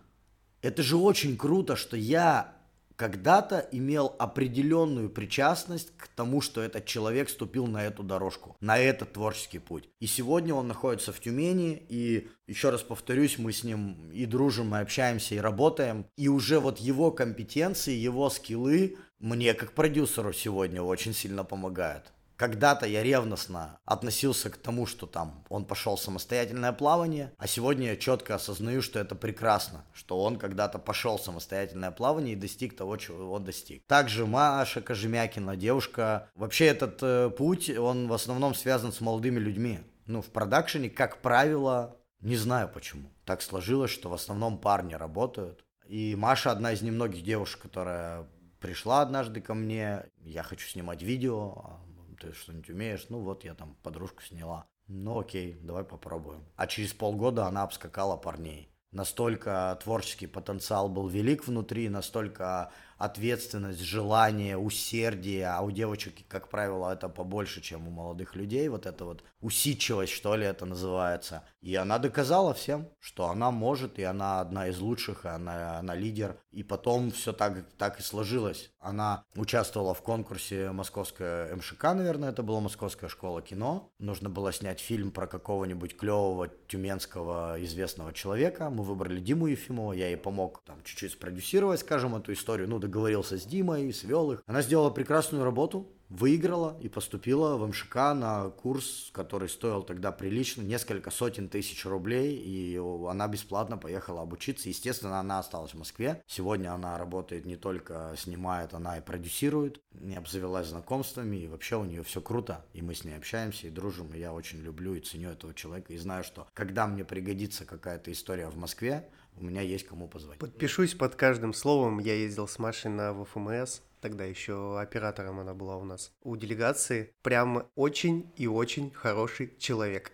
Это 0.62 0.82
же 0.82 0.96
очень 0.96 1.36
круто, 1.36 1.76
что 1.76 1.96
я 1.96 2.56
когда-то 2.96 3.68
имел 3.72 4.16
определенную 4.18 5.10
причастность 5.10 5.92
к 5.96 6.08
тому, 6.08 6.40
что 6.40 6.62
этот 6.62 6.86
человек 6.86 7.28
ступил 7.28 7.66
на 7.66 7.84
эту 7.84 8.02
дорожку, 8.02 8.56
на 8.60 8.78
этот 8.78 9.12
творческий 9.12 9.58
путь. 9.58 9.88
И 10.00 10.06
сегодня 10.06 10.54
он 10.54 10.66
находится 10.66 11.12
в 11.12 11.20
Тюмени, 11.20 11.82
и 11.88 12.28
еще 12.46 12.70
раз 12.70 12.82
повторюсь, 12.82 13.38
мы 13.38 13.52
с 13.52 13.64
ним 13.64 14.10
и 14.12 14.24
дружим, 14.24 14.74
и 14.74 14.80
общаемся, 14.80 15.34
и 15.34 15.38
работаем. 15.38 16.06
И 16.16 16.28
уже 16.28 16.58
вот 16.58 16.78
его 16.78 17.10
компетенции, 17.10 17.92
его 17.92 18.30
скиллы 18.30 18.96
мне 19.18 19.54
как 19.54 19.72
продюсеру 19.72 20.32
сегодня 20.32 20.82
очень 20.82 21.12
сильно 21.12 21.44
помогают. 21.44 22.12
Когда-то 22.36 22.86
я 22.86 23.02
ревностно 23.02 23.78
относился 23.86 24.50
к 24.50 24.58
тому, 24.58 24.86
что 24.86 25.06
там 25.06 25.44
он 25.48 25.64
пошел 25.64 25.96
самостоятельное 25.96 26.72
плавание, 26.72 27.32
а 27.38 27.46
сегодня 27.46 27.88
я 27.88 27.96
четко 27.96 28.34
осознаю, 28.34 28.82
что 28.82 28.98
это 28.98 29.14
прекрасно, 29.14 29.84
что 29.94 30.22
он 30.22 30.38
когда-то 30.38 30.78
пошел 30.78 31.18
самостоятельное 31.18 31.90
плавание 31.90 32.34
и 32.34 32.36
достиг 32.36 32.76
того, 32.76 32.96
чего 32.98 33.32
он 33.32 33.44
достиг. 33.44 33.86
Также 33.86 34.26
Маша 34.26 34.82
Кожемякина, 34.82 35.56
девушка. 35.56 36.28
Вообще 36.34 36.66
этот 36.66 36.98
э, 37.02 37.30
путь, 37.30 37.70
он 37.70 38.08
в 38.08 38.12
основном 38.12 38.54
связан 38.54 38.92
с 38.92 39.00
молодыми 39.00 39.38
людьми. 39.38 39.80
Ну, 40.06 40.20
в 40.20 40.26
продакшене, 40.26 40.90
как 40.90 41.22
правило, 41.22 41.96
не 42.20 42.36
знаю 42.36 42.68
почему. 42.68 43.10
Так 43.24 43.40
сложилось, 43.40 43.90
что 43.90 44.10
в 44.10 44.14
основном 44.14 44.58
парни 44.58 44.94
работают. 44.94 45.64
И 45.86 46.14
Маша 46.16 46.50
одна 46.50 46.72
из 46.72 46.82
немногих 46.82 47.22
девушек, 47.22 47.62
которая 47.62 48.26
пришла 48.60 49.02
однажды 49.02 49.40
ко 49.40 49.54
мне, 49.54 50.04
я 50.20 50.42
хочу 50.42 50.66
снимать 50.68 51.02
видео, 51.02 51.52
а 51.56 51.85
ты 52.20 52.32
что-нибудь 52.32 52.70
умеешь? 52.70 53.06
Ну 53.08 53.20
вот 53.20 53.44
я 53.44 53.54
там 53.54 53.76
подружку 53.82 54.22
сняла. 54.22 54.66
Ну 54.88 55.18
окей, 55.18 55.58
давай 55.62 55.84
попробуем. 55.84 56.44
А 56.56 56.66
через 56.66 56.92
полгода 56.92 57.46
она 57.46 57.62
обскакала 57.62 58.16
парней. 58.16 58.70
Настолько 58.92 59.78
творческий 59.82 60.26
потенциал 60.26 60.88
был 60.88 61.08
велик 61.08 61.46
внутри, 61.46 61.88
настолько 61.88 62.72
ответственность, 62.98 63.80
желание, 63.80 64.56
усердие, 64.56 65.48
а 65.48 65.60
у 65.60 65.70
девочек, 65.70 66.14
как 66.28 66.48
правило, 66.48 66.92
это 66.92 67.08
побольше, 67.08 67.60
чем 67.60 67.88
у 67.88 67.90
молодых 67.90 68.34
людей, 68.36 68.68
вот 68.68 68.86
это 68.86 69.04
вот 69.04 69.22
усидчивость, 69.40 70.12
что 70.12 70.34
ли, 70.34 70.46
это 70.46 70.64
называется. 70.64 71.42
И 71.60 71.74
она 71.74 71.98
доказала 71.98 72.54
всем, 72.54 72.88
что 73.00 73.28
она 73.28 73.50
может, 73.50 73.98
и 73.98 74.02
она 74.02 74.40
одна 74.40 74.68
из 74.68 74.78
лучших, 74.78 75.24
и 75.24 75.28
она, 75.28 75.78
она 75.78 75.94
лидер. 75.94 76.36
И 76.52 76.62
потом 76.62 77.10
все 77.10 77.32
так, 77.32 77.64
так 77.76 78.00
и 78.00 78.02
сложилось. 78.02 78.70
Она 78.78 79.24
участвовала 79.34 79.92
в 79.92 80.02
конкурсе 80.02 80.70
Московская 80.70 81.54
МШК, 81.54 81.82
наверное, 81.94 82.30
это 82.30 82.42
была 82.42 82.60
Московская 82.60 83.08
школа 83.08 83.42
кино. 83.42 83.90
Нужно 83.98 84.30
было 84.30 84.52
снять 84.52 84.80
фильм 84.80 85.10
про 85.10 85.26
какого-нибудь 85.26 85.96
клевого 85.96 86.48
тюменского 86.68 87.62
известного 87.64 88.12
человека. 88.12 88.70
Мы 88.70 88.84
выбрали 88.84 89.20
Диму 89.20 89.48
Ефимова, 89.48 89.92
я 89.92 90.06
ей 90.06 90.16
помог 90.16 90.62
там 90.64 90.82
чуть-чуть 90.84 91.12
спродюсировать, 91.12 91.80
скажем, 91.80 92.14
эту 92.14 92.32
историю. 92.32 92.68
Ну, 92.68 92.78
договорился 92.86 93.36
с 93.36 93.44
Димой, 93.44 93.92
свел 93.92 94.32
их. 94.32 94.42
Она 94.46 94.62
сделала 94.62 94.90
прекрасную 94.90 95.44
работу, 95.44 95.88
выиграла 96.08 96.78
и 96.80 96.88
поступила 96.88 97.56
в 97.56 97.66
МШК 97.66 97.96
на 98.14 98.50
курс, 98.50 99.10
который 99.12 99.48
стоил 99.48 99.82
тогда 99.82 100.12
прилично, 100.12 100.62
несколько 100.62 101.10
сотен 101.10 101.48
тысяч 101.48 101.84
рублей, 101.84 102.36
и 102.36 102.80
она 103.08 103.26
бесплатно 103.26 103.76
поехала 103.76 104.22
обучиться. 104.22 104.68
Естественно, 104.68 105.18
она 105.18 105.40
осталась 105.40 105.72
в 105.72 105.78
Москве. 105.78 106.22
Сегодня 106.26 106.72
она 106.72 106.96
работает 106.96 107.44
не 107.44 107.56
только 107.56 108.14
снимает, 108.16 108.72
она 108.72 108.98
и 108.98 109.00
продюсирует. 109.00 109.80
Не 109.92 110.16
обзавелась 110.16 110.68
знакомствами, 110.68 111.36
и 111.36 111.48
вообще 111.48 111.76
у 111.76 111.84
нее 111.84 112.04
все 112.04 112.20
круто. 112.20 112.64
И 112.72 112.82
мы 112.82 112.94
с 112.94 113.04
ней 113.04 113.16
общаемся 113.16 113.66
и 113.66 113.70
дружим, 113.70 114.12
и 114.12 114.20
я 114.20 114.32
очень 114.32 114.60
люблю 114.60 114.94
и 114.94 115.00
ценю 115.00 115.30
этого 115.30 115.54
человека. 115.54 115.92
И 115.92 115.98
знаю, 115.98 116.22
что 116.22 116.46
когда 116.54 116.86
мне 116.86 117.04
пригодится 117.04 117.64
какая-то 117.64 118.12
история 118.12 118.48
в 118.48 118.56
Москве, 118.56 119.08
у 119.38 119.44
меня 119.44 119.60
есть 119.60 119.86
кому 119.86 120.08
позвонить. 120.08 120.40
Подпишусь 120.40 120.94
под 120.94 121.14
каждым 121.14 121.52
словом. 121.52 121.98
Я 121.98 122.14
ездил 122.14 122.48
с 122.48 122.58
Машей 122.58 122.90
на 122.90 123.12
ВФМС, 123.12 123.80
тогда 124.00 124.24
еще 124.24 124.80
оператором 124.80 125.40
она 125.40 125.52
была 125.52 125.76
у 125.76 125.84
нас, 125.84 126.12
у 126.22 126.36
делегации. 126.36 127.12
Прям 127.22 127.66
очень 127.74 128.32
и 128.36 128.46
очень 128.46 128.90
хороший 128.92 129.52
человек. 129.58 130.12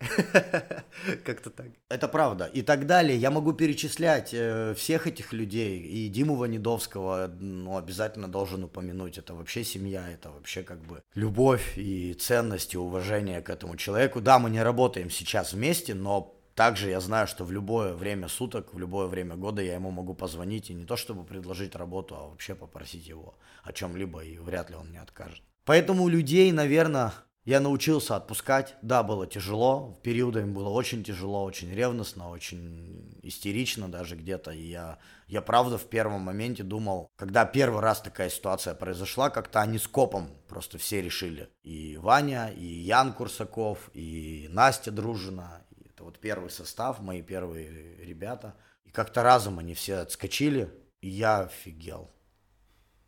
Как-то 1.25 1.51
так. 1.51 1.67
Это 1.89 2.09
правда. 2.09 2.47
И 2.47 2.63
так 2.63 2.87
далее. 2.87 3.17
Я 3.17 3.31
могу 3.31 3.53
перечислять 3.53 4.31
э, 4.33 4.75
всех 4.77 5.07
этих 5.07 5.33
людей. 5.33 5.81
И 5.81 6.09
Диму 6.09 6.37
Ванидовского 6.37 7.29
ну, 7.39 7.77
обязательно 7.77 8.29
должен 8.29 8.65
упомянуть. 8.65 9.19
Это 9.19 9.35
вообще 9.35 9.63
семья, 9.63 10.11
это 10.11 10.31
вообще 10.31 10.63
как 10.63 10.81
бы 10.81 11.03
любовь 11.15 11.77
и 11.77 12.15
ценность 12.15 12.75
и 12.75 12.79
уважение 12.79 13.41
к 13.41 13.51
этому 13.51 13.77
человеку. 13.77 14.21
Да, 14.21 14.39
мы 14.39 14.51
не 14.51 14.63
работаем 14.63 15.11
сейчас 15.11 15.53
вместе, 15.53 15.95
но 15.95 16.35
также 16.55 16.91
я 16.91 17.01
знаю, 17.01 17.27
что 17.27 17.45
в 17.45 17.53
любое 17.53 17.95
время 17.95 18.29
суток, 18.29 18.75
в 18.75 18.79
любое 18.79 19.07
время 19.07 19.37
года 19.37 19.63
я 19.63 19.75
ему 19.75 19.91
могу 19.91 20.15
позвонить 20.15 20.71
и 20.71 20.75
не 20.75 20.85
то 20.85 20.97
чтобы 20.97 21.25
предложить 21.25 21.75
работу, 21.75 22.15
а 22.15 22.29
вообще 22.29 22.55
попросить 22.55 23.07
его 23.07 23.35
о 23.63 23.73
чем-либо, 23.73 24.25
и 24.25 24.39
вряд 24.39 24.71
ли 24.71 24.77
он 24.77 24.89
мне 24.89 25.01
откажет. 25.01 25.43
Поэтому 25.65 26.09
людей, 26.09 26.51
наверное, 26.53 27.13
я 27.45 27.59
научился 27.59 28.15
отпускать. 28.15 28.77
Да, 28.83 29.03
было 29.03 29.27
тяжело, 29.27 29.95
в 29.99 30.03
периоды 30.03 30.41
им 30.41 30.55
было 30.55 30.69
очень 30.69 31.03
тяжело, 31.03 31.43
очень 31.43 31.73
ревностно, 31.75 32.31
очень 32.31 33.19
истерично 33.23 33.89
даже 33.89 34.15
где-то. 34.15 34.53
И 34.53 34.63
я, 34.63 34.99
я 35.27 35.43
правда 35.43 35.77
в 35.77 35.85
первом 35.89 36.21
моменте 36.21 36.63
думал, 36.63 37.11
когда 37.17 37.45
первый 37.45 37.81
раз 37.81 38.01
такая 38.01 38.31
ситуация 38.31 38.75
произошла, 38.75 39.31
как-то 39.31 39.61
они 39.61 39.79
с 39.79 39.89
копом 39.89 40.29
просто 40.49 40.79
все 40.79 41.03
решили. 41.03 41.49
И 41.65 41.97
Ваня, 41.97 42.49
и 42.49 42.65
Ян 42.65 43.13
Курсаков, 43.13 43.91
и 43.93 44.47
Настя 44.51 44.93
Дружина, 44.93 45.65
это 46.03 46.05
вот 46.05 46.19
первый 46.19 46.51
состав, 46.51 47.01
мои 47.01 47.23
первые 47.23 47.97
ребята. 48.05 48.57
И 48.85 48.91
как-то 48.91 49.23
разом 49.23 49.59
они 49.61 49.75
все 49.75 49.99
отскочили, 49.99 50.69
и 51.01 51.09
я 51.09 51.43
офигел. 51.43 52.11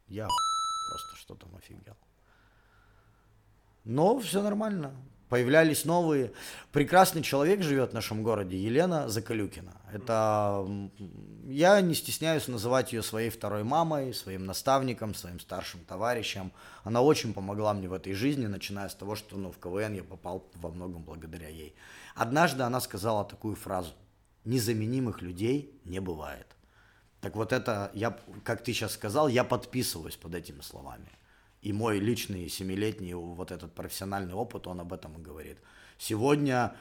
Я 0.06 0.28
просто 0.90 1.16
что 1.16 1.34
там 1.34 1.56
офигел. 1.56 1.96
Но 3.84 4.18
все 4.20 4.42
нормально. 4.42 4.94
Появлялись 5.28 5.84
новые. 5.84 6.32
Прекрасный 6.70 7.22
человек 7.22 7.62
живет 7.62 7.90
в 7.90 7.94
нашем 7.94 8.22
городе, 8.22 8.58
Елена 8.58 9.08
Закалюкина. 9.08 9.72
Это 9.92 10.66
я 11.46 11.80
не 11.80 11.94
стесняюсь 11.94 12.46
называть 12.46 12.92
ее 12.92 13.02
своей 13.02 13.30
второй 13.30 13.64
мамой, 13.64 14.12
своим 14.12 14.44
наставником, 14.44 15.14
своим 15.14 15.40
старшим 15.40 15.80
товарищем. 15.84 16.52
Она 16.82 17.00
очень 17.00 17.32
помогла 17.32 17.72
мне 17.72 17.88
в 17.88 17.94
этой 17.94 18.12
жизни, 18.12 18.46
начиная 18.46 18.88
с 18.88 18.94
того, 18.94 19.16
что 19.16 19.36
ну, 19.36 19.50
в 19.50 19.58
КВН 19.58 19.94
я 19.94 20.04
попал 20.04 20.46
во 20.56 20.70
многом 20.70 21.02
благодаря 21.02 21.48
ей. 21.48 21.74
Однажды 22.14 22.62
она 22.62 22.80
сказала 22.80 23.24
такую 23.24 23.56
фразу. 23.56 23.92
Незаменимых 24.44 25.22
людей 25.22 25.80
не 25.84 26.00
бывает. 26.00 26.46
Так 27.22 27.36
вот 27.36 27.54
это, 27.54 27.90
я, 27.94 28.18
как 28.44 28.62
ты 28.62 28.74
сейчас 28.74 28.92
сказал, 28.92 29.28
я 29.28 29.44
подписываюсь 29.44 30.16
под 30.16 30.34
этими 30.34 30.60
словами. 30.60 31.08
И 31.64 31.72
мой 31.72 31.98
личный 31.98 32.50
семилетний 32.50 33.14
вот 33.14 33.50
этот 33.50 33.74
профессиональный 33.74 34.34
опыт, 34.34 34.66
он 34.66 34.80
об 34.80 34.92
этом 34.92 35.18
и 35.18 35.22
говорит. 35.22 35.56
Сегодня 35.96 36.76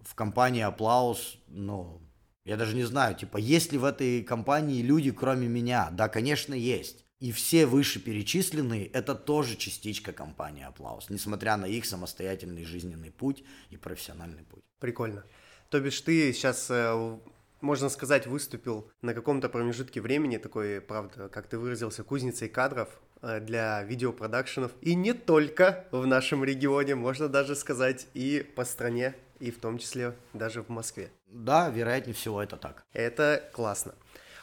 в 0.00 0.14
компании 0.14 0.62
Аплаус, 0.62 1.36
ну, 1.48 2.00
я 2.46 2.56
даже 2.56 2.74
не 2.74 2.84
знаю, 2.84 3.14
типа, 3.14 3.36
есть 3.36 3.72
ли 3.72 3.78
в 3.78 3.84
этой 3.84 4.24
компании 4.24 4.80
люди, 4.80 5.10
кроме 5.10 5.48
меня? 5.48 5.90
Да, 5.90 6.08
конечно, 6.08 6.54
есть. 6.54 7.04
И 7.20 7.30
все 7.30 7.66
вышеперечисленные– 7.66 8.86
это 8.94 9.14
тоже 9.14 9.56
частичка 9.56 10.14
компании 10.14 10.64
Аплаус, 10.64 11.10
несмотря 11.10 11.58
на 11.58 11.66
их 11.66 11.84
самостоятельный 11.84 12.64
жизненный 12.64 13.10
путь 13.10 13.44
и 13.68 13.76
профессиональный 13.76 14.44
путь. 14.44 14.62
Прикольно. 14.80 15.24
То 15.68 15.78
бишь 15.78 16.00
ты 16.00 16.32
сейчас, 16.32 16.68
э, 16.70 17.18
можно 17.62 17.88
сказать, 17.88 18.26
выступил 18.26 18.90
на 19.00 19.14
каком-то 19.14 19.48
промежутке 19.48 20.00
времени, 20.00 20.36
такой, 20.36 20.80
правда, 20.80 21.28
как 21.28 21.46
ты 21.46 21.58
выразился, 21.58 22.04
кузницей 22.04 22.48
кадров 22.48 22.88
э, 23.22 23.40
для 23.40 23.82
видеопродакшенов. 23.84 24.72
И 24.80 24.94
не 24.94 25.14
только 25.14 25.86
в 25.90 26.06
нашем 26.06 26.44
регионе, 26.44 26.94
можно 26.94 27.28
даже 27.28 27.54
сказать, 27.54 28.06
и 28.14 28.46
по 28.56 28.64
стране, 28.64 29.14
и 29.38 29.50
в 29.50 29.58
том 29.58 29.78
числе 29.78 30.14
даже 30.34 30.62
в 30.62 30.68
Москве. 30.68 31.10
Да, 31.26 31.70
вероятнее 31.70 32.14
всего 32.14 32.42
это 32.42 32.56
так. 32.56 32.84
Это 32.92 33.48
классно. 33.52 33.94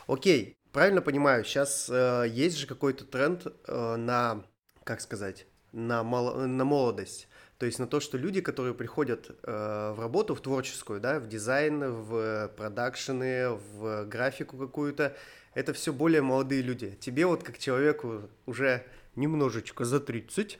Окей, 0.07 0.57
правильно 0.71 1.01
понимаю, 1.01 1.43
сейчас 1.43 1.89
э, 1.89 2.25
есть 2.29 2.57
же 2.57 2.67
какой-то 2.67 3.05
тренд 3.05 3.45
э, 3.45 3.95
на, 3.95 4.43
как 4.83 5.01
сказать, 5.01 5.45
на, 5.71 6.03
мол, 6.03 6.33
на 6.35 6.65
молодость. 6.65 7.28
То 7.59 7.65
есть 7.65 7.77
на 7.77 7.87
то, 7.87 7.99
что 7.99 8.17
люди, 8.17 8.39
которые 8.39 8.73
приходят 8.73 9.29
э, 9.43 9.93
в 9.93 9.99
работу, 9.99 10.33
в 10.33 10.39
творческую, 10.39 11.01
да, 11.01 11.19
в 11.19 11.27
дизайн, 11.27 11.91
в 11.91 12.47
продакшены, 12.55 13.49
в 13.49 14.05
графику 14.05 14.57
какую-то, 14.57 15.13
это 15.53 15.73
все 15.73 15.91
более 15.91 16.21
молодые 16.21 16.61
люди. 16.61 16.97
Тебе 17.01 17.25
вот 17.25 17.43
как 17.43 17.57
человеку 17.57 18.29
уже 18.45 18.85
немножечко 19.17 19.83
за 19.83 19.99
30, 19.99 20.57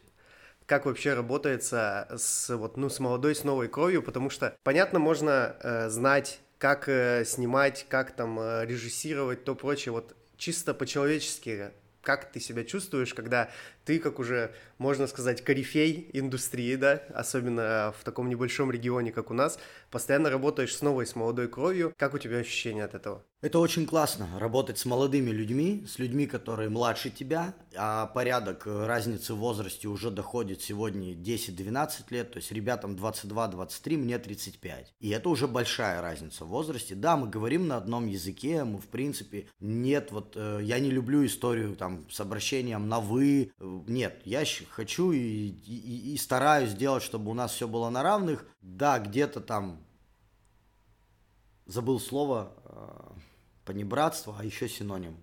как 0.66 0.86
вообще 0.86 1.14
работается 1.14 2.10
с, 2.18 2.54
вот, 2.54 2.76
ну, 2.76 2.90
с 2.90 3.00
молодой, 3.00 3.34
с 3.34 3.46
новой 3.46 3.70
кровью, 3.70 4.04
потому 4.04 4.30
что, 4.30 4.54
понятно, 4.64 5.00
можно 5.00 5.56
э, 5.64 5.90
знать, 5.90 6.42
как 6.58 6.90
э, 6.90 7.24
снимать, 7.26 7.86
как 7.88 8.12
там 8.12 8.38
э, 8.42 8.66
режиссировать, 8.66 9.46
то 9.46 9.56
прочее, 9.56 9.94
вот 9.94 10.18
чисто 10.36 10.74
по-человечески 10.74 11.72
как 12.02 12.32
ты 12.32 12.40
себя 12.40 12.64
чувствуешь, 12.64 13.14
когда 13.14 13.50
ты 13.90 13.98
как 13.98 14.20
уже, 14.20 14.52
можно 14.78 15.08
сказать, 15.08 15.44
корифей 15.44 16.12
индустрии, 16.14 16.76
да, 16.76 17.02
особенно 17.12 17.92
в 18.00 18.04
таком 18.04 18.30
небольшом 18.30 18.70
регионе, 18.70 19.12
как 19.12 19.32
у 19.32 19.34
нас, 19.34 19.58
постоянно 19.90 20.30
работаешь 20.30 20.76
с 20.76 20.84
новой, 20.84 21.08
с 21.08 21.16
молодой 21.16 21.48
кровью. 21.48 21.92
Как 21.98 22.14
у 22.14 22.20
тебя 22.20 22.38
ощущения 22.38 22.84
от 22.84 22.94
этого? 22.94 23.26
Это 23.42 23.60
очень 23.60 23.88
классно, 23.88 24.28
работать 24.38 24.78
с 24.78 24.86
молодыми 24.86 25.32
людьми, 25.32 25.86
с 25.88 25.98
людьми, 25.98 26.28
которые 26.28 26.68
младше 26.68 27.10
тебя, 27.10 27.56
а 27.74 28.08
порядок 28.08 28.64
разницы 28.66 29.34
в 29.34 29.38
возрасте 29.38 29.88
уже 29.88 30.12
доходит 30.12 30.62
сегодня 30.62 31.14
10-12 31.14 31.90
лет, 32.10 32.32
то 32.32 32.38
есть 32.38 32.52
ребятам 32.52 32.96
22-23, 32.96 33.98
мне 33.98 34.20
35. 34.20 34.94
И 35.00 35.10
это 35.10 35.30
уже 35.30 35.48
большая 35.48 36.02
разница 36.02 36.44
в 36.44 36.50
возрасте. 36.50 36.96
Да, 36.96 37.16
мы 37.16 37.30
говорим 37.30 37.66
на 37.66 37.78
одном 37.78 38.08
языке, 38.08 38.66
мы 38.66 38.78
в 38.80 38.88
принципе, 38.88 39.48
нет, 39.62 40.12
вот 40.12 40.34
э, 40.36 40.60
я 40.62 40.80
не 40.80 40.92
люблю 40.92 41.26
историю 41.26 41.78
там 41.78 42.10
с 42.12 42.20
обращением 42.20 42.90
на 42.90 43.00
«вы», 43.00 43.54
нет, 43.88 44.22
я 44.26 44.44
хочу 44.72 45.12
и, 45.12 45.20
и, 45.20 46.14
и 46.14 46.18
стараюсь 46.18 46.72
сделать, 46.72 47.04
чтобы 47.04 47.32
у 47.32 47.34
нас 47.34 47.52
все 47.52 47.68
было 47.68 47.90
на 47.90 48.04
равных. 48.04 48.46
Да, 48.62 49.00
где-то 49.00 49.42
там 49.42 49.84
забыл 51.66 52.00
слово, 52.00 52.52
э, 52.66 53.12
понебратство, 53.66 54.36
а 54.38 54.44
еще 54.44 54.68
синоним. 54.68 55.18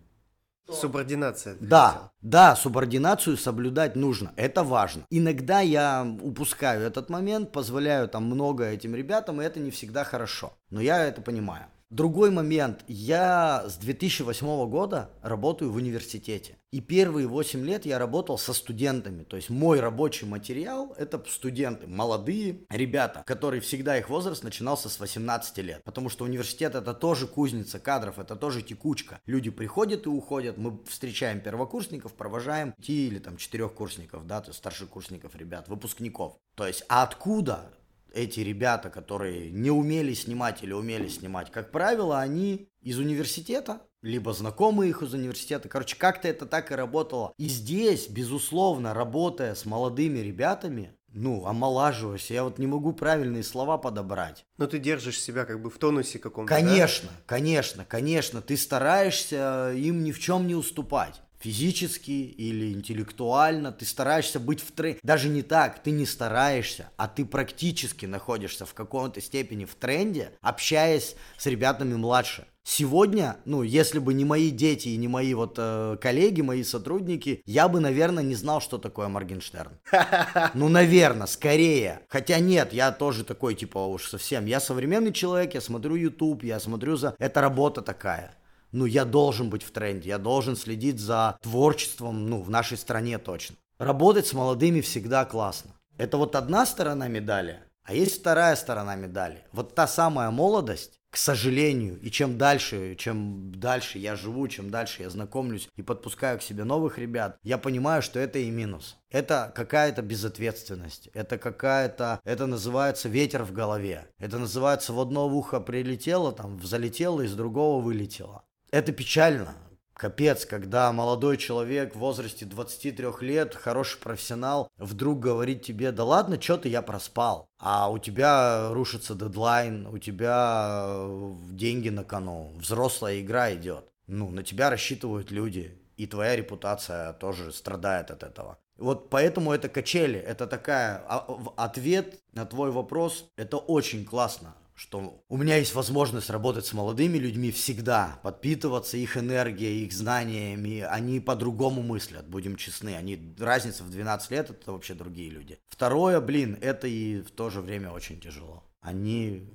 Субординация. 0.69 1.57
Да, 1.61 1.88
хотел. 1.88 2.11
да, 2.23 2.57
субординацию 2.57 3.37
соблюдать 3.37 3.95
нужно, 3.95 4.33
это 4.37 4.64
важно. 4.64 5.05
Иногда 5.11 5.61
я 5.61 6.05
упускаю 6.21 6.83
этот 6.83 7.09
момент, 7.09 7.53
позволяю 7.53 8.09
там 8.09 8.25
много 8.25 8.64
этим 8.64 8.95
ребятам, 8.97 9.40
и 9.40 9.45
это 9.45 9.61
не 9.61 9.71
всегда 9.71 10.03
хорошо. 10.03 10.53
Но 10.71 10.81
я 10.81 11.05
это 11.05 11.21
понимаю. 11.23 11.66
Другой 11.90 12.33
момент. 12.33 12.85
Я 12.88 13.64
с 13.68 13.77
2008 13.77 14.68
года 14.68 15.11
работаю 15.22 15.70
в 15.70 15.77
университете. 15.77 16.59
И 16.72 16.81
первые 16.81 17.29
8 17.29 17.64
лет 17.64 17.87
я 17.87 18.01
работал 18.01 18.38
со 18.38 18.53
студентами. 18.53 19.22
То 19.22 19.37
есть 19.37 19.51
мой 19.51 19.79
рабочий 19.79 20.27
материал– 20.27 20.94
это 20.99 21.22
студенты, 21.29 21.87
молодые 21.87 22.64
ребята, 22.70 23.22
которые 23.25 23.61
всегда 23.61 23.96
их 23.99 24.11
возраст 24.11 24.42
начинался 24.42 24.88
с 24.88 24.99
18 24.99 25.59
лет. 25.59 25.85
Потому 25.85 26.09
что 26.09 26.25
университет– 26.25 26.75
это 26.75 26.92
тоже 26.92 27.29
кузница 27.29 27.79
кадров, 27.79 28.18
это 28.18 28.35
тоже 28.35 28.62
текучка. 28.62 29.20
Люди 29.25 29.51
приходят 29.51 30.07
и 30.07 30.09
уходят. 30.09 30.59
Мы 30.59 30.83
встречаем 30.87 31.40
первокурсников, 31.40 32.14
провожаем 32.14 32.75
ти 32.83 33.07
или 33.07 33.20
там 33.20 33.37
четырехкурсников, 33.37 34.27
да, 34.27 34.40
то 34.40 34.49
есть 34.49 34.59
старшекурсников 34.59 35.37
ребят, 35.37 35.68
выпускников. 35.68 36.37
То 36.57 36.66
есть 36.66 36.85
а 36.88 37.05
откуда 37.05 37.70
эти 38.16 38.40
ребята, 38.40 38.88
которые 38.90 39.50
не 39.50 39.70
умели 39.70 40.14
снимать 40.14 40.62
или 40.62 40.72
умели 40.72 41.09
снимать, 41.09 41.50
как 41.50 41.70
правило, 41.70 42.18
они 42.18 42.68
из 42.81 42.98
университета, 42.98 43.83
либо 44.02 44.33
знакомые 44.33 44.90
их 44.90 45.02
из 45.02 45.12
университета. 45.12 45.68
Короче, 45.68 45.96
как-то 45.96 46.29
это 46.29 46.46
так 46.46 46.72
и 46.72 46.74
работало. 46.74 47.35
И 47.37 47.48
здесь, 47.48 48.09
безусловно, 48.09 48.94
работая 48.94 49.55
с 49.55 49.66
молодыми 49.66 50.18
ребятами, 50.20 50.92
ну, 51.12 51.46
омолаживаюсь. 51.46 52.31
Я 52.31 52.44
вот 52.44 52.59
не 52.59 52.66
могу 52.66 52.92
правильные 52.92 53.42
слова 53.42 53.79
подобрать. 53.79 54.44
Но 54.59 54.66
ты 54.66 54.79
держишь 54.79 55.20
себя 55.20 55.44
как 55.44 55.61
бы 55.62 55.70
в 55.70 55.79
тонусе 55.79 56.18
каком-то, 56.18 56.55
Конечно, 56.55 57.09
да? 57.09 57.22
конечно, 57.26 57.85
конечно. 57.85 58.42
Ты 58.42 58.57
стараешься 58.57 59.72
им 59.74 60.05
ни 60.05 60.12
в 60.12 60.20
чем 60.20 60.46
не 60.46 60.55
уступать 60.55 61.22
физически 61.47 62.11
или 62.11 62.73
интеллектуально, 62.73 63.71
ты 63.71 63.85
стараешься 63.85 64.41
быть 64.41 64.61
в 64.61 64.73
тренде. 64.73 64.99
Даже 65.05 65.29
не 65.29 65.43
так, 65.43 65.81
ты 65.81 65.93
не 65.93 66.05
стараешься, 66.05 66.91
а 66.97 67.07
ты 67.07 67.25
практически 67.25 68.05
находишься 68.05 68.67
в 68.67 68.75
каком-то 68.75 69.21
степени 69.21 69.65
в 69.65 69.77
тренде, 69.77 70.33
общаясь 70.41 71.15
с 71.39 71.47
ребятами 71.47 71.95
младше. 71.95 72.47
Сегодня, 72.65 73.37
ну, 73.45 73.63
если 73.63 74.01
бы 74.01 74.13
не 74.13 74.25
мои 74.25 74.51
дети 74.51 74.89
и 74.89 74.97
не 74.97 75.07
мои 75.07 75.35
вот 75.35 75.55
э, 75.57 75.97
коллеги, 76.01 76.41
мои 76.41 76.65
сотрудники, 76.65 77.41
я 77.47 77.69
бы, 77.69 77.79
наверное, 77.79 78.25
не 78.25 78.35
знал, 78.35 78.61
что 78.61 78.79
такое 78.79 79.07
Моргенштерн. 79.07 79.79
Ну, 80.55 80.69
наверное, 80.69 81.29
скорее. 81.29 82.01
Хотя 82.09 82.41
нет, 82.41 82.73
я 82.73 82.91
тоже 82.91 83.23
такой, 83.23 83.55
типа, 83.55 83.79
уж 83.79 84.09
совсем. 84.09 84.47
Я 84.47 84.59
современный 84.59 85.13
человек, 85.13 85.55
я 85.55 85.61
смотрю 85.61 85.95
YouTube, 85.95 86.43
я 86.43 86.59
смотрю 86.59 86.97
за... 86.97 87.15
Это 87.21 87.41
работа 87.41 87.83
такая 87.83 88.35
ну, 88.77 88.85
я 88.85 89.05
должен 89.05 89.49
быть 89.49 89.62
в 89.62 89.71
тренде, 89.71 90.11
я 90.11 90.19
должен 90.19 90.55
следить 90.55 91.01
за 91.01 91.39
творчеством, 91.41 92.29
ну, 92.29 92.43
в 92.43 92.51
нашей 92.51 92.77
стране 92.77 93.19
точно. 93.19 93.57
Работать 93.79 94.27
с 94.27 94.35
молодыми 94.35 94.83
всегда 94.83 95.25
классно. 95.25 95.73
Это 95.97 96.19
вот 96.19 96.37
одна 96.37 96.67
сторона 96.67 97.09
медали, 97.09 97.61
а 97.85 97.95
есть 97.95 98.21
вторая 98.21 98.55
сторона 98.55 98.95
медали. 98.95 99.45
Вот 99.53 99.75
та 99.75 99.87
самая 99.87 100.31
молодость, 100.31 101.01
к 101.11 101.17
сожалению, 101.17 101.99
и 102.01 102.11
чем 102.11 102.37
дальше, 102.37 102.97
чем 102.97 103.51
дальше 103.53 103.99
я 103.99 104.15
живу, 104.17 104.47
чем 104.49 104.69
дальше 104.69 105.03
я 105.03 105.09
знакомлюсь 105.09 105.71
и 105.77 105.83
подпускаю 105.83 106.39
к 106.39 106.43
себе 106.43 106.65
новых 106.65 106.99
ребят, 106.99 107.39
я 107.43 107.57
понимаю, 107.57 108.03
что 108.03 108.19
это 108.19 108.39
и 108.39 108.51
минус. 108.51 108.99
Это 109.09 109.51
какая-то 109.55 110.03
безответственность, 110.03 111.09
это 111.15 111.39
какая-то, 111.39 112.21
это 112.25 112.47
называется 112.47 113.09
ветер 113.09 113.45
в 113.45 113.53
голове, 113.53 114.07
это 114.19 114.37
называется 114.39 114.93
в 114.93 115.01
одно 115.01 115.27
ухо 115.27 115.61
прилетело, 115.61 116.33
там, 116.33 116.62
залетело, 116.62 117.23
из 117.23 117.35
другого 117.35 117.81
вылетело. 117.83 118.43
Это 118.70 118.92
печально. 118.92 119.55
Капец, 119.94 120.44
когда 120.44 120.92
молодой 120.92 121.38
человек 121.38 121.94
в 121.94 121.98
возрасте 121.98 122.44
23 122.44 123.07
лет, 123.22 123.55
хороший 123.55 123.98
профессионал, 123.98 124.68
вдруг 124.76 125.20
говорит 125.20 125.62
тебе, 125.62 125.90
да 125.90 126.05
ладно, 126.05 126.40
что 126.40 126.59
ты, 126.59 126.68
я 126.68 126.83
проспал. 126.83 127.48
А 127.59 127.90
у 127.90 127.98
тебя 127.98 128.68
рушится 128.74 129.14
дедлайн, 129.14 129.87
у 129.87 129.96
тебя 129.96 130.85
э, 130.88 131.35
деньги 131.52 131.88
на 131.88 132.05
кону, 132.05 132.52
взрослая 132.59 133.20
игра 133.20 133.55
идет. 133.55 133.88
Ну, 134.07 134.29
на 134.29 134.42
тебя 134.42 134.68
рассчитывают 134.68 135.31
люди, 135.31 135.81
и 135.96 136.07
твоя 136.07 136.37
репутация 136.37 137.14
тоже 137.14 137.50
страдает 137.50 138.11
от 138.11 138.22
этого. 138.22 138.59
Вот 138.76 139.09
поэтому 139.09 139.52
это 139.52 139.70
качели, 139.70 140.18
это 140.18 140.46
такая, 140.46 141.02
а, 141.09 141.26
ответ 141.57 142.20
на 142.33 142.44
твой 142.44 142.70
вопрос, 142.70 143.31
это 143.38 143.57
очень 143.57 144.05
классно 144.05 144.55
что 144.77 145.25
у 145.29 145.37
меня 145.39 145.57
есть 145.57 145.75
возможность 145.75 146.29
работать 146.29 146.67
с 146.67 146.75
молодыми 146.75 147.17
людьми 147.17 147.51
всегда, 147.51 148.21
подпитываться 148.23 148.99
их 148.99 149.17
энергией, 149.17 149.85
их 149.85 149.93
знаниями, 149.93 150.81
они 150.81 151.19
по-другому 151.19 151.83
мыслят, 151.83 152.29
будем 152.29 152.57
честны, 152.57 152.95
они, 152.95 153.35
разница 153.39 153.85
в 153.85 153.91
12 153.91 154.31
лет, 154.31 154.51
это 154.51 154.73
вообще 154.73 154.93
другие 154.93 155.31
люди. 155.31 155.59
Второе, 155.69 156.21
блин, 156.21 156.59
это 156.61 156.87
и 156.87 157.23
в 157.23 157.31
то 157.31 157.49
же 157.49 157.62
время 157.62 157.91
очень 157.91 158.21
тяжело. 158.21 158.65
Они 158.83 159.49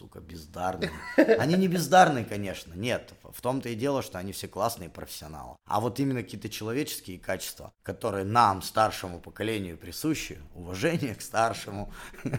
сука, 0.00 0.20
бездарные. 0.20 0.90
Они 1.38 1.56
не 1.56 1.68
бездарные, 1.68 2.24
конечно, 2.24 2.72
нет. 2.72 3.12
В 3.22 3.40
том-то 3.42 3.68
и 3.68 3.74
дело, 3.74 4.02
что 4.02 4.18
они 4.18 4.32
все 4.32 4.48
классные 4.48 4.88
профессионалы. 4.88 5.56
А 5.66 5.78
вот 5.80 6.00
именно 6.00 6.22
какие-то 6.22 6.48
человеческие 6.48 7.18
качества, 7.18 7.74
которые 7.82 8.24
нам, 8.24 8.62
старшему 8.62 9.20
поколению, 9.20 9.76
присущи, 9.76 10.38
уважение 10.54 11.14
к 11.14 11.20
старшему, 11.20 11.92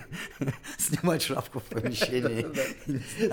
снимать 0.80 1.21
шапку 1.21 1.60
в 1.60 1.65
помещении. 1.65 2.47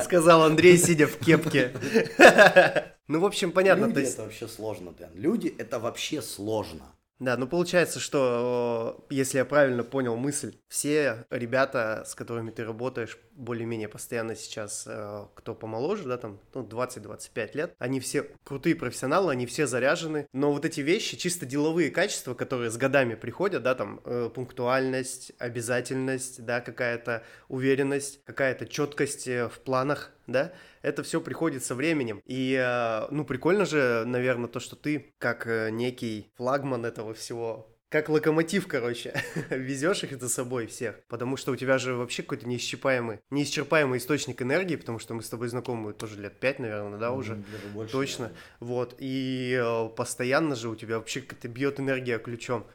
Сказал 0.05 0.43
Андрей, 0.43 0.77
сидя 0.77 1.07
в 1.07 1.19
кепке. 1.19 1.73
Ну, 3.11 3.21
в 3.21 3.25
общем, 3.25 3.53
понятно. 3.53 3.87
Люди 3.87 4.01
это 4.01 4.23
вообще 4.23 4.49
сложно, 4.49 4.93
Дэн. 4.93 5.11
Люди 5.15 5.49
это 5.57 5.79
вообще 5.79 6.21
сложно. 6.21 6.95
Да, 7.19 7.37
ну 7.37 7.49
получается, 7.49 7.99
что, 7.99 9.05
если 9.11 9.39
я 9.39 9.45
правильно 9.45 9.83
понял 9.83 10.17
мысль, 10.17 10.57
все 10.69 11.27
ребята, 11.31 12.05
с 12.07 12.15
которыми 12.15 12.51
ты 12.51 12.65
работаешь 12.65 13.19
более-менее 13.33 13.89
постоянно 13.89 14.37
сейчас, 14.37 14.85
э, 14.87 15.27
кто 15.35 15.55
помоложе, 15.57 16.05
да, 16.05 16.17
там, 16.17 16.41
ну, 16.55 16.63
20-25 16.63 17.57
лет, 17.57 17.75
они 17.79 17.99
все 17.99 18.31
крутые 18.45 18.77
профессионалы, 18.77 19.33
они 19.33 19.47
все 19.47 19.67
заряжены, 19.67 20.29
но 20.33 20.53
вот 20.53 20.65
эти 20.65 20.81
вещи, 20.81 21.17
чисто 21.17 21.45
деловые 21.45 21.91
качества, 21.91 22.35
которые 22.35 22.71
с 22.71 22.77
годами 22.77 23.17
приходят, 23.17 23.65
да, 23.65 23.75
там, 23.75 24.01
э, 24.05 24.31
пунктуальность, 24.33 25.33
обязательность, 25.39 26.45
да, 26.45 26.61
какая-то 26.61 27.25
уверенность, 27.49 28.21
какая-то 28.25 28.67
четкость 28.67 29.27
э, 29.27 29.49
в 29.49 29.59
планах, 29.61 30.13
да, 30.29 30.53
это 30.83 31.03
все 31.03 31.21
приходит 31.21 31.65
со 31.65 31.75
временем. 31.75 32.23
И, 32.25 32.55
э, 32.55 33.09
ну, 33.11 33.25
прикольно 33.25 33.65
же, 33.65 34.05
наверное, 34.07 34.49
то, 34.49 34.61
что 34.61 34.77
ты, 34.77 35.13
как 35.19 35.47
э, 35.47 35.71
некий 35.71 36.31
флагман 36.37 36.85
этого 36.85 37.15
всего, 37.15 37.75
как 37.89 38.11
локомотив, 38.11 38.69
короче, 38.69 39.15
везешь 39.51 40.05
их 40.05 40.21
за 40.21 40.29
собой 40.29 40.67
всех, 40.67 41.03
потому 41.09 41.39
что 41.39 41.53
у 41.53 41.57
тебя 41.57 41.79
же 41.79 41.95
вообще 41.95 42.23
какой-то 42.23 42.47
неисчерпаемый, 42.47 43.21
неисчерпаемый 43.31 43.99
источник 43.99 44.43
энергии, 44.43 44.77
потому 44.77 44.99
что 44.99 45.15
мы 45.15 45.23
с 45.23 45.31
тобой 45.31 45.49
знакомы 45.49 45.95
тоже 45.95 46.21
лет 46.21 46.39
пять, 46.39 46.59
наверное, 46.59 46.99
да, 46.99 47.13
уже, 47.13 47.43
больше, 47.73 47.93
точно, 47.93 48.29
да. 48.29 48.35
вот, 48.61 48.95
и 48.99 49.59
э, 49.59 49.89
постоянно 49.97 50.55
же 50.55 50.69
у 50.69 50.77
тебя 50.77 50.99
вообще 50.99 51.23
как-то 51.23 51.49
бьет 51.49 51.81
энергия 51.81 52.19
ключом. 52.19 52.67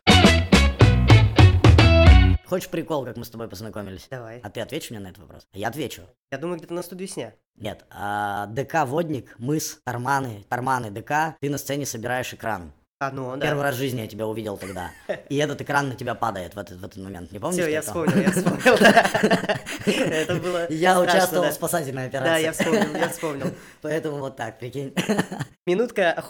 Хочешь 2.45 2.69
прикол, 2.69 3.05
как 3.05 3.17
мы 3.17 3.25
с 3.25 3.29
тобой 3.29 3.47
познакомились? 3.47 4.07
Давай. 4.09 4.39
А 4.43 4.49
ты 4.49 4.59
ответишь 4.61 4.91
мне 4.91 4.99
на 4.99 5.07
этот 5.07 5.19
вопрос? 5.19 5.47
Я 5.53 5.69
отвечу. 5.69 6.03
Я 6.31 6.37
думаю, 6.37 6.57
где-то 6.57 6.73
на 6.73 6.83
студию 6.83 7.07
сня. 7.07 7.33
Нет, 7.55 7.85
а, 7.89 8.47
ДК 8.47 8.85
Водник, 8.85 9.35
мыс, 9.39 9.79
Тарманы, 9.85 10.43
Тарманы 10.49 10.91
ДК, 10.91 11.37
ты 11.39 11.49
на 11.49 11.57
сцене 11.57 11.85
собираешь 11.85 12.33
экран. 12.33 12.73
А, 12.99 13.11
ну, 13.11 13.35
да. 13.35 13.47
Первый 13.47 13.63
раз 13.63 13.75
в 13.75 13.77
жизни 13.77 14.01
я 14.01 14.07
тебя 14.07 14.27
увидел 14.27 14.57
тогда. 14.57 14.91
И 15.29 15.37
этот 15.37 15.61
экран 15.61 15.89
на 15.89 15.95
тебя 15.95 16.15
падает 16.15 16.55
в 16.55 16.57
этот, 16.57 16.79
в 16.79 16.85
этот 16.85 16.97
момент. 16.97 17.31
Не 17.31 17.39
помнишь? 17.39 17.61
Все, 17.61 17.71
я 17.71 17.81
вспомнил, 17.81 18.17
я 18.17 18.31
вспомнил. 18.31 18.75
Это 19.85 20.35
было 20.35 20.71
Я 20.71 20.99
участвовал 20.99 21.49
в 21.49 21.53
спасательной 21.53 22.07
операции. 22.07 22.29
Да, 22.29 22.37
я 22.37 22.51
вспомнил, 22.51 22.95
я 22.95 23.09
вспомнил. 23.09 23.47
Поэтому 23.81 24.17
вот 24.17 24.35
так, 24.37 24.59
прикинь. 24.59 24.93
Минутка 25.65 26.23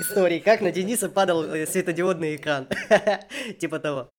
историй, 0.00 0.40
как 0.40 0.60
на 0.60 0.70
Дениса 0.70 1.08
падал 1.08 1.44
э, 1.44 1.66
светодиодный 1.66 2.36
экран. 2.36 2.68
Типа 3.58 3.78
того. 3.78 4.10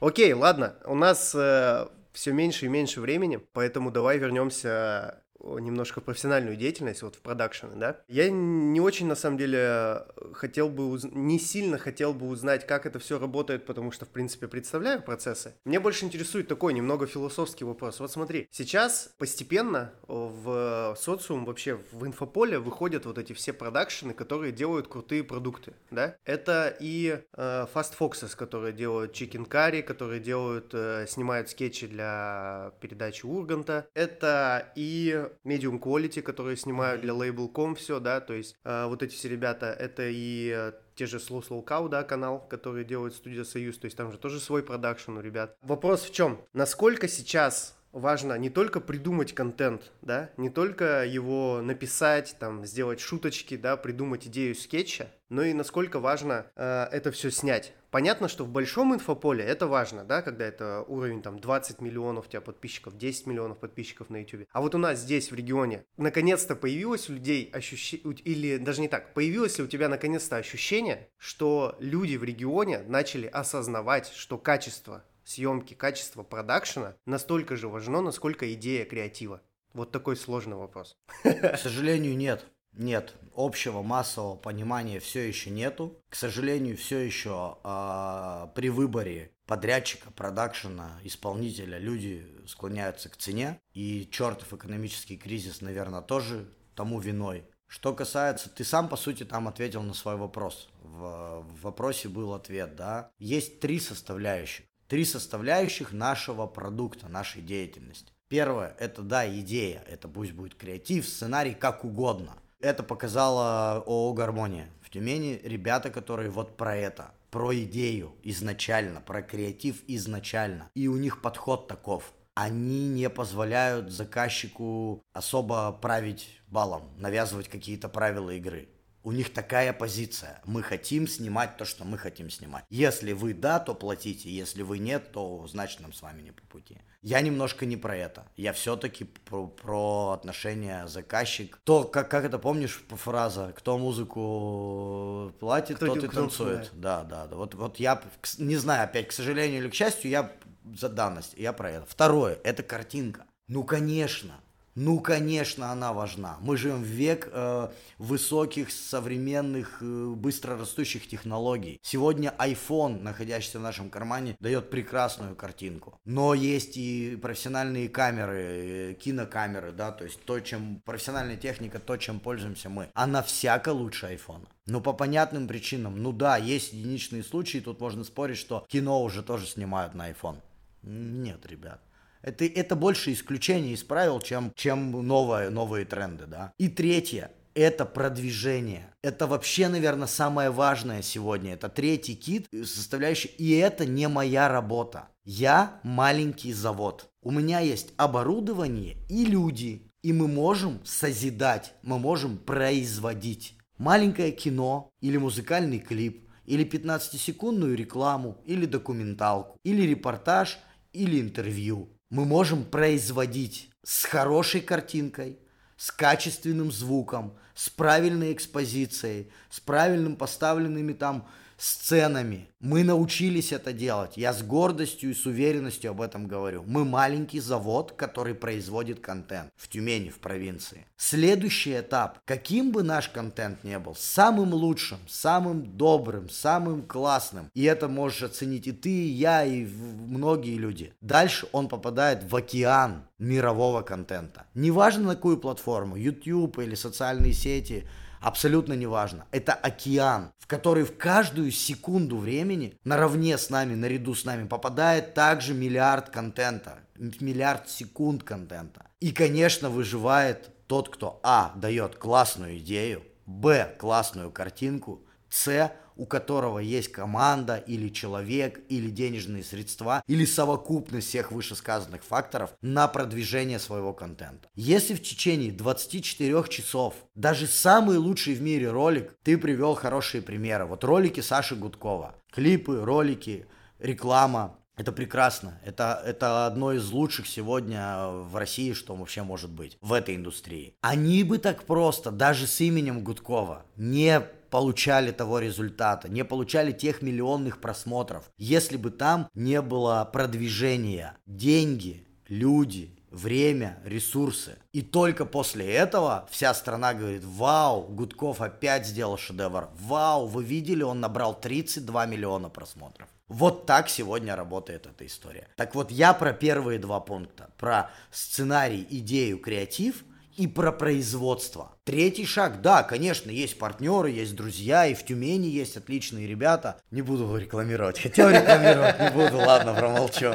Окей, 0.00 0.32
ладно, 0.32 0.76
у 0.84 0.94
нас 0.94 1.34
э, 1.34 1.86
все 2.12 2.32
меньше 2.32 2.66
и 2.66 2.68
меньше 2.68 3.00
времени, 3.00 3.36
поэтому 3.36 3.90
давай 3.90 4.18
вернемся 4.18 5.24
немножко 5.40 6.00
профессиональную 6.00 6.56
деятельность, 6.56 7.02
вот 7.02 7.16
в 7.16 7.20
продакшены, 7.20 7.76
да, 7.76 8.00
я 8.08 8.30
не 8.30 8.80
очень, 8.80 9.06
на 9.06 9.14
самом 9.14 9.38
деле, 9.38 10.04
хотел 10.32 10.68
бы, 10.68 10.90
уз... 10.90 11.04
не 11.04 11.38
сильно 11.38 11.78
хотел 11.78 12.12
бы 12.12 12.28
узнать, 12.28 12.66
как 12.66 12.86
это 12.86 12.98
все 12.98 13.18
работает, 13.18 13.66
потому 13.66 13.92
что, 13.92 14.04
в 14.04 14.08
принципе, 14.08 14.48
представляю 14.48 15.02
процессы. 15.02 15.54
Мне 15.64 15.80
больше 15.80 16.04
интересует 16.04 16.48
такой 16.48 16.72
немного 16.72 17.06
философский 17.06 17.64
вопрос. 17.64 18.00
Вот 18.00 18.10
смотри, 18.10 18.48
сейчас 18.50 19.14
постепенно 19.18 19.92
в 20.06 20.96
социум, 20.98 21.44
вообще 21.44 21.78
в 21.92 22.06
инфополе 22.06 22.58
выходят 22.58 23.06
вот 23.06 23.18
эти 23.18 23.32
все 23.32 23.52
продакшены, 23.52 24.14
которые 24.14 24.52
делают 24.52 24.88
крутые 24.88 25.24
продукты, 25.24 25.74
да. 25.90 26.16
Это 26.24 26.76
и 26.80 27.20
э, 27.32 27.66
Fast 27.72 27.94
Foxes, 27.98 28.36
которые 28.36 28.72
делают 28.72 29.12
Chicken 29.12 29.48
Curry, 29.48 29.82
которые 29.82 30.20
делают, 30.20 30.70
э, 30.72 31.06
снимают 31.08 31.48
скетчи 31.50 31.86
для 31.86 32.72
передачи 32.80 33.26
Урганта. 33.26 33.88
Это 33.94 34.72
и 34.74 35.27
Medium 35.44 35.80
Quality, 35.80 36.22
которые 36.22 36.56
снимают 36.56 37.02
для 37.02 37.12
Label.com 37.12 37.74
все, 37.74 38.00
да, 38.00 38.20
то 38.20 38.34
есть 38.34 38.56
э, 38.64 38.86
вот 38.86 39.02
эти 39.02 39.14
все 39.14 39.28
ребята, 39.28 39.66
это 39.66 40.08
и 40.08 40.52
э, 40.54 40.72
те 40.94 41.06
же 41.06 41.18
Slow 41.18 41.46
Slow 41.46 41.64
Cow, 41.64 41.88
да, 41.88 42.02
канал, 42.02 42.46
который 42.48 42.84
делает 42.84 43.14
студия 43.14 43.44
Союз, 43.44 43.78
то 43.78 43.86
есть 43.86 43.96
там 43.96 44.12
же 44.12 44.18
тоже 44.18 44.40
свой 44.40 44.62
продакшн 44.62 45.16
у 45.16 45.20
ребят. 45.20 45.56
Вопрос 45.62 46.02
в 46.02 46.12
чем? 46.12 46.40
Насколько 46.52 47.08
сейчас 47.08 47.78
важно 47.92 48.36
не 48.38 48.50
только 48.50 48.80
придумать 48.80 49.34
контент, 49.34 49.92
да, 50.02 50.30
не 50.36 50.50
только 50.50 51.04
его 51.04 51.60
написать, 51.62 52.36
там, 52.38 52.64
сделать 52.64 53.00
шуточки, 53.00 53.56
да, 53.56 53.76
придумать 53.76 54.26
идею 54.26 54.54
скетча, 54.54 55.08
но 55.28 55.42
и 55.42 55.52
насколько 55.52 56.00
важно 56.00 56.46
э, 56.56 56.88
это 56.92 57.10
все 57.10 57.30
снять. 57.30 57.72
Понятно, 57.90 58.28
что 58.28 58.44
в 58.44 58.50
большом 58.50 58.94
инфополе 58.94 59.42
это 59.44 59.66
важно, 59.66 60.04
да, 60.04 60.20
когда 60.20 60.44
это 60.44 60.84
уровень 60.88 61.22
там 61.22 61.38
20 61.38 61.80
миллионов 61.80 62.26
у 62.26 62.28
тебя 62.28 62.42
подписчиков, 62.42 62.98
10 62.98 63.26
миллионов 63.26 63.58
подписчиков 63.58 64.10
на 64.10 64.18
YouTube. 64.18 64.46
А 64.52 64.60
вот 64.60 64.74
у 64.74 64.78
нас 64.78 64.98
здесь 64.98 65.30
в 65.30 65.34
регионе 65.34 65.84
наконец-то 65.96 66.54
появилось 66.54 67.08
у 67.08 67.14
людей 67.14 67.50
ощущение, 67.50 68.14
или 68.24 68.58
даже 68.58 68.82
не 68.82 68.88
так, 68.88 69.14
появилось 69.14 69.56
ли 69.58 69.64
у 69.64 69.68
тебя 69.68 69.88
наконец-то 69.88 70.36
ощущение, 70.36 71.08
что 71.16 71.76
люди 71.80 72.16
в 72.16 72.24
регионе 72.24 72.80
начали 72.80 73.26
осознавать, 73.26 74.08
что 74.08 74.36
качество 74.36 75.04
съемки, 75.24 75.72
качество 75.72 76.22
продакшена 76.22 76.96
настолько 77.06 77.56
же 77.56 77.68
важно, 77.68 78.02
насколько 78.02 78.52
идея 78.52 78.84
креатива? 78.84 79.40
Вот 79.72 79.92
такой 79.92 80.16
сложный 80.16 80.56
вопрос. 80.56 80.98
К 81.22 81.56
сожалению, 81.56 82.16
нет. 82.16 82.46
Нет, 82.72 83.14
общего 83.34 83.82
массового 83.82 84.36
понимания 84.36 85.00
все 85.00 85.26
еще 85.26 85.50
нету. 85.50 86.00
К 86.08 86.14
сожалению, 86.14 86.76
все 86.76 86.98
еще 86.98 87.58
э, 87.64 88.48
при 88.54 88.68
выборе 88.68 89.32
подрядчика, 89.46 90.10
продакшена, 90.10 91.00
исполнителя 91.02 91.78
люди 91.78 92.26
склоняются 92.46 93.08
к 93.08 93.16
цене. 93.16 93.60
И 93.72 94.08
чертов 94.10 94.52
экономический 94.52 95.16
кризис, 95.16 95.60
наверное, 95.60 96.02
тоже 96.02 96.48
тому 96.74 97.00
виной. 97.00 97.44
Что 97.66 97.92
касается, 97.92 98.48
ты 98.48 98.64
сам, 98.64 98.88
по 98.88 98.96
сути, 98.96 99.24
там 99.24 99.46
ответил 99.46 99.82
на 99.82 99.92
свой 99.92 100.16
вопрос. 100.16 100.68
В, 100.82 101.42
в 101.42 101.62
вопросе 101.62 102.08
был 102.08 102.32
ответ, 102.32 102.76
да. 102.76 103.10
Есть 103.18 103.60
три 103.60 103.78
составляющих. 103.78 104.64
Три 104.86 105.04
составляющих 105.04 105.92
нашего 105.92 106.46
продукта, 106.46 107.08
нашей 107.08 107.42
деятельности. 107.42 108.12
Первое, 108.28 108.74
это, 108.78 109.02
да, 109.02 109.28
идея. 109.40 109.84
Это 109.86 110.08
пусть 110.08 110.32
будет 110.32 110.54
креатив, 110.54 111.06
сценарий, 111.06 111.54
как 111.54 111.84
угодно. 111.84 112.36
Это 112.60 112.82
показала 112.82 113.84
ООО 113.86 114.14
«Гармония». 114.14 114.68
В 114.82 114.90
Тюмени 114.90 115.40
ребята, 115.44 115.90
которые 115.90 116.28
вот 116.28 116.56
про 116.56 116.74
это, 116.74 117.12
про 117.30 117.54
идею 117.54 118.16
изначально, 118.24 119.00
про 119.00 119.22
креатив 119.22 119.84
изначально. 119.86 120.68
И 120.74 120.88
у 120.88 120.96
них 120.96 121.22
подход 121.22 121.68
таков. 121.68 122.12
Они 122.34 122.88
не 122.88 123.08
позволяют 123.10 123.92
заказчику 123.92 125.04
особо 125.12 125.70
править 125.70 126.40
балом, 126.48 126.90
навязывать 126.96 127.48
какие-то 127.48 127.88
правила 127.88 128.30
игры. 128.30 128.68
У 129.04 129.12
них 129.12 129.32
такая 129.32 129.72
позиция. 129.72 130.42
Мы 130.44 130.64
хотим 130.64 131.06
снимать 131.06 131.56
то, 131.56 131.64
что 131.64 131.84
мы 131.84 131.96
хотим 131.96 132.28
снимать. 132.28 132.64
Если 132.70 133.12
вы 133.12 133.34
да, 133.34 133.60
то 133.60 133.74
платите. 133.74 134.28
Если 134.30 134.62
вы 134.62 134.78
нет, 134.78 135.12
то 135.12 135.46
значит 135.46 135.78
нам 135.78 135.92
с 135.92 136.02
вами 136.02 136.22
не 136.22 136.32
по 136.32 136.42
пути. 136.46 136.78
Я 137.02 137.20
немножко 137.20 137.64
не 137.64 137.76
про 137.76 137.96
это. 137.96 138.26
Я 138.36 138.52
все-таки 138.52 139.04
про, 139.04 139.46
про 139.46 140.10
отношения 140.10 140.86
заказчик. 140.88 141.60
То, 141.64 141.84
как, 141.84 142.10
как 142.10 142.24
это 142.24 142.38
помнишь 142.38 142.84
фраза, 142.88 143.52
кто 143.56 143.78
музыку 143.78 145.32
платит, 145.38 145.76
кто 145.76 145.86
тот 145.86 146.04
и 146.04 146.08
танцует. 146.08 146.70
Да, 146.74 147.04
да, 147.04 147.26
да. 147.26 147.36
Вот, 147.36 147.54
вот 147.54 147.78
я 147.78 148.02
не 148.38 148.56
знаю, 148.56 148.84
опять, 148.84 149.08
к 149.08 149.12
сожалению 149.12 149.62
или 149.62 149.70
к 149.70 149.74
счастью, 149.74 150.10
я 150.10 150.32
за 150.76 150.88
данность, 150.88 151.34
я 151.36 151.52
про 151.52 151.70
это. 151.70 151.86
Второе, 151.86 152.38
это 152.42 152.62
картинка. 152.62 153.26
Ну, 153.46 153.64
конечно, 153.64 154.40
ну, 154.80 155.00
конечно, 155.00 155.72
она 155.72 155.92
важна. 155.92 156.36
Мы 156.40 156.56
живем 156.56 156.84
в 156.84 156.86
век 156.86 157.28
э, 157.32 157.68
высоких, 157.98 158.70
современных, 158.70 159.78
э, 159.80 160.14
быстро 160.14 160.56
растущих 160.56 161.08
технологий. 161.08 161.80
Сегодня 161.82 162.32
iPhone, 162.38 163.02
находящийся 163.02 163.58
в 163.58 163.62
нашем 163.62 163.90
кармане, 163.90 164.36
дает 164.38 164.70
прекрасную 164.70 165.34
картинку. 165.34 165.98
Но 166.04 166.32
есть 166.32 166.76
и 166.76 167.18
профессиональные 167.20 167.88
камеры, 167.88 168.92
э, 168.92 168.94
кинокамеры, 168.94 169.72
да, 169.72 169.90
то 169.90 170.04
есть 170.04 170.20
то, 170.24 170.38
чем 170.38 170.80
профессиональная 170.84 171.36
техника, 171.36 171.80
то, 171.80 171.96
чем 171.96 172.20
пользуемся 172.20 172.68
мы. 172.68 172.88
Она 172.94 173.24
всяко 173.24 173.70
лучше 173.70 174.06
iPhone. 174.06 174.46
Ну, 174.66 174.80
по 174.80 174.92
понятным 174.92 175.48
причинам. 175.48 176.00
Ну 176.00 176.12
да, 176.12 176.36
есть 176.36 176.72
единичные 176.72 177.24
случаи, 177.24 177.58
тут 177.58 177.80
можно 177.80 178.04
спорить, 178.04 178.38
что 178.38 178.64
кино 178.68 179.02
уже 179.02 179.24
тоже 179.24 179.46
снимают 179.46 179.94
на 179.94 180.08
iPhone. 180.08 180.36
Нет, 180.82 181.44
ребят. 181.46 181.80
Это, 182.22 182.44
это 182.44 182.76
больше 182.76 183.12
исключение 183.12 183.74
из 183.74 183.82
правил, 183.82 184.20
чем, 184.20 184.52
чем 184.54 184.90
новое, 185.06 185.50
новые 185.50 185.84
тренды, 185.84 186.26
да. 186.26 186.52
И 186.58 186.68
третье, 186.68 187.30
это 187.54 187.84
продвижение. 187.84 188.94
Это 189.02 189.26
вообще, 189.26 189.68
наверное, 189.68 190.06
самое 190.06 190.50
важное 190.50 191.02
сегодня. 191.02 191.54
Это 191.54 191.68
третий 191.68 192.14
кит, 192.14 192.46
составляющий. 192.52 193.30
И 193.38 193.50
это 193.56 193.84
не 193.84 194.06
моя 194.08 194.48
работа. 194.48 195.08
Я 195.24 195.80
маленький 195.82 196.52
завод. 196.52 197.10
У 197.20 197.32
меня 197.32 197.58
есть 197.60 197.92
оборудование 197.96 198.96
и 199.08 199.24
люди. 199.24 199.90
И 200.02 200.12
мы 200.12 200.28
можем 200.28 200.80
созидать, 200.84 201.74
мы 201.82 201.98
можем 201.98 202.38
производить. 202.38 203.58
Маленькое 203.76 204.30
кино 204.30 204.92
или 205.00 205.16
музыкальный 205.16 205.80
клип, 205.80 206.28
или 206.46 206.64
15-секундную 206.64 207.74
рекламу, 207.74 208.40
или 208.46 208.66
документалку, 208.66 209.58
или 209.64 209.82
репортаж, 209.82 210.58
или 210.92 211.20
интервью 211.20 211.97
мы 212.10 212.24
можем 212.24 212.64
производить 212.64 213.70
с 213.82 214.04
хорошей 214.04 214.60
картинкой, 214.60 215.38
с 215.76 215.90
качественным 215.90 216.72
звуком, 216.72 217.36
с 217.54 217.68
правильной 217.68 218.32
экспозицией, 218.32 219.30
с 219.50 219.60
правильным 219.60 220.16
поставленными 220.16 220.92
там 220.92 221.28
сценами. 221.58 222.48
Мы 222.60 222.84
научились 222.84 223.52
это 223.52 223.72
делать. 223.72 224.16
Я 224.16 224.32
с 224.32 224.42
гордостью 224.42 225.10
и 225.10 225.14
с 225.14 225.26
уверенностью 225.26 225.90
об 225.90 226.00
этом 226.00 226.26
говорю. 226.26 226.64
Мы 226.66 226.84
маленький 226.84 227.40
завод, 227.40 227.92
который 227.96 228.34
производит 228.34 229.00
контент 229.00 229.50
в 229.56 229.68
Тюмени, 229.68 230.08
в 230.08 230.18
провинции. 230.18 230.86
Следующий 230.96 231.78
этап. 231.78 232.20
Каким 232.24 232.70
бы 232.70 232.82
наш 232.82 233.08
контент 233.08 233.64
не 233.64 233.78
был, 233.78 233.96
самым 233.96 234.54
лучшим, 234.54 234.98
самым 235.08 235.76
добрым, 235.76 236.30
самым 236.30 236.82
классным. 236.82 237.50
И 237.54 237.64
это 237.64 237.88
можешь 237.88 238.22
оценить 238.22 238.66
и 238.68 238.72
ты, 238.72 238.90
и 238.90 239.10
я, 239.10 239.44
и 239.44 239.66
многие 239.66 240.56
люди. 240.56 240.92
Дальше 241.00 241.48
он 241.52 241.68
попадает 241.68 242.22
в 242.30 242.34
океан 242.34 243.02
мирового 243.18 243.82
контента. 243.82 244.46
Неважно 244.54 245.08
на 245.08 245.14
какую 245.16 245.38
платформу, 245.38 245.96
YouTube 245.96 246.58
или 246.58 246.76
социальные 246.76 247.32
сети– 247.32 247.84
абсолютно 248.20 248.74
неважно. 248.74 249.26
Это 249.30 249.52
океан, 249.52 250.32
в 250.38 250.46
который 250.46 250.84
в 250.84 250.96
каждую 250.96 251.50
секунду 251.50 252.16
времени 252.18 252.76
наравне 252.84 253.38
с 253.38 253.50
нами, 253.50 253.74
наряду 253.74 254.14
с 254.14 254.24
нами 254.24 254.46
попадает 254.46 255.14
также 255.14 255.54
миллиард 255.54 256.10
контента, 256.10 256.78
миллиард 256.96 257.68
секунд 257.68 258.22
контента. 258.22 258.86
И, 259.00 259.12
конечно, 259.12 259.70
выживает 259.70 260.50
тот, 260.66 260.88
кто 260.88 261.20
А. 261.22 261.52
дает 261.56 261.96
классную 261.96 262.58
идею, 262.58 263.02
Б. 263.26 263.74
классную 263.78 264.30
картинку, 264.30 265.04
С 265.28 265.72
у 265.98 266.06
которого 266.06 266.60
есть 266.60 266.90
команда 266.90 267.56
или 267.56 267.90
человек, 267.90 268.60
или 268.70 268.88
денежные 268.88 269.44
средства, 269.44 270.02
или 270.06 270.24
совокупность 270.24 271.08
всех 271.08 271.32
вышесказанных 271.32 272.02
факторов 272.02 272.50
на 272.62 272.88
продвижение 272.88 273.58
своего 273.58 273.92
контента. 273.92 274.48
Если 274.54 274.94
в 274.94 275.02
течение 275.02 275.52
24 275.52 276.44
часов 276.48 276.94
даже 277.14 277.46
самый 277.46 277.98
лучший 277.98 278.34
в 278.34 278.40
мире 278.40 278.70
ролик, 278.70 279.14
ты 279.22 279.36
привел 279.36 279.74
хорошие 279.74 280.22
примеры. 280.22 280.64
Вот 280.64 280.84
ролики 280.84 281.20
Саши 281.20 281.56
Гудкова, 281.56 282.14
клипы, 282.32 282.80
ролики, 282.80 283.46
реклама, 283.78 284.54
Это 284.78 284.92
прекрасно. 284.92 285.60
Это, 285.64 286.00
это 286.06 286.46
одно 286.46 286.72
из 286.72 286.88
лучших 286.92 287.26
сегодня 287.26 288.06
в 288.06 288.36
России, 288.36 288.72
что 288.74 288.94
вообще 288.94 289.24
может 289.24 289.50
быть 289.50 289.76
в 289.80 289.92
этой 289.92 290.14
индустрии. 290.14 290.76
Они 290.82 291.24
бы 291.24 291.38
так 291.38 291.64
просто, 291.64 292.12
даже 292.12 292.46
с 292.46 292.60
именем 292.60 293.02
Гудкова, 293.02 293.66
не 293.76 294.22
получали 294.50 295.10
того 295.10 295.38
результата, 295.38 296.08
не 296.08 296.24
получали 296.24 296.72
тех 296.72 297.02
миллионных 297.02 297.60
просмотров, 297.60 298.30
если 298.36 298.76
бы 298.76 298.90
там 298.90 299.28
не 299.34 299.60
было 299.62 300.08
продвижения, 300.12 301.16
деньги, 301.26 302.06
люди, 302.28 302.98
время, 303.10 303.78
ресурсы. 303.84 304.58
И 304.72 304.82
только 304.82 305.24
после 305.24 305.72
этого 305.72 306.26
вся 306.30 306.54
страна 306.54 306.94
говорит, 306.94 307.24
вау, 307.24 307.82
Гудков 307.82 308.40
опять 308.40 308.86
сделал 308.86 309.16
шедевр, 309.16 309.68
вау, 309.80 310.26
вы 310.26 310.44
видели, 310.44 310.82
он 310.82 311.00
набрал 311.00 311.38
32 311.38 312.06
миллиона 312.06 312.48
просмотров. 312.48 313.08
Вот 313.28 313.66
так 313.66 313.90
сегодня 313.90 314.36
работает 314.36 314.86
эта 314.86 315.06
история. 315.06 315.48
Так 315.56 315.74
вот, 315.74 315.90
я 315.90 316.14
про 316.14 316.32
первые 316.32 316.78
два 316.78 316.98
пункта. 316.98 317.50
Про 317.58 317.90
сценарий, 318.10 318.86
идею, 318.88 319.38
креатив 319.38 320.02
и 320.38 320.46
про 320.46 320.72
производство. 320.72 321.76
Третий 321.84 322.24
шаг, 322.24 322.62
да, 322.62 322.84
конечно, 322.84 323.30
есть 323.30 323.58
партнеры, 323.58 324.10
есть 324.10 324.36
друзья, 324.36 324.86
и 324.86 324.94
в 324.94 325.04
Тюмени 325.04 325.48
есть 325.48 325.76
отличные 325.76 326.28
ребята. 326.28 326.80
Не 326.90 327.02
буду 327.02 327.36
рекламировать, 327.36 327.98
хотел 327.98 328.30
рекламировать, 328.30 329.00
не 329.00 329.10
буду, 329.10 329.38
ладно, 329.38 329.74
промолчу. 329.74 330.34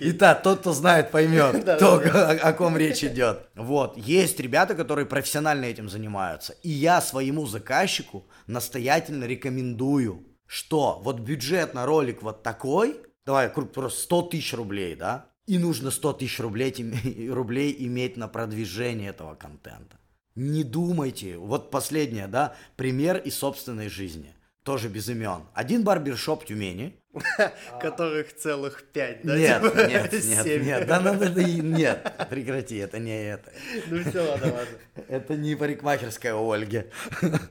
Итак, 0.00 0.42
тот, 0.42 0.60
кто 0.60 0.72
знает, 0.72 1.10
поймет, 1.10 1.64
то, 1.78 1.96
о 2.42 2.52
ком 2.52 2.76
речь 2.76 3.02
идет. 3.02 3.48
Вот, 3.56 3.96
есть 3.96 4.38
ребята, 4.38 4.74
которые 4.74 5.06
профессионально 5.06 5.64
этим 5.64 5.88
занимаются. 5.88 6.52
И 6.62 6.68
я 6.68 7.00
своему 7.00 7.46
заказчику 7.46 8.28
настоятельно 8.46 9.24
рекомендую 9.24 10.26
что 10.52 11.00
вот 11.02 11.18
бюджет 11.20 11.72
на 11.72 11.86
ролик 11.86 12.22
вот 12.22 12.42
такой, 12.42 13.00
давай 13.24 13.48
просто 13.48 13.98
100 14.02 14.22
тысяч 14.22 14.52
рублей, 14.52 14.94
да, 14.94 15.31
и 15.46 15.58
нужно 15.58 15.90
100 15.90 16.12
тысяч 16.14 16.40
рублей, 16.40 16.72
рублей 17.30 17.74
иметь 17.78 18.16
на 18.16 18.28
продвижение 18.28 19.10
этого 19.10 19.34
контента. 19.34 19.98
Не 20.34 20.64
думайте, 20.64 21.36
вот 21.36 21.70
последнее, 21.70 22.26
да, 22.26 22.56
пример 22.76 23.18
из 23.18 23.34
собственной 23.36 23.88
жизни, 23.88 24.34
тоже 24.62 24.88
без 24.88 25.08
имен. 25.08 25.42
Один 25.52 25.84
барбершоп 25.84 26.44
в 26.44 26.46
Тюмени, 26.46 26.96
Которых 27.80 28.34
целых 28.34 28.84
пять, 28.84 29.20
да? 29.22 29.36
Нет, 29.36 29.62
типа 29.62 29.76
нет, 29.86 30.12
нет, 30.24 30.62
нет, 30.62 30.86
да 30.86 31.00
надо, 31.00 31.28
нет, 31.44 32.26
прекрати, 32.30 32.76
это 32.76 32.98
не 32.98 33.24
это. 33.24 33.52
Ну 33.88 34.02
все, 34.02 34.20
ладно, 34.20 34.46
ладно. 34.46 35.04
Это 35.08 35.36
не 35.36 35.54
парикмахерская 35.54 36.34
у 36.34 36.50
Ольги. 36.50 36.84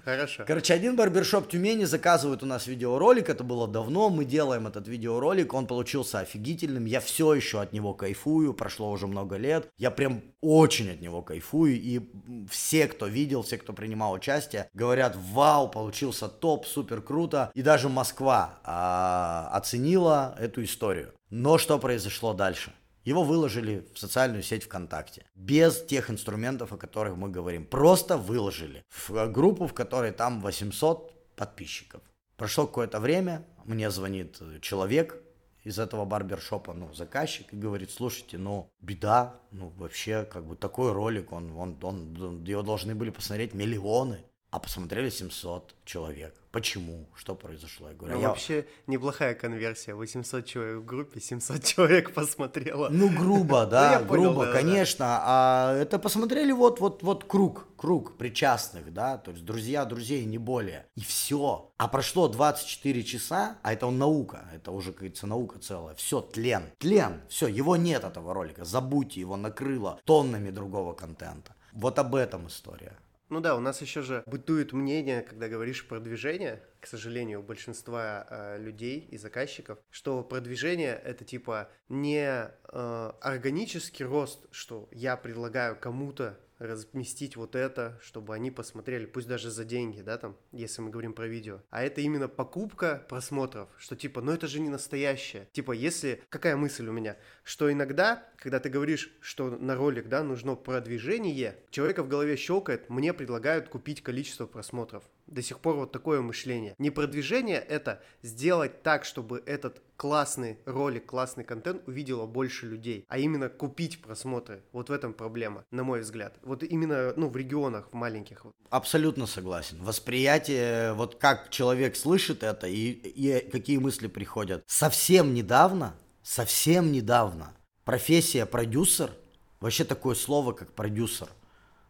Хорошо. 0.03 0.45
Короче, 0.47 0.74
один 0.74 0.95
барбершоп 0.95 1.47
Тюмени 1.47 1.86
заказывает 1.86 2.41
у 2.41 2.47
нас 2.47 2.66
видеоролик, 2.66 3.30
это 3.30 3.43
было 3.43 3.68
давно, 3.68 4.09
мы 4.09 4.26
делаем 4.26 4.66
этот 4.66 4.88
видеоролик, 4.88 5.53
он 5.53 5.68
получился 5.68 6.20
офигительным, 6.20 6.86
я 6.86 6.99
все 6.99 7.34
еще 7.34 7.62
от 7.62 7.72
него 7.72 7.93
кайфую, 7.93 8.55
прошло 8.55 8.89
уже 8.89 9.05
много 9.05 9.38
лет, 9.38 9.68
я 9.78 9.91
прям 9.91 10.24
очень 10.41 10.91
от 10.91 11.01
него 11.01 11.22
кайфую, 11.22 11.80
и 11.80 12.01
все, 12.49 12.88
кто 12.88 13.05
видел, 13.05 13.43
все, 13.43 13.59
кто 13.59 13.74
принимал 13.74 14.14
участие, 14.14 14.70
говорят, 14.74 15.16
вау, 15.16 15.70
получился 15.70 16.28
топ, 16.28 16.66
супер 16.66 17.01
круто, 17.01 17.51
и 17.53 17.62
даже 17.62 17.89
Москва 17.89 18.59
а, 18.64 19.51
оценила 19.52 20.36
эту 20.39 20.64
историю. 20.64 21.14
Но 21.30 21.58
что 21.58 21.78
произошло 21.80 22.34
дальше? 22.34 22.74
Его 23.04 23.24
выложили 23.24 23.88
в 23.93 23.99
социальную 23.99 24.43
сеть 24.43 24.64
ВКонтакте. 24.64 25.26
Без 25.36 25.84
тех 25.84 26.10
инструментов, 26.10 26.72
о 26.72 26.78
которых 26.78 27.16
мы 27.18 27.30
говорим. 27.30 27.66
Просто 27.66 28.18
выложили. 28.18 28.84
В 28.89 29.28
группу, 29.28 29.68
в 29.68 29.74
которой 29.74 30.12
там 30.12 30.39
800 30.41 31.36
подписчиков. 31.36 32.02
Прошло 32.38 32.68
какое-то 32.68 32.99
время, 32.99 33.45
мне 33.66 33.89
звонит 33.89 34.39
человек 34.62 35.22
из 35.64 35.78
этого 35.78 36.06
барбершопа, 36.06 36.74
ну, 36.74 36.93
заказчик, 36.93 37.54
и 37.54 37.56
говорит, 37.56 37.91
слушайте, 37.91 38.38
ну, 38.38 38.72
беда, 38.82 39.39
ну, 39.52 39.70
вообще, 39.78 40.26
как 40.26 40.45
бы 40.45 40.56
такой 40.56 40.91
ролик, 40.91 41.32
он, 41.32 41.56
он, 41.56 41.78
он, 41.84 42.43
его 42.43 42.64
должны 42.64 42.95
были 42.95 43.12
посмотреть 43.12 43.54
миллионы, 43.54 44.24
а 44.52 44.60
посмотрели 44.60 45.10
700 45.10 45.74
человек. 45.86 46.36
Почему? 46.52 47.08
Что 47.16 47.36
произошло? 47.36 47.88
Я 47.88 47.95
говорю, 47.95 48.16
ну, 48.16 48.22
я... 48.22 48.28
вообще 48.28 48.68
неплохая 48.86 49.34
конверсия. 49.34 49.93
800 49.93 50.45
человек 50.45 50.78
в 50.80 50.86
группе, 50.86 51.22
700 51.22 51.64
человек 51.64 52.14
посмотрело. 52.14 52.89
Ну, 52.89 53.10
грубо, 53.10 53.66
да, 53.72 54.02
грубо, 54.02 54.52
конечно. 54.52 55.06
А 55.22 55.78
это 55.78 55.97
посмотрели 55.99 56.52
вот, 56.52 56.82
вот, 56.82 57.02
вот 57.02 57.24
круг, 57.24 57.66
круг 57.78 58.18
причастных, 58.18 58.93
да, 58.93 59.18
то 59.18 59.32
есть 59.32 59.45
друзья 59.45 59.86
друзей, 59.86 60.26
не 60.26 60.38
более. 60.38 60.86
И 60.95 61.02
все. 61.02 61.72
А 61.78 61.88
прошло 61.88 62.28
24 62.28 63.04
часа, 63.04 63.58
а 63.64 63.72
это 63.72 63.89
наука, 63.89 64.49
это 64.54 64.72
уже, 64.72 64.91
как 64.91 64.99
говорится, 64.99 65.28
наука 65.28 65.60
целая. 65.60 65.95
Все, 65.95 66.20
тлен, 66.20 66.64
тлен, 66.78 67.22
все, 67.30 67.47
его 67.47 67.78
нет 67.78 68.04
этого 68.04 68.34
ролика. 68.34 68.66
Забудьте, 68.66 69.22
его 69.22 69.38
накрыло 69.38 70.02
тоннами 70.04 70.49
другого 70.49 70.91
контента. 70.91 71.56
Вот 71.72 71.97
об 71.99 72.16
этом 72.16 72.47
история. 72.47 72.97
Ну 73.32 73.39
да, 73.39 73.55
у 73.55 73.61
нас 73.61 73.82
еще 73.82 74.01
же 74.01 74.23
бытует 74.25 74.73
мнение, 74.73 75.21
когда 75.21 75.47
говоришь 75.47 75.88
продвижение, 75.88 76.61
к 76.82 76.86
сожалению, 76.86 77.39
у 77.39 77.43
большинства 77.43 78.27
э, 78.29 78.57
людей 78.59 79.07
и 79.09 79.17
заказчиков, 79.17 79.79
что 79.89 80.21
продвижение 80.21 81.01
это 81.01 81.23
типа 81.23 81.69
не 81.88 82.25
э, 82.27 83.11
органический 83.21 84.03
рост, 84.03 84.47
что 84.51 84.89
я 84.91 85.15
предлагаю 85.15 85.77
кому-то 85.79 86.38
разместить 86.62 87.36
вот 87.36 87.55
это, 87.55 87.99
чтобы 88.03 88.36
они 88.36 88.51
посмотрели, 88.51 89.05
пусть 89.05 89.28
даже 89.28 89.49
за 89.49 89.66
деньги, 89.66 90.01
да, 90.01 90.18
там, 90.18 90.38
если 90.51 90.82
мы 90.82 90.91
говорим 90.91 91.14
про 91.14 91.28
видео. 91.28 91.62
А 91.72 91.84
это 91.84 92.01
именно 92.01 92.28
покупка 92.28 93.03
просмотров, 93.09 93.70
что 93.78 93.95
типа, 93.95 94.22
ну 94.22 94.32
это 94.32 94.47
же 94.47 94.59
не 94.59 94.70
настоящее. 94.70 95.47
Типа, 95.51 95.72
если, 95.72 96.24
какая 96.30 96.55
мысль 96.55 96.88
у 96.88 96.91
меня, 96.91 97.18
что 97.43 97.72
иногда, 97.72 98.30
когда 98.38 98.59
ты 98.59 98.70
говоришь, 98.70 99.12
что 99.22 99.49
на 99.49 99.76
ролик, 99.76 100.07
да, 100.07 100.24
нужно 100.24 100.55
продвижение, 100.55 101.57
человека 101.72 102.03
в 102.03 102.07
голове 102.07 102.36
щелкает, 102.36 102.89
мне 102.89 103.14
предлагают 103.14 103.68
купить 103.68 104.03
количество 104.03 104.45
просмотров 104.45 105.03
до 105.32 105.41
сих 105.41 105.59
пор 105.59 105.75
вот 105.75 105.91
такое 105.91 106.21
мышление. 106.21 106.75
Не 106.77 106.91
продвижение 106.91 107.59
это 107.59 108.01
сделать 108.21 108.84
так, 108.84 109.05
чтобы 109.05 109.41
этот 109.45 109.82
классный 109.95 110.57
ролик, 110.65 111.05
классный 111.05 111.43
контент 111.43 111.88
увидело 111.88 112.25
больше 112.25 112.65
людей, 112.65 113.05
а 113.07 113.17
именно 113.17 113.49
купить 113.49 114.01
просмотры. 114.01 114.63
Вот 114.71 114.89
в 114.89 114.91
этом 114.91 115.13
проблема, 115.13 115.63
на 115.71 115.84
мой 115.84 116.01
взгляд. 116.01 116.36
Вот 116.43 116.63
именно, 116.63 117.13
ну, 117.15 117.29
в 117.29 117.38
регионах, 117.38 117.89
в 117.91 117.95
маленьких. 117.95 118.45
Абсолютно 118.69 119.27
согласен. 119.27 119.77
Восприятие, 119.82 120.93
вот 120.93 121.15
как 121.15 121.49
человек 121.49 121.95
слышит 121.95 122.43
это 122.43 122.67
и, 122.67 122.91
и 122.91 123.49
какие 123.49 123.77
мысли 123.77 124.07
приходят. 124.07 124.63
Совсем 124.67 125.34
недавно, 125.34 125.95
совсем 126.23 126.91
недавно 126.91 127.53
профессия 127.86 128.45
продюсер, 128.45 129.11
вообще 129.59 129.84
такое 129.84 130.15
слово, 130.15 130.53
как 130.53 130.73
продюсер, 130.73 131.27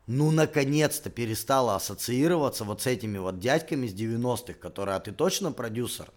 ну, 0.07 0.31
наконец-то 0.31 1.09
перестала 1.09 1.75
ассоциироваться 1.75 2.63
вот 2.63 2.81
с 2.81 2.87
этими 2.87 3.17
вот 3.17 3.39
дядьками 3.39 3.87
с 3.87 3.93
90-х, 3.93 4.53
которые, 4.53 4.95
а 4.95 4.99
ты 4.99 5.11
точно 5.11 5.51
продюсер? 5.51 6.11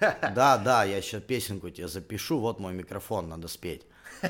Да, 0.34 0.58
да, 0.58 0.82
я 0.84 1.00
сейчас 1.00 1.22
песенку 1.22 1.70
тебе 1.70 1.86
запишу, 1.86 2.40
вот 2.40 2.58
мой 2.58 2.72
микрофон, 2.72 3.28
надо 3.28 3.48
спеть. 3.48 3.86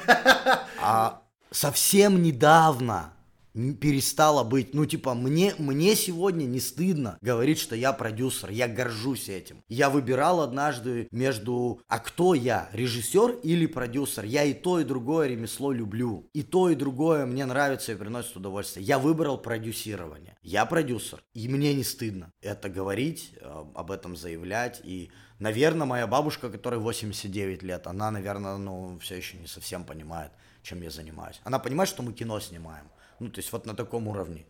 А 0.81 1.23
совсем 1.51 2.23
недавно 2.23 3.13
перестало 3.55 4.45
быть, 4.45 4.75
ну 4.75 4.87
типа 4.87 5.15
мне, 5.15 5.55
мне 5.59 5.95
сегодня 5.95 6.45
не 6.45 6.61
стыдно 6.61 7.19
говорить, 7.21 7.59
что 7.59 7.77
я 7.77 7.93
продюсер, 7.93 8.51
я 8.51 8.69
горжусь 8.69 9.29
этим. 9.29 9.63
Я 9.69 9.91
выбирал 9.91 10.41
однажды 10.41 11.09
между, 11.11 11.81
а 11.89 11.99
кто 11.99 12.35
я, 12.35 12.69
режиссер 12.73 13.41
или 13.43 13.67
продюсер? 13.67 14.25
Я 14.25 14.45
и 14.45 14.55
то, 14.55 14.81
и 14.81 14.85
другое 14.85 15.29
ремесло 15.29 15.73
люблю. 15.73 16.29
И 16.33 16.43
то, 16.43 16.71
и 16.71 16.75
другое 16.75 17.27
мне 17.27 17.45
нравится 17.45 17.93
и 17.93 17.97
приносит 17.97 18.37
удовольствие. 18.37 18.85
Я 18.85 18.99
выбрал 18.99 19.39
продюсирование. 19.39 20.37
Я 20.43 20.67
продюсер, 20.67 21.23
и 21.35 21.49
мне 21.49 21.75
не 21.75 21.85
стыдно 21.85 22.33
это 22.41 22.69
говорить, 22.69 23.33
э, 23.41 23.65
об 23.75 23.91
этом 23.91 24.17
заявлять. 24.17 24.81
И, 24.85 25.11
наверное, 25.39 25.87
моя 25.87 26.07
бабушка, 26.07 26.51
которой 26.51 26.81
89 26.81 27.63
лет, 27.63 27.87
она, 27.87 28.11
наверное, 28.11 28.57
ну, 28.57 28.99
все 29.01 29.17
еще 29.17 29.37
не 29.37 29.47
совсем 29.47 29.85
понимает, 29.85 30.33
чем 30.63 30.83
я 30.83 30.91
занимаюсь. 30.91 31.41
Она 31.45 31.59
понимает, 31.59 31.89
что 31.89 32.03
мы 32.03 32.13
кино 32.13 32.41
снимаем. 32.41 32.87
Ну, 33.23 33.31
то 33.31 33.39
есть 33.39 33.53
вот 33.53 33.67
на 33.67 33.75
таком 33.75 34.09
уровне. 34.09 34.45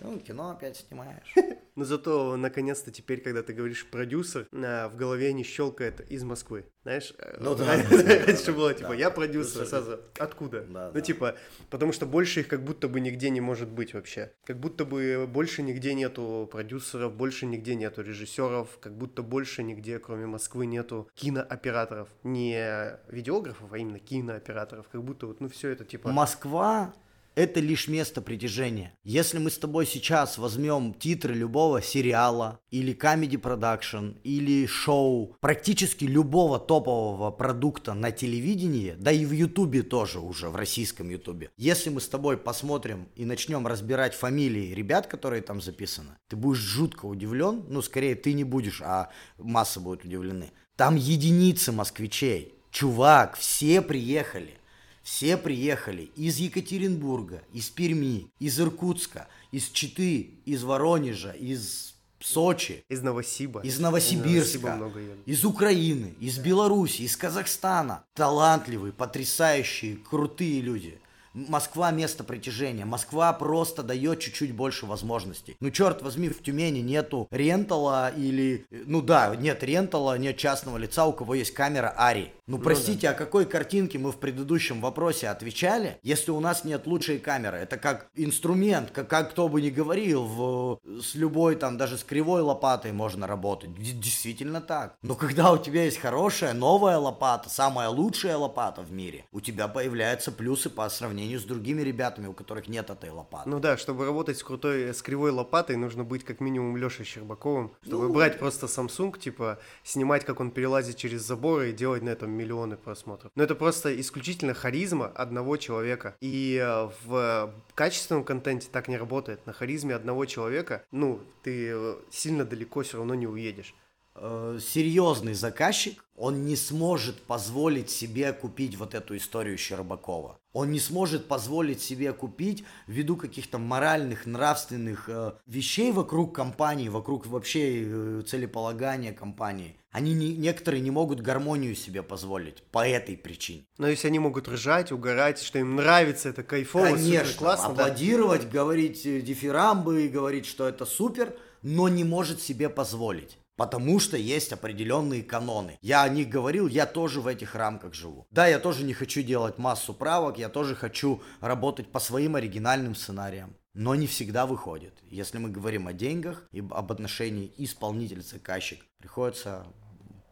Ну, 0.00 0.18
кино 0.18 0.50
опять 0.50 0.76
снимаешь. 0.76 1.34
Но 1.74 1.84
зато, 1.84 2.36
наконец-то, 2.36 2.92
теперь, 2.92 3.20
когда 3.20 3.42
ты 3.42 3.52
говоришь 3.52 3.86
продюсер, 3.86 4.46
в 4.52 4.92
голове 4.94 5.32
не 5.32 5.42
щелкает 5.42 6.00
из 6.12 6.22
Москвы. 6.22 6.66
Знаешь? 6.84 7.12
Э, 7.18 7.36
ну 7.40 7.56
да. 7.56 7.66
Раньше 7.66 8.52
было, 8.52 8.72
типа, 8.74 8.92
я 8.92 9.10
продюсер, 9.10 9.66
сразу, 9.66 9.98
откуда? 10.18 10.64
Ну, 10.94 11.00
типа, 11.00 11.36
потому 11.70 11.92
что 11.92 12.06
больше 12.06 12.40
их 12.40 12.48
как 12.48 12.62
будто 12.62 12.86
бы 12.86 13.00
нигде 13.00 13.30
не 13.30 13.40
может 13.40 13.68
быть 13.68 13.94
вообще. 13.94 14.32
Как 14.44 14.60
будто 14.60 14.84
бы 14.84 15.26
больше 15.28 15.62
нигде 15.62 15.94
нету 15.94 16.48
продюсеров, 16.52 17.14
больше 17.14 17.46
нигде 17.46 17.74
нету 17.74 18.02
режиссеров, 18.02 18.78
как 18.80 18.96
будто 18.96 19.22
больше 19.22 19.64
нигде, 19.64 19.98
кроме 19.98 20.26
Москвы, 20.26 20.66
нету 20.66 21.08
кинооператоров. 21.14 22.08
Не 22.22 23.00
видеографов, 23.08 23.72
а 23.72 23.78
именно 23.78 23.98
кинооператоров. 23.98 24.86
Как 24.88 25.02
будто 25.02 25.26
вот, 25.26 25.40
ну, 25.40 25.48
все 25.48 25.70
это, 25.70 25.84
типа... 25.84 26.10
Москва 26.10 26.94
это 27.34 27.60
лишь 27.60 27.88
место 27.88 28.20
притяжения. 28.20 28.94
Если 29.02 29.38
мы 29.38 29.50
с 29.50 29.58
тобой 29.58 29.86
сейчас 29.86 30.38
возьмем 30.38 30.94
титры 30.94 31.34
любого 31.34 31.82
сериала, 31.82 32.60
или 32.70 32.92
комедий 32.92 33.36
продакшн, 33.36 34.12
или 34.22 34.66
шоу, 34.66 35.36
практически 35.40 36.04
любого 36.04 36.58
топового 36.58 37.30
продукта 37.30 37.94
на 37.94 38.10
телевидении, 38.10 38.94
да 38.98 39.12
и 39.12 39.24
в 39.24 39.32
ютубе 39.32 39.82
тоже 39.82 40.20
уже, 40.20 40.48
в 40.48 40.56
российском 40.56 41.08
ютубе, 41.08 41.50
если 41.56 41.90
мы 41.90 42.00
с 42.00 42.08
тобой 42.08 42.36
посмотрим 42.36 43.08
и 43.14 43.24
начнем 43.24 43.66
разбирать 43.66 44.14
фамилии 44.14 44.74
ребят, 44.74 45.06
которые 45.06 45.42
там 45.42 45.60
записаны, 45.60 46.16
ты 46.28 46.36
будешь 46.36 46.58
жутко 46.58 47.06
удивлен, 47.06 47.64
ну, 47.68 47.82
скорее 47.82 48.14
ты 48.14 48.32
не 48.32 48.44
будешь, 48.44 48.80
а 48.82 49.10
масса 49.38 49.80
будет 49.80 50.04
удивлены. 50.04 50.52
Там 50.76 50.96
единицы 50.96 51.70
москвичей. 51.70 52.54
Чувак, 52.70 53.36
все 53.36 53.80
приехали. 53.80 54.58
Все 55.04 55.36
приехали 55.36 56.10
из 56.16 56.38
Екатеринбурга, 56.38 57.42
из 57.52 57.68
Перми, 57.68 58.26
из 58.40 58.58
Иркутска, 58.58 59.28
из 59.52 59.68
Читы, 59.68 60.30
из 60.46 60.64
Воронежа, 60.64 61.30
из 61.32 61.94
Сочи, 62.20 62.82
Из 62.88 63.02
Новосиба. 63.02 63.60
из 63.60 63.74
Из 63.74 63.80
Новосибирска, 63.80 64.76
едут. 64.78 65.18
из 65.26 65.44
Украины, 65.44 66.14
из 66.20 66.38
Беларуси, 66.38 67.02
из 67.02 67.18
Казахстана. 67.18 68.02
Талантливые, 68.14 68.94
потрясающие, 68.94 69.96
крутые 69.98 70.62
люди. 70.62 70.98
Москва 71.34 71.90
место 71.90 72.22
притяжения. 72.22 72.84
Москва 72.84 73.32
просто 73.32 73.82
дает 73.82 74.20
чуть-чуть 74.20 74.54
больше 74.54 74.86
возможностей. 74.86 75.56
Ну, 75.58 75.70
черт 75.70 76.00
возьми, 76.00 76.28
в 76.28 76.42
Тюмени 76.42 76.78
нету 76.78 77.26
рентала 77.32 78.10
или... 78.10 78.66
Ну 78.70 79.02
да, 79.02 79.34
нет 79.34 79.62
рентала, 79.64 80.16
нет 80.16 80.36
частного 80.36 80.78
лица, 80.78 81.06
у 81.06 81.12
кого 81.12 81.34
есть 81.34 81.52
камера 81.52 81.92
Ари. 81.96 82.32
Ну, 82.46 82.58
простите, 82.58 83.08
о 83.08 83.14
какой 83.14 83.46
картинке 83.46 83.98
мы 83.98 84.12
в 84.12 84.18
предыдущем 84.18 84.80
вопросе 84.80 85.28
отвечали, 85.28 85.98
если 86.02 86.30
у 86.30 86.40
нас 86.40 86.62
нет 86.64 86.86
лучшей 86.86 87.18
камеры? 87.18 87.56
Это 87.56 87.78
как 87.78 88.06
инструмент, 88.14 88.90
как, 88.90 89.08
как 89.08 89.30
кто 89.30 89.48
бы 89.48 89.62
ни 89.62 89.70
говорил, 89.70 90.24
в, 90.24 90.78
с 91.00 91.14
любой 91.14 91.56
там, 91.56 91.78
даже 91.78 91.96
с 91.98 92.04
кривой 92.04 92.42
лопатой 92.42 92.92
можно 92.92 93.26
работать. 93.26 93.70
Действительно 93.74 94.60
так. 94.60 94.94
Но 95.02 95.14
когда 95.14 95.52
у 95.52 95.58
тебя 95.58 95.84
есть 95.84 95.98
хорошая, 95.98 96.52
новая 96.52 96.98
лопата, 96.98 97.48
самая 97.48 97.88
лучшая 97.88 98.36
лопата 98.36 98.82
в 98.82 98.92
мире, 98.92 99.24
у 99.32 99.40
тебя 99.40 99.66
появляются 99.66 100.30
плюсы 100.30 100.68
по 100.68 100.88
сравнению 100.90 101.23
с 101.36 101.44
другими 101.44 101.82
ребятами, 101.82 102.26
у 102.26 102.32
которых 102.32 102.68
нет 102.68 102.90
этой 102.90 103.10
лопаты. 103.10 103.48
Ну 103.48 103.60
да, 103.60 103.76
чтобы 103.76 104.04
работать 104.06 104.38
с 104.38 104.42
крутой, 104.44 104.92
с 104.94 105.02
кривой 105.02 105.30
лопатой, 105.30 105.76
нужно 105.76 106.04
быть 106.04 106.24
как 106.24 106.40
минимум 106.40 106.76
Лешей 106.76 107.04
Щербаковым. 107.04 107.72
Чтобы 107.82 108.08
Ну. 108.08 108.14
брать 108.14 108.38
просто 108.38 108.66
Samsung, 108.66 109.18
типа, 109.18 109.58
снимать, 109.82 110.24
как 110.24 110.40
он 110.40 110.50
перелазит 110.50 110.96
через 110.96 111.22
заборы 111.22 111.70
и 111.70 111.72
делать 111.72 112.02
на 112.02 112.10
этом 112.10 112.30
миллионы 112.30 112.76
просмотров. 112.76 113.32
Но 113.34 113.42
это 113.42 113.54
просто 113.54 113.98
исключительно 114.00 114.54
харизма 114.54 115.06
одного 115.06 115.56
человека. 115.56 116.16
И 116.20 116.56
э, 116.62 116.88
в 117.04 117.54
качественном 117.74 118.24
контенте 118.24 118.68
так 118.70 118.88
не 118.88 118.96
работает. 118.96 119.46
На 119.46 119.52
харизме 119.52 119.94
одного 119.94 120.26
человека, 120.26 120.84
ну, 120.92 121.20
ты 121.42 121.70
э, 121.72 121.96
сильно 122.10 122.44
далеко 122.44 122.82
все 122.82 122.98
равно 122.98 123.14
не 123.14 123.26
уедешь. 123.26 123.74
Э, 124.16 124.58
серьезный 124.60 125.34
заказчик, 125.34 126.04
он 126.16 126.44
не 126.46 126.54
сможет 126.54 127.20
позволить 127.22 127.90
себе 127.90 128.32
купить 128.32 128.76
вот 128.76 128.94
эту 128.94 129.16
историю 129.16 129.58
Щербакова. 129.58 130.38
Он 130.52 130.70
не 130.70 130.78
сможет 130.78 131.26
позволить 131.26 131.82
себе 131.82 132.12
купить 132.12 132.64
ввиду 132.86 133.16
каких-то 133.16 133.58
моральных, 133.58 134.24
нравственных 134.24 135.08
э, 135.08 135.32
вещей 135.46 135.90
вокруг 135.90 136.32
компании, 136.32 136.88
вокруг 136.88 137.26
вообще 137.26 137.82
э, 137.82 138.22
целеполагания 138.24 139.12
компании. 139.12 139.76
Они 139.90 140.14
не, 140.14 140.36
некоторые 140.36 140.80
не 140.80 140.92
могут 140.92 141.20
гармонию 141.20 141.74
себе 141.74 142.04
позволить 142.04 142.62
по 142.70 142.86
этой 142.86 143.16
причине. 143.16 143.66
Но 143.78 143.88
если 143.88 144.06
они 144.06 144.20
могут 144.20 144.48
ржать, 144.48 144.92
угорать, 144.92 145.40
что 145.40 145.58
им 145.58 145.74
нравится, 145.74 146.28
это 146.28 146.44
кайфово, 146.44 146.84
Конечно, 146.84 147.24
супер 147.24 147.38
классно, 147.38 147.74
да. 147.74 147.86
аплодировать, 147.86 148.48
говорить 148.48 149.04
э, 149.06 149.20
дифирамбы, 149.20 150.06
говорить, 150.06 150.46
что 150.46 150.68
это 150.68 150.86
супер, 150.86 151.34
но 151.62 151.88
не 151.88 152.04
может 152.04 152.40
себе 152.40 152.68
позволить. 152.68 153.38
Потому 153.56 154.00
что 154.00 154.16
есть 154.16 154.52
определенные 154.52 155.22
каноны. 155.22 155.78
Я 155.80 156.02
о 156.02 156.08
них 156.08 156.28
говорил, 156.28 156.66
я 156.66 156.86
тоже 156.86 157.20
в 157.20 157.26
этих 157.26 157.54
рамках 157.54 157.94
живу. 157.94 158.26
Да, 158.30 158.46
я 158.46 158.58
тоже 158.58 158.84
не 158.84 158.94
хочу 158.94 159.22
делать 159.22 159.58
массу 159.58 159.94
правок, 159.94 160.38
я 160.38 160.48
тоже 160.48 160.74
хочу 160.74 161.22
работать 161.40 161.92
по 161.92 162.00
своим 162.00 162.34
оригинальным 162.34 162.94
сценариям. 162.94 163.56
Но 163.74 163.94
не 163.94 164.06
всегда 164.06 164.46
выходит. 164.46 164.94
Если 165.02 165.38
мы 165.38 165.50
говорим 165.50 165.88
о 165.88 165.92
деньгах 165.92 166.46
и 166.52 166.60
об 166.60 166.92
отношении 166.92 167.52
исполнитель-заказчик, 167.56 168.84
приходится 168.98 169.66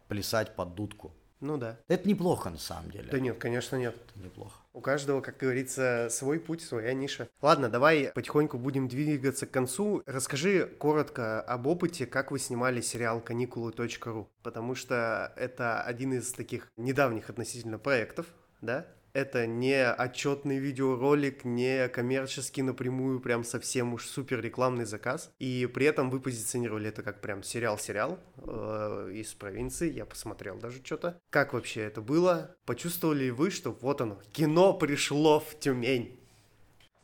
плясать 0.08 0.54
под 0.54 0.74
дудку. 0.74 1.12
Ну 1.40 1.58
да. 1.58 1.78
Это 1.88 2.08
неплохо 2.08 2.50
на 2.50 2.58
самом 2.58 2.90
деле. 2.90 3.08
Да 3.10 3.18
нет, 3.18 3.38
конечно 3.38 3.76
нет. 3.76 3.96
Это 4.10 4.24
неплохо. 4.24 4.61
У 4.74 4.80
каждого, 4.80 5.20
как 5.20 5.36
говорится, 5.36 6.08
свой 6.10 6.40
путь, 6.40 6.62
своя 6.62 6.94
ниша. 6.94 7.28
Ладно, 7.42 7.68
давай 7.68 8.10
потихоньку 8.14 8.56
будем 8.58 8.88
двигаться 8.88 9.46
к 9.46 9.50
концу. 9.50 10.02
Расскажи 10.06 10.66
коротко 10.78 11.42
об 11.42 11.66
опыте, 11.66 12.06
как 12.06 12.30
вы 12.30 12.38
снимали 12.38 12.80
сериал 12.80 13.20
каникулы.ру, 13.20 14.30
потому 14.42 14.74
что 14.74 15.32
это 15.36 15.82
один 15.82 16.14
из 16.14 16.32
таких 16.32 16.68
недавних 16.78 17.28
относительно 17.28 17.78
проектов, 17.78 18.26
да? 18.62 18.86
Это 19.12 19.46
не 19.46 19.86
отчетный 19.86 20.58
видеоролик, 20.58 21.44
не 21.44 21.88
коммерческий 21.88 22.62
напрямую, 22.62 23.20
прям 23.20 23.44
совсем 23.44 23.92
уж 23.92 24.06
супер 24.06 24.40
рекламный 24.40 24.86
заказ. 24.86 25.30
И 25.38 25.68
при 25.72 25.86
этом 25.86 26.08
вы 26.10 26.20
позиционировали 26.20 26.88
это 26.88 27.02
как 27.02 27.20
прям 27.20 27.42
сериал-сериал 27.42 28.18
э, 28.38 29.10
из 29.12 29.34
провинции. 29.34 29.92
Я 29.92 30.06
посмотрел 30.06 30.58
даже 30.58 30.82
что-то. 30.82 31.20
Как 31.28 31.52
вообще 31.52 31.82
это 31.82 32.00
было? 32.00 32.56
Почувствовали 32.64 33.24
ли 33.24 33.30
вы, 33.30 33.50
что 33.50 33.72
вот 33.72 34.00
оно, 34.00 34.20
кино 34.32 34.72
пришло 34.72 35.40
в 35.40 35.58
Тюмень? 35.58 36.21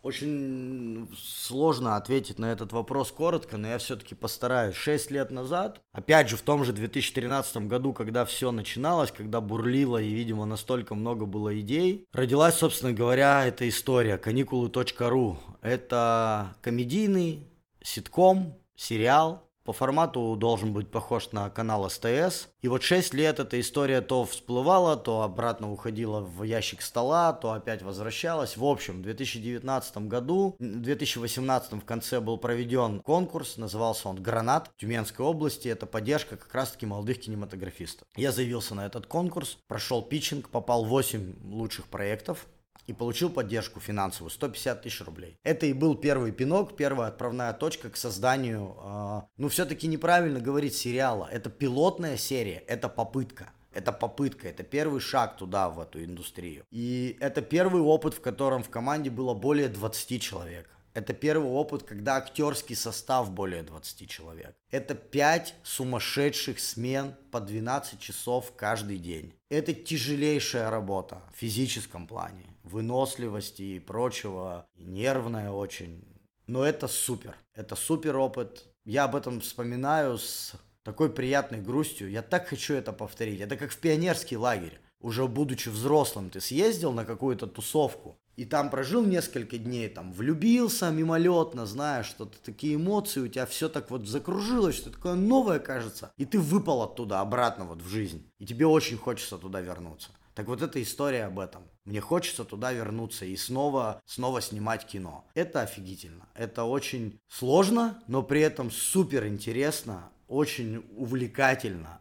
Очень 0.02 1.10
сложно 1.16 1.96
ответить 1.96 2.38
на 2.38 2.52
этот 2.52 2.72
вопрос 2.72 3.10
коротко, 3.10 3.56
но 3.56 3.68
я 3.68 3.78
все-таки 3.78 4.14
постараюсь. 4.14 4.76
Шесть 4.76 5.10
лет 5.10 5.30
назад, 5.30 5.80
опять 5.92 6.28
же 6.28 6.36
в 6.36 6.42
том 6.42 6.64
же 6.64 6.72
2013 6.72 7.68
году, 7.68 7.92
когда 7.92 8.24
все 8.24 8.52
начиналось, 8.52 9.10
когда 9.10 9.40
бурлило 9.40 9.98
и, 9.98 10.10
видимо, 10.10 10.44
настолько 10.44 10.94
много 10.94 11.26
было 11.26 11.58
идей, 11.60 12.06
родилась, 12.12 12.54
собственно 12.54 12.92
говоря, 12.92 13.44
эта 13.44 13.68
история 13.68 14.18
каникулы.ру. 14.18 15.38
Это 15.62 16.56
комедийный 16.62 17.48
ситком, 17.82 18.54
сериал, 18.76 19.47
по 19.68 19.74
формату 19.74 20.34
должен 20.34 20.72
быть 20.72 20.90
похож 20.90 21.30
на 21.32 21.50
канал 21.50 21.90
СТС. 21.90 22.48
И 22.62 22.68
вот 22.68 22.82
6 22.82 23.12
лет 23.12 23.38
эта 23.38 23.60
история 23.60 24.00
то 24.00 24.24
всплывала, 24.24 24.96
то 24.96 25.20
обратно 25.20 25.70
уходила 25.70 26.20
в 26.20 26.42
ящик 26.42 26.80
стола, 26.80 27.34
то 27.34 27.52
опять 27.52 27.82
возвращалась. 27.82 28.56
В 28.56 28.64
общем, 28.64 29.00
в 29.00 29.02
2019 29.02 30.08
году, 30.08 30.56
в 30.58 30.62
2018 30.62 31.72
в 31.74 31.84
конце 31.84 32.20
был 32.20 32.38
проведен 32.38 33.00
конкурс, 33.00 33.58
назывался 33.58 34.08
он 34.08 34.22
«Гранат» 34.22 34.70
Тюменской 34.78 35.26
области. 35.26 35.68
Это 35.68 35.84
поддержка 35.84 36.38
как 36.38 36.54
раз-таки 36.54 36.86
молодых 36.86 37.20
кинематографистов. 37.20 38.08
Я 38.16 38.32
заявился 38.32 38.74
на 38.74 38.86
этот 38.86 39.06
конкурс, 39.06 39.58
прошел 39.68 40.00
питчинг, 40.00 40.48
попал 40.48 40.86
в 40.86 40.88
8 40.88 41.34
лучших 41.44 41.88
проектов 41.88 42.46
и 42.88 42.94
получил 42.94 43.30
поддержку 43.30 43.80
финансовую 43.80 44.30
150 44.30 44.82
тысяч 44.82 45.00
рублей. 45.02 45.38
Это 45.44 45.66
и 45.66 45.72
был 45.74 45.94
первый 45.94 46.32
пинок, 46.32 46.74
первая 46.74 47.08
отправная 47.08 47.52
точка 47.52 47.90
к 47.90 47.96
созданию, 47.96 48.76
э, 48.82 49.20
ну 49.36 49.48
все-таки 49.48 49.86
неправильно 49.86 50.40
говорить 50.40 50.74
сериала, 50.74 51.28
это 51.30 51.50
пилотная 51.50 52.16
серия, 52.16 52.64
это 52.66 52.88
попытка. 52.88 53.50
Это 53.74 53.92
попытка, 53.92 54.48
это 54.48 54.62
первый 54.64 54.98
шаг 55.00 55.36
туда, 55.36 55.68
в 55.68 55.78
эту 55.78 56.02
индустрию. 56.02 56.64
И 56.70 57.16
это 57.20 57.42
первый 57.42 57.82
опыт, 57.82 58.14
в 58.14 58.20
котором 58.20 58.62
в 58.62 58.70
команде 58.70 59.10
было 59.10 59.34
более 59.34 59.68
20 59.68 60.20
человек. 60.22 60.68
Это 60.98 61.12
первый 61.12 61.48
опыт, 61.48 61.84
когда 61.84 62.16
актерский 62.16 62.74
состав 62.74 63.30
более 63.30 63.62
20 63.62 64.10
человек. 64.10 64.56
Это 64.72 64.96
5 64.96 65.54
сумасшедших 65.62 66.58
смен 66.58 67.14
по 67.30 67.38
12 67.38 68.00
часов 68.00 68.52
каждый 68.56 68.98
день. 68.98 69.32
Это 69.48 69.72
тяжелейшая 69.72 70.70
работа 70.70 71.22
в 71.32 71.38
физическом 71.38 72.08
плане, 72.08 72.46
выносливости 72.64 73.62
и 73.62 73.78
прочего, 73.78 74.66
и 74.74 74.82
нервная 74.82 75.52
очень. 75.52 76.02
Но 76.48 76.64
это 76.64 76.88
супер, 76.88 77.36
это 77.54 77.76
супер 77.76 78.16
опыт. 78.16 78.64
Я 78.84 79.04
об 79.04 79.14
этом 79.14 79.40
вспоминаю 79.40 80.18
с 80.18 80.54
такой 80.82 81.10
приятной 81.10 81.60
грустью. 81.60 82.10
Я 82.10 82.22
так 82.22 82.48
хочу 82.48 82.74
это 82.74 82.92
повторить. 82.92 83.40
Это 83.40 83.56
как 83.56 83.70
в 83.70 83.78
пионерский 83.78 84.36
лагерь. 84.36 84.80
Уже 84.98 85.28
будучи 85.28 85.68
взрослым, 85.68 86.28
ты 86.28 86.40
съездил 86.40 86.90
на 86.90 87.04
какую-то 87.04 87.46
тусовку, 87.46 88.18
и 88.38 88.44
там 88.44 88.70
прожил 88.70 89.04
несколько 89.04 89.58
дней, 89.58 89.88
там 89.88 90.12
влюбился 90.12 90.90
мимолетно, 90.90 91.66
знаешь, 91.66 92.06
что-то 92.06 92.38
такие 92.38 92.76
эмоции, 92.76 93.18
у 93.18 93.26
тебя 93.26 93.46
все 93.46 93.68
так 93.68 93.90
вот 93.90 94.06
закружилось, 94.06 94.76
что 94.76 94.92
такое 94.92 95.16
новое 95.16 95.58
кажется, 95.58 96.12
и 96.16 96.24
ты 96.24 96.38
выпал 96.38 96.82
оттуда 96.82 97.18
обратно 97.20 97.64
вот 97.64 97.82
в 97.82 97.88
жизнь, 97.88 98.30
и 98.38 98.46
тебе 98.46 98.64
очень 98.64 98.96
хочется 98.96 99.38
туда 99.38 99.60
вернуться. 99.60 100.10
Так 100.36 100.46
вот 100.46 100.62
эта 100.62 100.80
история 100.80 101.24
об 101.24 101.40
этом. 101.40 101.64
Мне 101.84 102.00
хочется 102.00 102.44
туда 102.44 102.72
вернуться 102.72 103.24
и 103.24 103.34
снова, 103.36 104.00
снова 104.06 104.40
снимать 104.40 104.86
кино. 104.86 105.26
Это 105.34 105.62
офигительно. 105.62 106.28
Это 106.36 106.62
очень 106.62 107.18
сложно, 107.26 108.00
но 108.06 108.22
при 108.22 108.42
этом 108.42 108.70
супер 108.70 109.26
интересно, 109.26 110.12
очень 110.28 110.84
увлекательно, 110.96 112.00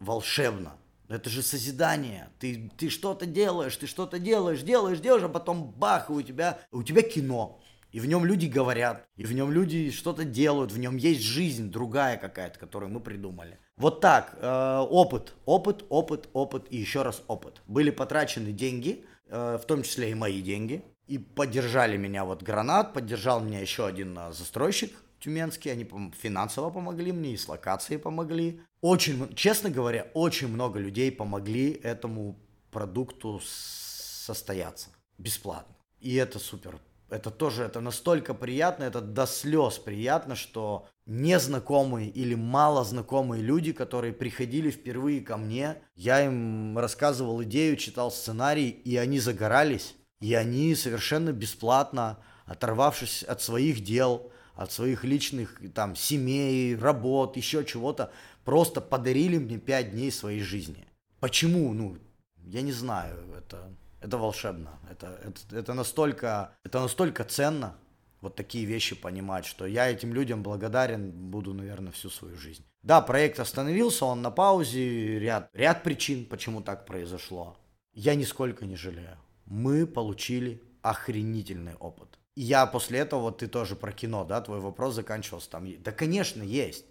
волшебно. 0.00 0.72
Это 1.08 1.30
же 1.30 1.42
созидание. 1.42 2.28
Ты, 2.38 2.70
ты 2.76 2.90
что-то 2.90 3.24
делаешь, 3.24 3.76
ты 3.76 3.86
что-то 3.86 4.18
делаешь, 4.18 4.60
делаешь, 4.60 5.00
делаешь, 5.00 5.24
а 5.24 5.28
потом 5.28 5.72
бах, 5.72 6.10
и 6.10 6.12
у 6.12 6.22
тебя, 6.22 6.58
у 6.70 6.82
тебя 6.82 7.02
кино. 7.02 7.60
И 7.92 8.00
в 8.00 8.06
нем 8.06 8.26
люди 8.26 8.46
говорят, 8.46 9.08
и 9.16 9.24
в 9.24 9.32
нем 9.32 9.50
люди 9.50 9.90
что-то 9.90 10.24
делают, 10.24 10.70
в 10.70 10.78
нем 10.78 10.96
есть 10.96 11.22
жизнь 11.22 11.70
другая 11.70 12.18
какая-то, 12.18 12.58
которую 12.58 12.92
мы 12.92 13.00
придумали. 13.00 13.58
Вот 13.78 14.02
так, 14.02 14.36
э, 14.38 14.86
опыт, 14.90 15.32
опыт, 15.46 15.86
опыт, 15.88 16.28
опыт 16.34 16.66
и 16.68 16.76
еще 16.76 17.00
раз 17.00 17.22
опыт. 17.28 17.62
Были 17.66 17.88
потрачены 17.88 18.52
деньги, 18.52 19.06
э, 19.28 19.58
в 19.62 19.64
том 19.64 19.82
числе 19.82 20.10
и 20.10 20.14
мои 20.14 20.42
деньги, 20.42 20.84
и 21.06 21.16
поддержали 21.16 21.96
меня 21.96 22.26
вот 22.26 22.42
Гранат, 22.42 22.92
поддержал 22.92 23.40
меня 23.40 23.60
еще 23.60 23.86
один 23.86 24.18
э, 24.18 24.32
застройщик 24.32 24.92
тюменский, 25.20 25.70
они 25.70 25.88
финансово 26.20 26.70
помогли 26.70 27.12
мне, 27.12 27.32
и 27.32 27.36
с 27.36 27.48
локацией 27.48 27.98
помогли. 27.98 28.60
Очень, 28.80 29.34
честно 29.34 29.70
говоря, 29.70 30.06
очень 30.14 30.48
много 30.48 30.78
людей 30.78 31.10
помогли 31.10 31.72
этому 31.82 32.38
продукту 32.70 33.40
состояться 33.42 34.90
бесплатно. 35.18 35.74
И 36.00 36.14
это 36.14 36.38
супер 36.38 36.78
это 37.10 37.30
тоже, 37.30 37.64
это 37.64 37.80
настолько 37.80 38.34
приятно, 38.34 38.84
это 38.84 39.00
до 39.00 39.26
слез 39.26 39.78
приятно, 39.78 40.36
что 40.36 40.86
незнакомые 41.06 42.10
или 42.10 42.34
мало 42.34 42.84
знакомые 42.84 43.42
люди, 43.42 43.72
которые 43.72 44.12
приходили 44.12 44.70
впервые 44.70 45.22
ко 45.22 45.36
мне, 45.36 45.76
я 45.94 46.24
им 46.24 46.78
рассказывал 46.78 47.42
идею, 47.44 47.76
читал 47.76 48.10
сценарий, 48.10 48.68
и 48.68 48.96
они 48.96 49.20
загорались, 49.20 49.94
и 50.20 50.34
они 50.34 50.74
совершенно 50.74 51.32
бесплатно, 51.32 52.18
оторвавшись 52.44 53.22
от 53.22 53.40
своих 53.40 53.82
дел, 53.82 54.30
от 54.58 54.70
своих 54.70 55.04
личных 55.04 55.60
там 55.72 55.96
семей, 55.96 56.76
работ, 56.76 57.38
еще 57.38 57.64
чего-то, 57.64 58.12
просто 58.44 58.82
подарили 58.82 59.38
мне 59.38 59.56
пять 59.56 59.92
дней 59.92 60.12
своей 60.12 60.40
жизни. 60.40 60.86
Почему? 61.20 61.72
Ну, 61.72 61.96
я 62.44 62.60
не 62.60 62.72
знаю, 62.72 63.16
это 63.38 63.70
это 64.00 64.16
волшебно. 64.16 64.78
Это, 64.90 65.18
это, 65.24 65.56
это, 65.56 65.74
настолько, 65.74 66.56
это 66.64 66.80
настолько 66.80 67.24
ценно, 67.24 67.74
вот 68.20 68.36
такие 68.36 68.64
вещи 68.64 68.94
понимать, 68.94 69.46
что 69.46 69.66
я 69.66 69.88
этим 69.88 70.12
людям 70.12 70.42
благодарен 70.42 71.10
буду, 71.10 71.54
наверное, 71.54 71.92
всю 71.92 72.10
свою 72.10 72.36
жизнь. 72.36 72.64
Да, 72.82 73.00
проект 73.00 73.40
остановился, 73.40 74.04
он 74.04 74.22
на 74.22 74.30
паузе, 74.30 75.18
ряд, 75.18 75.50
ряд 75.52 75.82
причин, 75.82 76.26
почему 76.26 76.62
так 76.62 76.86
произошло. 76.86 77.56
Я 77.92 78.14
нисколько 78.14 78.66
не 78.66 78.76
жалею. 78.76 79.18
Мы 79.46 79.86
получили 79.86 80.62
охренительный 80.82 81.74
опыт. 81.74 82.17
Я 82.40 82.66
после 82.66 83.00
этого, 83.00 83.22
вот 83.22 83.38
ты 83.38 83.48
тоже 83.48 83.74
про 83.74 83.90
кино, 83.90 84.24
да, 84.24 84.40
твой 84.40 84.60
вопрос 84.60 84.94
заканчивался 84.94 85.50
там. 85.50 85.66
Да, 85.82 85.90
конечно, 85.90 86.40
есть. 86.40 86.84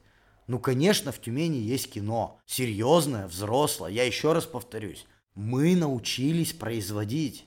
Ну, 0.46 0.60
конечно, 0.60 1.14
в 1.14 1.22
Тюмени 1.22 1.56
есть 1.56 1.90
кино. 1.90 2.42
Серьезное, 2.46 3.28
взрослое. 3.28 3.90
Я 3.92 4.04
еще 4.04 4.34
раз 4.34 4.46
повторюсь. 4.46 5.06
Мы 5.36 5.78
научились 5.78 6.52
производить, 6.52 7.46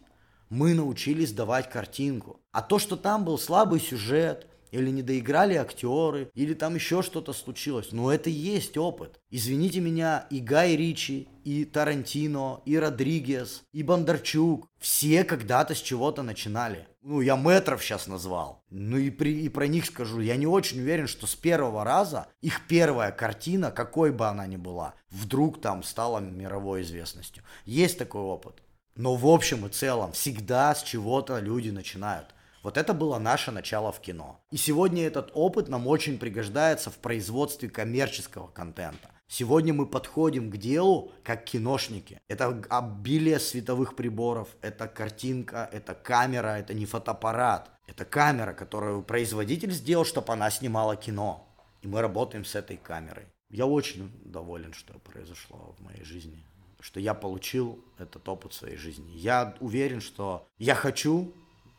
мы 0.49 0.73
научились 0.73 1.33
давать 1.33 1.69
картинку. 1.69 2.41
А 2.53 2.63
то, 2.63 2.79
что 2.79 2.97
там 2.97 3.27
был 3.27 3.39
слабый 3.39 3.81
сюжет, 3.81 4.47
или 4.71 4.91
не 4.91 5.03
доиграли 5.03 5.55
актеры, 5.55 6.31
или 6.35 6.55
там 6.55 6.75
еще 6.75 7.03
что-то 7.03 7.33
случилось. 7.33 7.93
Но 7.93 8.13
это 8.13 8.31
и 8.31 8.35
есть 8.35 8.77
опыт. 8.77 9.21
Извините 9.31 9.81
меня, 9.81 10.27
и 10.31 10.41
Гай 10.41 10.77
Ричи, 10.77 11.29
и 11.45 11.65
Тарантино, 11.65 12.61
и 12.65 12.77
Родригес, 12.77 13.63
и 13.73 13.83
Бондарчук, 13.83 14.69
все 14.79 15.25
когда-то 15.25 15.75
с 15.75 15.79
чего-то 15.79 16.23
начинали. 16.23 16.87
Ну, 17.03 17.23
я 17.23 17.37
метров 17.37 17.83
сейчас 17.83 18.07
назвал. 18.07 18.63
Ну 18.69 18.99
и, 18.99 19.09
при, 19.09 19.45
и 19.45 19.49
про 19.49 19.67
них 19.67 19.87
скажу. 19.87 20.21
Я 20.21 20.37
не 20.37 20.47
очень 20.47 20.81
уверен, 20.81 21.07
что 21.07 21.27
с 21.27 21.35
первого 21.35 21.83
раза 21.83 22.27
их 22.43 22.67
первая 22.69 23.11
картина, 23.11 23.71
какой 23.71 24.13
бы 24.13 24.27
она 24.27 24.47
ни 24.47 24.57
была, 24.57 24.95
вдруг 25.09 25.63
там 25.63 25.83
стала 25.83 26.19
мировой 26.19 26.83
известностью. 26.83 27.43
Есть 27.65 27.97
такой 27.97 28.21
опыт. 28.21 28.63
Но 28.97 29.15
в 29.15 29.27
общем 29.27 29.65
и 29.65 29.71
целом 29.71 30.13
всегда 30.13 30.75
с 30.75 30.83
чего-то 30.83 31.39
люди 31.39 31.71
начинают. 31.71 32.35
Вот 32.63 32.77
это 32.77 32.93
было 32.93 33.19
наше 33.19 33.51
начало 33.51 33.91
в 33.91 34.01
кино. 34.01 34.41
И 34.51 34.59
сегодня 34.59 35.07
этот 35.07 35.31
опыт 35.33 35.69
нам 35.69 35.87
очень 35.87 36.19
пригождается 36.19 36.91
в 36.91 36.99
производстве 36.99 37.71
коммерческого 37.71 38.49
контента. 38.49 39.11
Сегодня 39.29 39.73
мы 39.73 39.87
подходим 39.87 40.51
к 40.51 40.57
делу 40.57 41.13
как 41.23 41.45
киношники. 41.45 42.21
Это 42.29 42.63
обилие 42.69 43.39
световых 43.39 43.97
приборов, 43.97 44.49
это 44.61 44.89
картинка, 44.89 45.71
это 45.73 45.95
камера, 45.95 46.59
это 46.59 46.75
не 46.75 46.85
фотоаппарат. 46.85 47.71
Это 47.87 48.05
камера, 48.05 48.53
которую 48.53 49.03
производитель 49.03 49.73
сделал, 49.73 50.05
чтобы 50.05 50.33
она 50.33 50.51
снимала 50.51 50.97
кино. 50.97 51.49
И 51.81 51.89
мы 51.89 52.03
работаем 52.03 52.45
с 52.45 52.55
этой 52.55 52.77
камерой. 52.77 53.27
Я 53.49 53.67
очень 53.67 54.13
доволен, 54.25 54.73
что 54.75 54.99
произошло 54.99 55.75
в 55.79 55.83
моей 55.83 56.05
жизни. 56.05 56.45
Что 56.81 57.01
я 57.01 57.15
получил 57.15 57.83
этот 57.99 58.29
опыт 58.29 58.53
своей 58.53 58.77
жизни. 58.77 59.11
Я 59.13 59.57
уверен, 59.61 60.01
что 60.01 60.47
я 60.59 60.75
хочу 60.75 61.33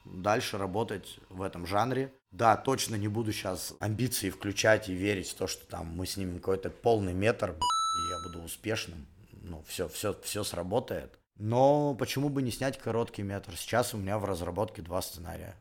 дальше 0.05 0.57
работать 0.57 1.19
в 1.29 1.41
этом 1.41 1.65
жанре. 1.65 2.13
Да, 2.31 2.55
точно 2.55 2.95
не 2.95 3.07
буду 3.07 3.31
сейчас 3.33 3.73
амбиции 3.79 4.29
включать 4.29 4.89
и 4.89 4.93
верить 4.93 5.29
в 5.29 5.35
то, 5.35 5.47
что 5.47 5.65
там 5.65 5.87
мы 5.87 6.05
снимем 6.05 6.37
какой-то 6.37 6.69
полный 6.69 7.13
метр, 7.13 7.51
и 7.51 8.09
я 8.09 8.27
буду 8.27 8.45
успешным. 8.45 9.05
Ну, 9.41 9.63
все, 9.67 9.87
все, 9.89 10.15
все 10.23 10.43
сработает. 10.43 11.19
Но 11.37 11.95
почему 11.95 12.29
бы 12.29 12.41
не 12.41 12.51
снять 12.51 12.77
короткий 12.77 13.23
метр? 13.23 13.55
Сейчас 13.57 13.93
у 13.93 13.97
меня 13.97 14.19
в 14.19 14.25
разработке 14.25 14.81
два 14.81 15.01
сценария. 15.01 15.55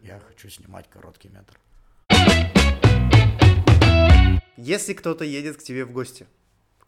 Я 0.00 0.20
хочу 0.20 0.48
снимать 0.50 0.88
короткий 0.90 1.28
метр. 1.28 1.58
Если 4.56 4.92
кто-то 4.92 5.24
едет 5.24 5.56
к 5.56 5.62
тебе 5.62 5.84
в 5.84 5.92
гости, 5.92 6.26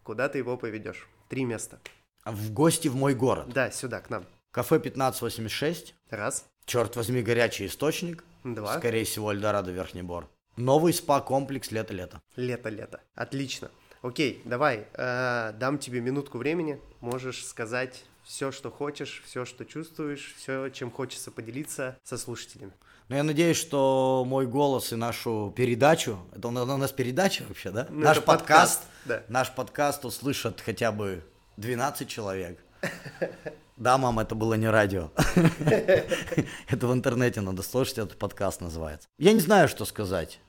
куда 0.03 0.29
ты 0.29 0.37
его 0.37 0.57
поведешь? 0.57 1.07
Три 1.29 1.43
места. 1.43 1.79
В 2.25 2.51
гости 2.51 2.87
в 2.87 2.95
мой 2.95 3.15
город? 3.15 3.49
Да, 3.49 3.71
сюда, 3.71 4.01
к 4.01 4.09
нам. 4.09 4.25
Кафе 4.51 4.75
1586. 4.75 5.95
Раз. 6.09 6.45
Черт 6.67 6.97
возьми, 6.97 7.21
горячий 7.21 7.67
источник. 7.67 8.25
Два. 8.43 8.77
Скорее 8.77 9.05
всего, 9.05 9.31
Эльдорадо 9.31 9.71
Верхний 9.71 10.01
Бор. 10.01 10.27
Новый 10.57 10.91
спа-комплекс 10.91 11.71
лето-лето. 11.71 12.21
Лето-лето. 12.35 12.99
Отлично. 13.15 13.71
Окей, 14.01 14.41
давай, 14.43 14.85
э, 14.93 15.53
дам 15.53 15.77
тебе 15.79 16.01
минутку 16.01 16.37
времени. 16.37 16.81
Можешь 16.99 17.45
сказать 17.45 18.03
все, 18.21 18.51
что 18.51 18.69
хочешь, 18.69 19.23
все, 19.25 19.45
что 19.45 19.63
чувствуешь, 19.63 20.35
все, 20.37 20.67
чем 20.67 20.91
хочется 20.91 21.31
поделиться 21.31 21.97
со 22.03 22.17
слушателями. 22.17 22.73
Ну, 23.07 23.15
я 23.15 23.23
надеюсь, 23.23 23.55
что 23.55 24.25
мой 24.27 24.45
голос 24.45 24.91
и 24.91 24.97
нашу 24.97 25.53
передачу, 25.55 26.19
это 26.35 26.49
у 26.49 26.51
нас 26.51 26.91
передача 26.91 27.45
вообще, 27.47 27.71
да? 27.71 27.87
Ну, 27.89 28.01
Наш 28.01 28.21
подкаст, 28.21 28.81
подкаст 28.81 28.83
да. 29.05 29.23
наш 29.29 29.55
подкаст 29.55 30.03
услышат 30.03 30.59
хотя 30.59 30.91
бы 30.91 31.23
12 31.55 32.09
человек. 32.09 32.61
Да, 33.77 33.99
мам, 33.99 34.17
это 34.19 34.33
было 34.33 34.55
не 34.55 34.67
радио. 34.67 35.11
Это 36.67 36.87
в 36.87 36.93
интернете 36.93 37.41
надо 37.41 37.61
слушать, 37.61 37.99
этот 37.99 38.17
подкаст 38.17 38.59
называется. 38.59 39.07
Я 39.19 39.33
не 39.33 39.39
знаю, 39.39 39.67
что 39.67 39.85
сказать. 39.85 40.39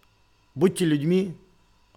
Будьте 0.55 0.87
людьми, 0.87 1.37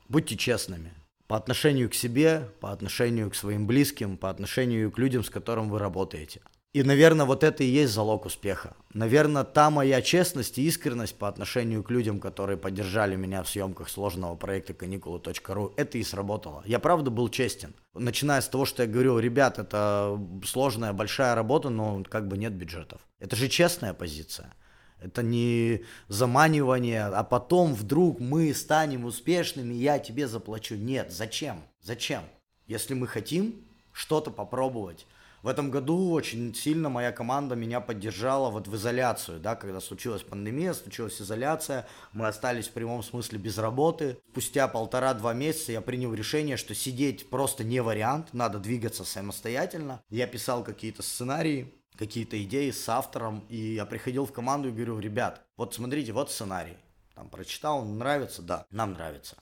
будьте 0.09 0.35
честными. 0.35 0.93
По 1.27 1.37
отношению 1.37 1.89
к 1.89 1.93
себе, 1.93 2.49
по 2.59 2.73
отношению 2.73 3.31
к 3.31 3.35
своим 3.35 3.65
близким, 3.65 4.17
по 4.17 4.29
отношению 4.29 4.91
к 4.91 4.97
людям, 4.97 5.23
с 5.23 5.29
которыми 5.29 5.69
вы 5.69 5.79
работаете. 5.79 6.41
И, 6.73 6.83
наверное, 6.83 7.25
вот 7.25 7.43
это 7.43 7.65
и 7.65 7.67
есть 7.67 7.91
залог 7.91 8.25
успеха. 8.25 8.77
Наверное, 8.93 9.43
та 9.43 9.69
моя 9.69 10.01
честность 10.01 10.57
и 10.57 10.65
искренность 10.65 11.17
по 11.17 11.27
отношению 11.27 11.83
к 11.83 11.91
людям, 11.91 12.21
которые 12.21 12.57
поддержали 12.57 13.17
меня 13.17 13.43
в 13.43 13.49
съемках 13.49 13.89
сложного 13.89 14.35
проекта 14.35 14.73
каникулы.ру, 14.73 15.73
это 15.75 15.97
и 15.97 16.03
сработало. 16.03 16.63
Я 16.65 16.79
правда 16.79 17.11
был 17.11 17.27
честен. 17.27 17.73
Начиная 17.93 18.39
с 18.39 18.47
того, 18.47 18.63
что 18.63 18.83
я 18.83 18.89
говорил, 18.89 19.19
ребят, 19.19 19.59
это 19.59 20.17
сложная, 20.45 20.93
большая 20.93 21.35
работа, 21.35 21.69
но 21.69 22.05
как 22.07 22.29
бы 22.29 22.37
нет 22.37 22.53
бюджетов. 22.53 23.01
Это 23.19 23.35
же 23.35 23.49
честная 23.49 23.93
позиция. 23.93 24.53
Это 25.01 25.23
не 25.23 25.83
заманивание, 26.07 27.05
а 27.05 27.23
потом 27.25 27.73
вдруг 27.73 28.21
мы 28.21 28.53
станем 28.53 29.03
успешными, 29.03 29.73
я 29.73 29.99
тебе 29.99 30.25
заплачу. 30.25 30.75
Нет, 30.75 31.11
зачем? 31.11 31.63
Зачем? 31.81 32.21
Если 32.65 32.93
мы 32.93 33.07
хотим 33.07 33.65
что-то 33.91 34.31
попробовать, 34.31 35.05
в 35.43 35.47
этом 35.47 35.71
году 35.71 36.11
очень 36.11 36.53
сильно 36.53 36.89
моя 36.89 37.11
команда 37.11 37.55
меня 37.55 37.81
поддержала 37.81 38.49
вот 38.49 38.67
в 38.67 38.75
изоляцию, 38.75 39.39
да, 39.39 39.55
когда 39.55 39.79
случилась 39.79 40.21
пандемия, 40.21 40.73
случилась 40.73 41.21
изоляция, 41.21 41.87
мы 42.13 42.27
остались 42.27 42.67
в 42.67 42.73
прямом 42.73 43.01
смысле 43.01 43.39
без 43.39 43.57
работы. 43.57 44.17
Спустя 44.31 44.67
полтора-два 44.67 45.33
месяца 45.33 45.71
я 45.71 45.81
принял 45.81 46.13
решение, 46.13 46.57
что 46.57 46.75
сидеть 46.75 47.29
просто 47.29 47.63
не 47.63 47.81
вариант, 47.81 48.33
надо 48.33 48.59
двигаться 48.59 49.03
самостоятельно. 49.03 50.01
Я 50.09 50.27
писал 50.27 50.63
какие-то 50.63 51.01
сценарии, 51.01 51.73
какие-то 51.97 52.41
идеи 52.43 52.71
с 52.71 52.87
автором, 52.87 53.43
и 53.49 53.57
я 53.57 53.85
приходил 53.85 54.25
в 54.25 54.31
команду 54.31 54.69
и 54.69 54.71
говорю, 54.71 54.99
ребят, 54.99 55.41
вот 55.57 55.73
смотрите, 55.73 56.13
вот 56.13 56.31
сценарий. 56.31 56.77
Там 57.15 57.29
прочитал, 57.29 57.83
нравится? 57.85 58.41
Да, 58.41 58.65
нам 58.71 58.93
нравится. 58.93 59.37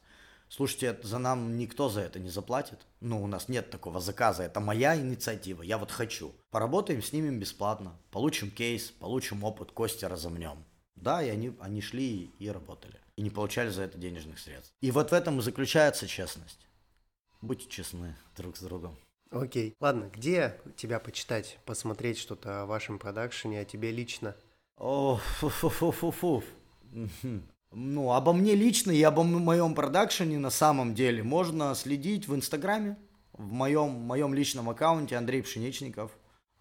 Слушайте, 0.49 0.99
за 1.03 1.19
нам 1.19 1.57
никто 1.57 1.89
за 1.89 2.01
это 2.01 2.19
не 2.19 2.29
заплатит. 2.29 2.79
Ну, 3.01 3.23
у 3.23 3.27
нас 3.27 3.49
нет 3.49 3.69
такого 3.69 3.99
заказа. 3.99 4.43
Это 4.43 4.59
моя 4.59 4.97
инициатива. 4.99 5.61
Я 5.61 5.77
вот 5.77 5.91
хочу. 5.91 6.33
Поработаем, 6.49 7.03
снимем 7.03 7.39
бесплатно. 7.39 7.95
Получим 8.09 8.49
кейс, 8.49 8.89
получим 8.89 9.43
опыт, 9.43 9.71
кости 9.71 10.05
разомнем. 10.05 10.65
Да, 10.95 11.23
и 11.23 11.29
они, 11.29 11.55
они 11.59 11.81
шли 11.81 12.31
и 12.39 12.49
работали. 12.49 12.99
И 13.15 13.21
не 13.21 13.29
получали 13.29 13.69
за 13.69 13.83
это 13.83 13.99
денежных 13.99 14.39
средств. 14.39 14.73
И 14.81 14.89
вот 14.89 15.11
в 15.11 15.13
этом 15.13 15.39
и 15.39 15.41
заключается 15.43 16.07
честность. 16.07 16.67
Будьте 17.41 17.69
честны 17.69 18.15
друг 18.35 18.57
с 18.57 18.61
другом. 18.61 18.97
Окей. 19.29 19.75
Ладно, 19.79 20.09
где 20.11 20.59
тебя 20.75 20.99
почитать, 20.99 21.59
посмотреть 21.65 22.17
что-то 22.17 22.63
о 22.63 22.65
вашем 22.65 22.97
продакшене, 22.97 23.61
о 23.61 23.65
тебе 23.65 23.91
лично? 23.91 24.35
О, 24.77 25.17
фу-фу-фу-фу-фу. 25.39 26.43
Ну, 27.71 28.11
обо 28.13 28.33
мне 28.33 28.55
лично 28.55 28.91
и 28.91 29.01
обо 29.03 29.23
моем 29.23 29.75
продакшене 29.75 30.39
на 30.39 30.49
самом 30.49 30.95
деле 30.95 31.21
можно 31.23 31.75
следить 31.75 32.27
в 32.27 32.35
Инстаграме, 32.35 32.97
в 33.33 33.51
моем, 33.51 33.91
моем 33.91 34.33
личном 34.33 34.69
аккаунте 34.69 35.15
Андрей 35.15 35.43
Пшеничников. 35.43 36.11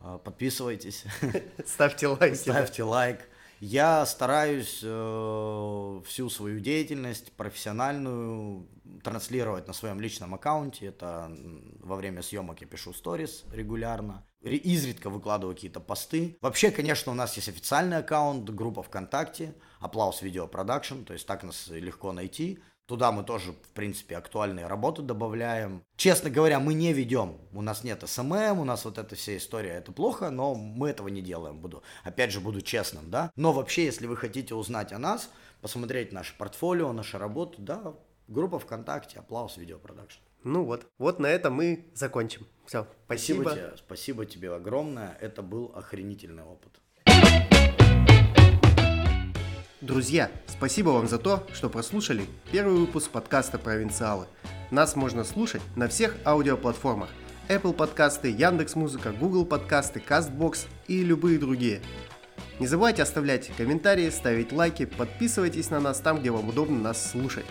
А, 0.00 0.18
Подписывайтесь, 0.18 1.04
Ставьте 1.66 2.08
лайки. 2.08 2.34
ставьте 2.36 2.82
лайк. 2.82 3.20
Я 3.60 4.06
стараюсь 4.06 4.80
э, 4.84 6.00
всю 6.06 6.30
свою 6.30 6.60
деятельность 6.60 7.32
профессиональную 7.32 8.68
транслировать 9.02 9.66
на 9.66 9.72
своем 9.72 10.00
личном 10.00 10.34
аккаунте. 10.34 10.86
Это 10.86 11.30
во 11.80 11.96
время 11.96 12.22
съемок 12.22 12.60
я 12.60 12.66
пишу 12.66 12.92
сторис 12.92 13.44
регулярно. 13.52 14.24
Ре- 14.42 14.56
Изредка 14.56 15.10
выкладываю 15.10 15.56
какие-то 15.56 15.80
посты. 15.80 16.38
Вообще, 16.40 16.70
конечно, 16.70 17.10
у 17.10 17.14
нас 17.16 17.34
есть 17.36 17.48
официальный 17.48 17.96
аккаунт, 17.98 18.48
группа 18.50 18.82
ВКонтакте, 18.82 19.54
Applause 19.80 20.22
Video 20.22 20.46
Production, 20.46 21.02
то 21.02 21.12
есть 21.12 21.26
так 21.26 21.42
нас 21.42 21.66
легко 21.68 22.12
найти. 22.12 22.60
Туда 22.88 23.12
мы 23.12 23.22
тоже, 23.22 23.52
в 23.52 23.68
принципе, 23.74 24.16
актуальные 24.16 24.66
работы 24.66 25.02
добавляем. 25.02 25.84
Честно 25.96 26.30
говоря, 26.30 26.58
мы 26.58 26.72
не 26.72 26.94
ведем. 26.94 27.36
У 27.52 27.60
нас 27.60 27.84
нет 27.84 28.02
SMM, 28.08 28.58
у 28.58 28.64
нас 28.64 28.86
вот 28.86 28.96
эта 28.96 29.14
вся 29.14 29.36
история. 29.36 29.72
Это 29.72 29.92
плохо, 29.92 30.30
но 30.30 30.54
мы 30.54 30.88
этого 30.88 31.08
не 31.08 31.20
делаем. 31.20 31.58
Буду, 31.58 31.82
опять 32.02 32.32
же, 32.32 32.40
буду 32.40 32.62
честным, 32.62 33.10
да. 33.10 33.30
Но 33.36 33.52
вообще, 33.52 33.84
если 33.84 34.06
вы 34.06 34.16
хотите 34.16 34.54
узнать 34.54 34.94
о 34.94 34.98
нас, 34.98 35.28
посмотреть 35.60 36.12
наше 36.12 36.34
портфолио, 36.38 36.90
наши 36.94 37.18
работы, 37.18 37.56
да, 37.58 37.94
группа 38.26 38.58
ВКонтакте, 38.58 39.18
Applause 39.18 39.58
Video 39.58 39.78
Production. 39.78 40.20
Ну 40.42 40.64
вот, 40.64 40.86
вот 40.96 41.18
на 41.18 41.26
этом 41.26 41.52
мы 41.52 41.90
закончим. 41.92 42.46
Все, 42.64 42.86
Спасибо 43.04 43.42
спасибо. 43.42 43.54
тебе, 43.54 43.76
спасибо 43.76 44.24
тебе 44.24 44.54
огромное. 44.54 45.14
Это 45.20 45.42
был 45.42 45.72
охренительный 45.74 46.44
опыт. 46.44 46.80
Друзья, 49.80 50.28
спасибо 50.48 50.88
вам 50.88 51.06
за 51.06 51.18
то, 51.18 51.46
что 51.52 51.70
прослушали 51.70 52.24
первый 52.50 52.80
выпуск 52.80 53.12
подкаста 53.12 53.58
«Провинциалы». 53.58 54.26
Нас 54.72 54.96
можно 54.96 55.22
слушать 55.22 55.62
на 55.76 55.86
всех 55.86 56.16
аудиоплатформах. 56.24 57.10
Apple 57.48 57.74
подкасты, 57.74 58.28
Яндекс.Музыка, 58.28 59.12
Google 59.12 59.46
подкасты, 59.46 60.02
Castbox 60.04 60.66
и 60.88 61.04
любые 61.04 61.38
другие. 61.38 61.80
Не 62.58 62.66
забывайте 62.66 63.04
оставлять 63.04 63.52
комментарии, 63.56 64.10
ставить 64.10 64.50
лайки, 64.50 64.84
подписывайтесь 64.84 65.70
на 65.70 65.78
нас 65.78 66.00
там, 66.00 66.18
где 66.18 66.32
вам 66.32 66.48
удобно 66.48 66.80
нас 66.80 67.12
слушать. 67.12 67.46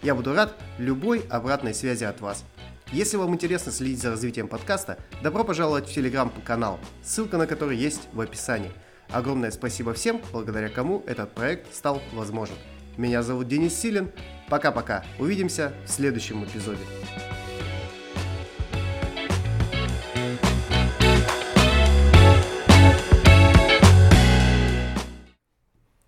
Я 0.00 0.14
буду 0.14 0.32
рад 0.32 0.54
любой 0.78 1.26
обратной 1.28 1.74
связи 1.74 2.04
от 2.04 2.22
вас. 2.22 2.46
Если 2.90 3.18
вам 3.18 3.34
интересно 3.34 3.70
следить 3.70 4.00
за 4.00 4.08
развитием 4.08 4.48
подкаста, 4.48 4.96
добро 5.22 5.44
пожаловать 5.44 5.86
в 5.86 5.92
телеграм-канал, 5.92 6.80
ссылка 7.02 7.36
на 7.36 7.46
который 7.46 7.76
есть 7.76 8.08
в 8.14 8.20
описании. 8.22 8.72
Огромное 9.10 9.50
спасибо 9.50 9.94
всем, 9.94 10.20
благодаря 10.32 10.68
кому 10.68 11.02
этот 11.06 11.32
проект 11.32 11.74
стал 11.74 12.02
возможен. 12.12 12.56
Меня 12.96 13.22
зовут 13.22 13.48
Денис 13.48 13.74
Силин. 13.74 14.10
Пока-пока. 14.48 15.04
Увидимся 15.18 15.72
в 15.84 15.90
следующем 15.90 16.44
эпизоде. 16.44 16.80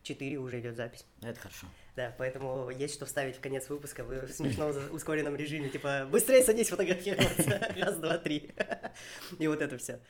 Четыре 0.03 0.39
уже 0.39 0.61
идет 0.61 0.75
запись. 0.75 1.05
Это 1.21 1.39
хорошо. 1.39 1.67
Да, 1.95 2.15
поэтому 2.17 2.71
есть 2.71 2.95
что 2.95 3.05
вставить 3.05 3.37
в 3.37 3.41
конец 3.41 3.69
выпуска 3.69 4.05
в 4.05 4.29
смешном 4.33 4.73
ускоренном 4.91 5.37
режиме. 5.37 5.69
Типа, 5.69 6.09
быстрее 6.11 6.43
садись 6.43 6.71
фотографироваться. 6.71 7.75
Раз, 7.77 7.97
два, 7.99 8.17
три. 8.17 8.51
И 9.39 9.47
вот 9.47 9.61
это 9.61 9.77
все. 9.77 10.01